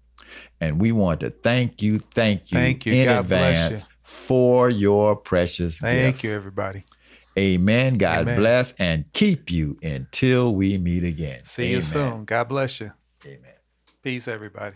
And 0.60 0.82
we 0.82 0.92
want 0.92 1.22
to 1.22 1.30
thank 1.30 1.82
you, 1.82 2.00
thank 2.00 2.52
you, 2.52 2.58
thank 2.58 2.86
you. 2.86 2.96
in 2.96 3.06
God 3.06 3.20
advance 3.20 3.86
for 4.04 4.70
your 4.70 5.16
precious 5.16 5.80
Thank 5.80 6.16
gift. 6.16 6.26
you, 6.26 6.34
everybody. 6.34 6.84
Amen. 7.38 7.96
God 7.96 8.22
Amen. 8.22 8.38
bless 8.38 8.72
and 8.74 9.06
keep 9.14 9.52
you 9.52 9.78
until 9.84 10.56
we 10.56 10.78
meet 10.78 11.04
again. 11.04 11.44
See 11.44 11.64
Amen. 11.64 11.76
you 11.76 11.82
soon. 11.82 12.26
God 12.26 12.48
bless 12.48 12.80
you. 12.80 12.92
Amen. 13.26 13.54
Peace, 14.02 14.28
everybody. 14.28 14.76